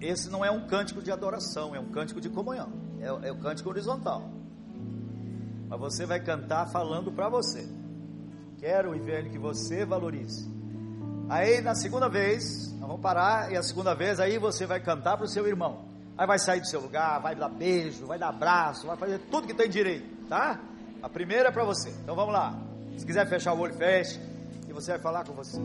esse 0.00 0.30
não 0.30 0.42
é 0.42 0.50
um 0.50 0.66
cântico 0.66 1.02
de 1.02 1.12
adoração, 1.12 1.74
é 1.74 1.78
um 1.78 1.90
cântico 1.90 2.20
de 2.20 2.30
comunhão. 2.30 2.72
É, 2.98 3.28
é 3.28 3.32
o 3.32 3.36
cântico 3.38 3.68
horizontal. 3.68 4.30
Mas 5.68 5.78
você 5.78 6.06
vai 6.06 6.20
cantar 6.20 6.68
falando 6.68 7.12
para 7.12 7.28
você. 7.28 7.68
Quero, 8.58 8.94
Ivene, 8.94 9.28
que 9.28 9.38
você 9.38 9.84
valorize. 9.84 10.51
Aí 11.32 11.62
na 11.62 11.74
segunda 11.74 12.10
vez, 12.10 12.70
nós 12.72 12.86
vamos 12.86 13.00
parar 13.00 13.50
e 13.50 13.56
a 13.56 13.62
segunda 13.62 13.94
vez 13.94 14.20
aí 14.20 14.36
você 14.36 14.66
vai 14.66 14.78
cantar 14.80 15.16
para 15.16 15.24
o 15.24 15.28
seu 15.28 15.46
irmão. 15.46 15.86
Aí 16.18 16.26
vai 16.26 16.38
sair 16.38 16.60
do 16.60 16.66
seu 16.66 16.78
lugar, 16.78 17.22
vai 17.22 17.34
dar 17.34 17.48
beijo, 17.48 18.04
vai 18.04 18.18
dar 18.18 18.28
abraço, 18.28 18.86
vai 18.86 18.98
fazer 18.98 19.18
tudo 19.30 19.46
que 19.46 19.54
tem 19.54 19.66
direito, 19.66 20.28
tá? 20.28 20.60
A 21.02 21.08
primeira 21.08 21.48
é 21.48 21.50
para 21.50 21.64
você. 21.64 21.88
Então 21.88 22.14
vamos 22.14 22.34
lá. 22.34 22.54
Se 22.98 23.06
quiser 23.06 23.26
fechar 23.26 23.54
o 23.54 23.60
olho, 23.60 23.72
feche. 23.72 24.20
E 24.68 24.74
você 24.74 24.90
vai 24.90 25.00
falar 25.00 25.24
com 25.24 25.32
você. 25.32 25.56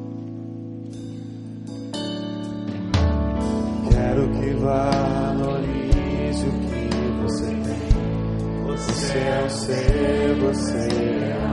Quero 3.91 4.31
que 4.39 4.53
valorize 4.53 6.47
o 6.47 6.51
que 6.61 6.89
você 7.23 7.45
tem. 7.45 8.63
Você 8.67 9.17
é 9.17 9.43
um 9.43 9.49
ser, 9.49 10.39
você 10.39 10.87
é 11.25 11.46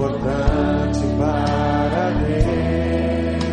importante 0.00 1.00
para 1.18 2.10
Deus. 2.24 3.44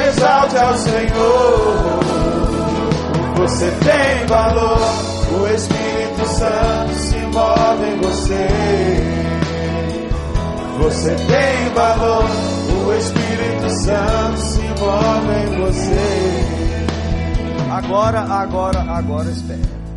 exalte 0.08 0.56
ao 0.56 0.74
Senhor. 0.78 2.00
Você 3.36 3.70
tem 3.70 4.26
valor, 4.26 4.80
o 5.38 5.46
Espírito 5.54 6.26
Santo 6.26 6.94
se 6.94 7.18
move 7.18 7.84
em 7.86 8.00
você. 8.00 8.48
Você 10.78 11.14
tem 11.14 11.74
valor, 11.74 12.24
o 12.86 12.94
Espírito 12.94 13.70
Santo 13.84 14.40
se 14.40 14.62
move 14.80 15.32
em 15.44 15.60
você. 15.60 16.60
Agora, 17.70 18.20
agora, 18.20 18.80
agora 18.80 19.30
espera. 19.30 19.89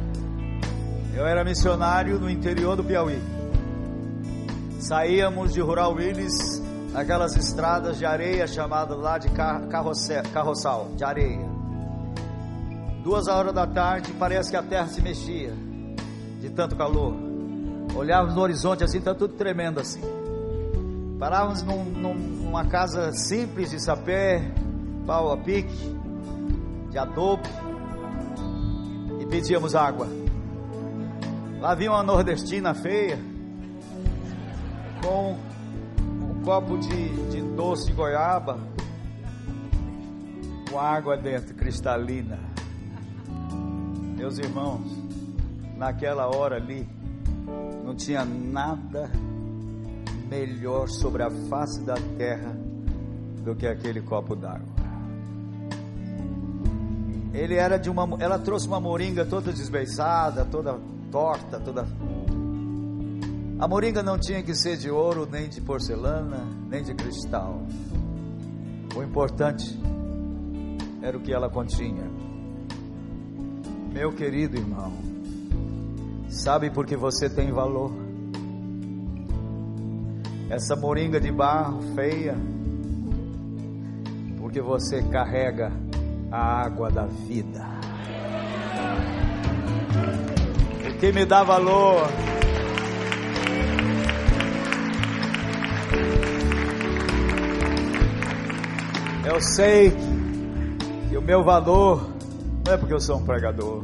Eu 1.23 1.27
era 1.27 1.41
missionário 1.41 2.19
no 2.19 2.29
interior 2.29 2.75
do 2.75 2.83
Piauí. 2.83 3.17
Saíamos 4.77 5.53
de 5.53 5.61
Rural 5.61 5.93
Willis, 5.93 6.61
naquelas 6.91 7.37
estradas 7.37 7.97
de 7.97 8.05
areia 8.05 8.45
chamadas 8.45 8.99
lá 8.99 9.17
de 9.17 9.29
carroçal, 10.33 10.91
de 10.97 11.03
areia. 11.05 11.47
Duas 13.05 13.29
horas 13.29 13.53
da 13.53 13.65
tarde, 13.65 14.11
parece 14.19 14.51
que 14.51 14.57
a 14.57 14.63
terra 14.63 14.87
se 14.87 15.01
mexia 15.01 15.53
de 16.41 16.49
tanto 16.49 16.75
calor. 16.75 17.15
Olhávamos 17.95 18.35
no 18.35 18.41
horizonte 18.41 18.83
assim, 18.83 18.97
está 18.97 19.15
tudo 19.15 19.33
tremendo 19.35 19.79
assim. 19.79 20.01
Parávamos 21.17 21.63
num, 21.63 21.85
num, 21.85 22.15
numa 22.15 22.65
casa 22.65 23.13
simples 23.13 23.71
de 23.71 23.81
sapé, 23.81 24.51
pau 25.07 25.31
a 25.31 25.37
pique, 25.37 25.97
de 26.91 26.97
adobe, 26.97 27.47
e 29.21 29.25
pedíamos 29.25 29.73
água. 29.73 30.22
Lá 31.63 31.73
vinha 31.75 31.91
uma 31.91 32.03
nordestina 32.03 32.73
feia, 32.73 33.17
com 35.01 35.37
um 35.97 36.43
copo 36.43 36.77
de, 36.77 37.29
de 37.31 37.41
doce 37.55 37.93
goiaba, 37.93 38.59
com 40.69 40.77
água 40.77 41.15
dentro, 41.15 41.55
cristalina. 41.55 42.37
Meus 44.17 44.37
irmãos, 44.39 44.81
naquela 45.77 46.27
hora 46.27 46.57
ali, 46.57 46.85
não 47.85 47.95
tinha 47.95 48.25
nada 48.25 49.09
melhor 50.29 50.89
sobre 50.89 51.23
a 51.23 51.31
face 51.47 51.81
da 51.85 51.95
terra 52.17 52.57
do 53.41 53.55
que 53.55 53.65
aquele 53.65 54.01
copo 54.01 54.35
d'água. 54.35 54.67
Ele 57.33 57.55
era 57.55 57.77
de 57.79 57.89
uma, 57.89 58.21
ela 58.21 58.37
trouxe 58.37 58.67
uma 58.67 58.81
moringa 58.81 59.23
toda 59.23 59.53
desbeiçada, 59.53 60.43
toda 60.43 60.77
torta, 61.13 61.59
toda. 61.59 61.85
A 63.59 63.67
moringa 63.67 64.01
não 64.01 64.17
tinha 64.17 64.41
que 64.41 64.55
ser 64.55 64.77
de 64.77 64.89
ouro, 64.89 65.27
nem 65.31 65.47
de 65.47 65.61
porcelana, 65.61 66.43
nem 66.67 66.83
de 66.83 66.95
cristal. 66.95 67.61
O 68.95 69.03
importante 69.03 69.79
era 71.03 71.15
o 71.15 71.21
que 71.21 71.31
ela 71.31 71.51
continha. 71.51 72.09
Meu 73.93 74.11
querido 74.11 74.57
irmão, 74.57 74.91
sabe 76.29 76.71
por 76.71 76.83
que 76.87 76.97
você 76.97 77.29
tem 77.29 77.51
valor? 77.51 77.91
Essa 80.49 80.75
moringa 80.75 81.21
de 81.21 81.31
barro 81.31 81.79
feia, 81.93 82.35
porque 84.39 84.59
você 84.61 85.03
carrega 85.03 85.71
a 86.31 86.65
água 86.65 86.89
da 86.89 87.05
vida. 87.05 87.63
O 91.03 91.05
que 91.05 91.11
me 91.11 91.25
dá 91.25 91.43
valor 91.43 92.07
Eu 99.25 99.41
sei 99.41 99.91
que 101.09 101.17
o 101.17 101.21
meu 101.21 101.43
valor 101.43 102.09
não 102.65 102.73
é 102.73 102.77
porque 102.77 102.93
eu 102.93 103.01
sou 103.01 103.17
um 103.17 103.25
pregador. 103.25 103.83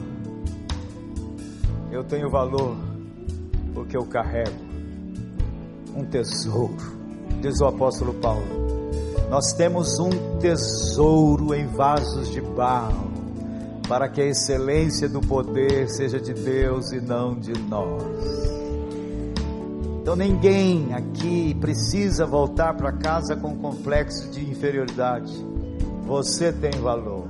Eu 1.91 2.05
tenho 2.05 2.29
valor 2.29 2.77
porque 3.73 3.97
eu 3.97 4.05
carrego 4.05 4.55
um 5.93 6.05
tesouro. 6.05 6.77
Diz 7.41 7.59
o 7.59 7.65
apóstolo 7.65 8.13
Paulo. 8.13 8.47
Nós 9.29 9.51
temos 9.51 9.99
um 9.99 10.37
tesouro 10.39 11.53
em 11.53 11.67
vasos 11.67 12.29
de 12.29 12.39
barro, 12.39 13.09
para 13.90 14.07
que 14.07 14.22
a 14.22 14.26
excelência 14.28 15.10
do 15.10 15.20
poder 15.20 15.90
seja 15.90 16.20
de 16.20 16.32
Deus 16.32 16.91
e 16.91 17.02
não 17.02 17.34
de 17.34 17.60
nós. 17.64 18.03
Então 19.99 20.16
ninguém 20.16 20.94
aqui 20.94 21.56
precisa 21.56 22.24
voltar 22.24 22.76
para 22.76 22.91
casa 22.91 23.36
com 23.36 23.57
complexo 23.57 24.30
de 24.30 24.48
inferioridade. 24.48 25.34
Você 26.06 26.53
tem 26.53 26.70
valor. 26.80 27.28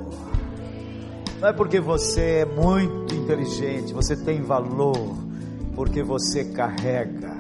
Não 1.40 1.48
é 1.48 1.54
porque 1.54 1.80
você 1.80 2.42
é 2.42 2.46
muito 2.46 3.16
inteligente, 3.16 3.94
você 3.94 4.18
tem 4.18 4.42
valor, 4.42 5.16
porque 5.74 6.04
você 6.04 6.44
carrega 6.44 7.38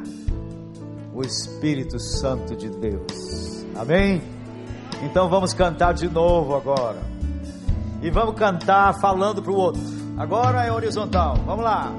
o 1.14 1.22
Espírito 1.22 2.00
Santo 2.00 2.56
de 2.56 2.70
Deus. 2.70 3.66
Amém? 3.76 4.22
Então 5.04 5.30
vamos 5.30 5.54
cantar 5.54 5.94
de 5.94 6.08
novo 6.08 6.56
agora. 6.56 7.19
E 8.02 8.10
vamos 8.10 8.36
cantar 8.36 8.94
falando 9.00 9.42
para 9.42 9.52
o 9.52 9.56
outro. 9.56 9.82
Agora 10.18 10.66
é 10.66 10.72
horizontal. 10.72 11.36
Vamos 11.46 11.64
lá. 11.64 11.92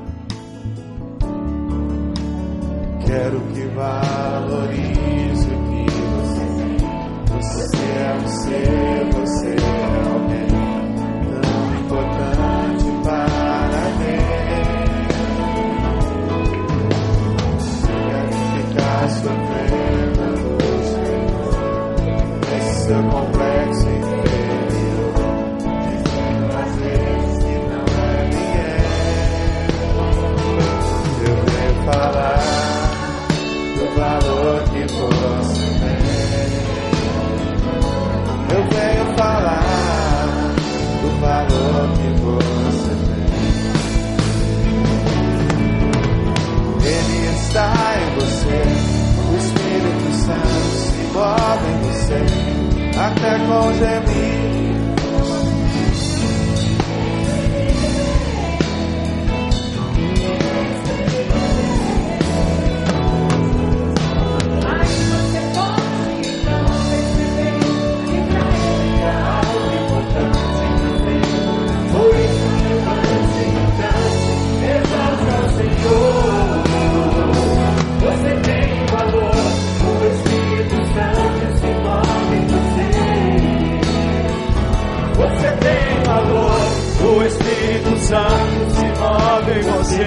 Quero 3.06 3.40
que 3.52 3.66
valorize 3.74 5.48
o 5.48 5.58
que 5.66 5.86
você 6.16 6.44
tem. 6.56 6.76
Você 7.26 7.76
é 7.76 8.14
um 8.14 8.28
ser, 8.28 9.10
você 9.14 9.48
é 9.48 9.60
alguém 10.10 10.50
importante 11.80 12.84
para 13.02 13.82
mim. 13.98 14.20
Quero 17.86 18.32
ficar 18.68 19.08
sofrendo 19.08 19.39
sobem 51.20 51.76
do 51.82 51.92
céu, 51.92 52.26
até 52.98 53.38
com 53.40 53.72
gemidos 53.74 54.59
Santo 88.00 88.70
se 88.74 88.86
move 88.98 89.52
em 89.52 89.62
você. 89.62 90.04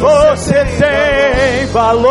Você 0.00 0.64
tem 0.78 1.66
valor, 1.72 2.10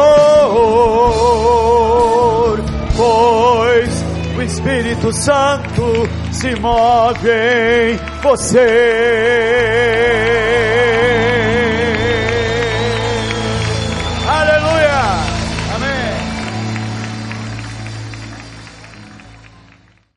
pois 2.96 4.04
o 4.38 4.42
Espírito 4.42 5.12
Santo 5.14 6.10
se 6.32 6.56
move 6.60 7.30
em 7.30 8.00
você. 8.22 9.79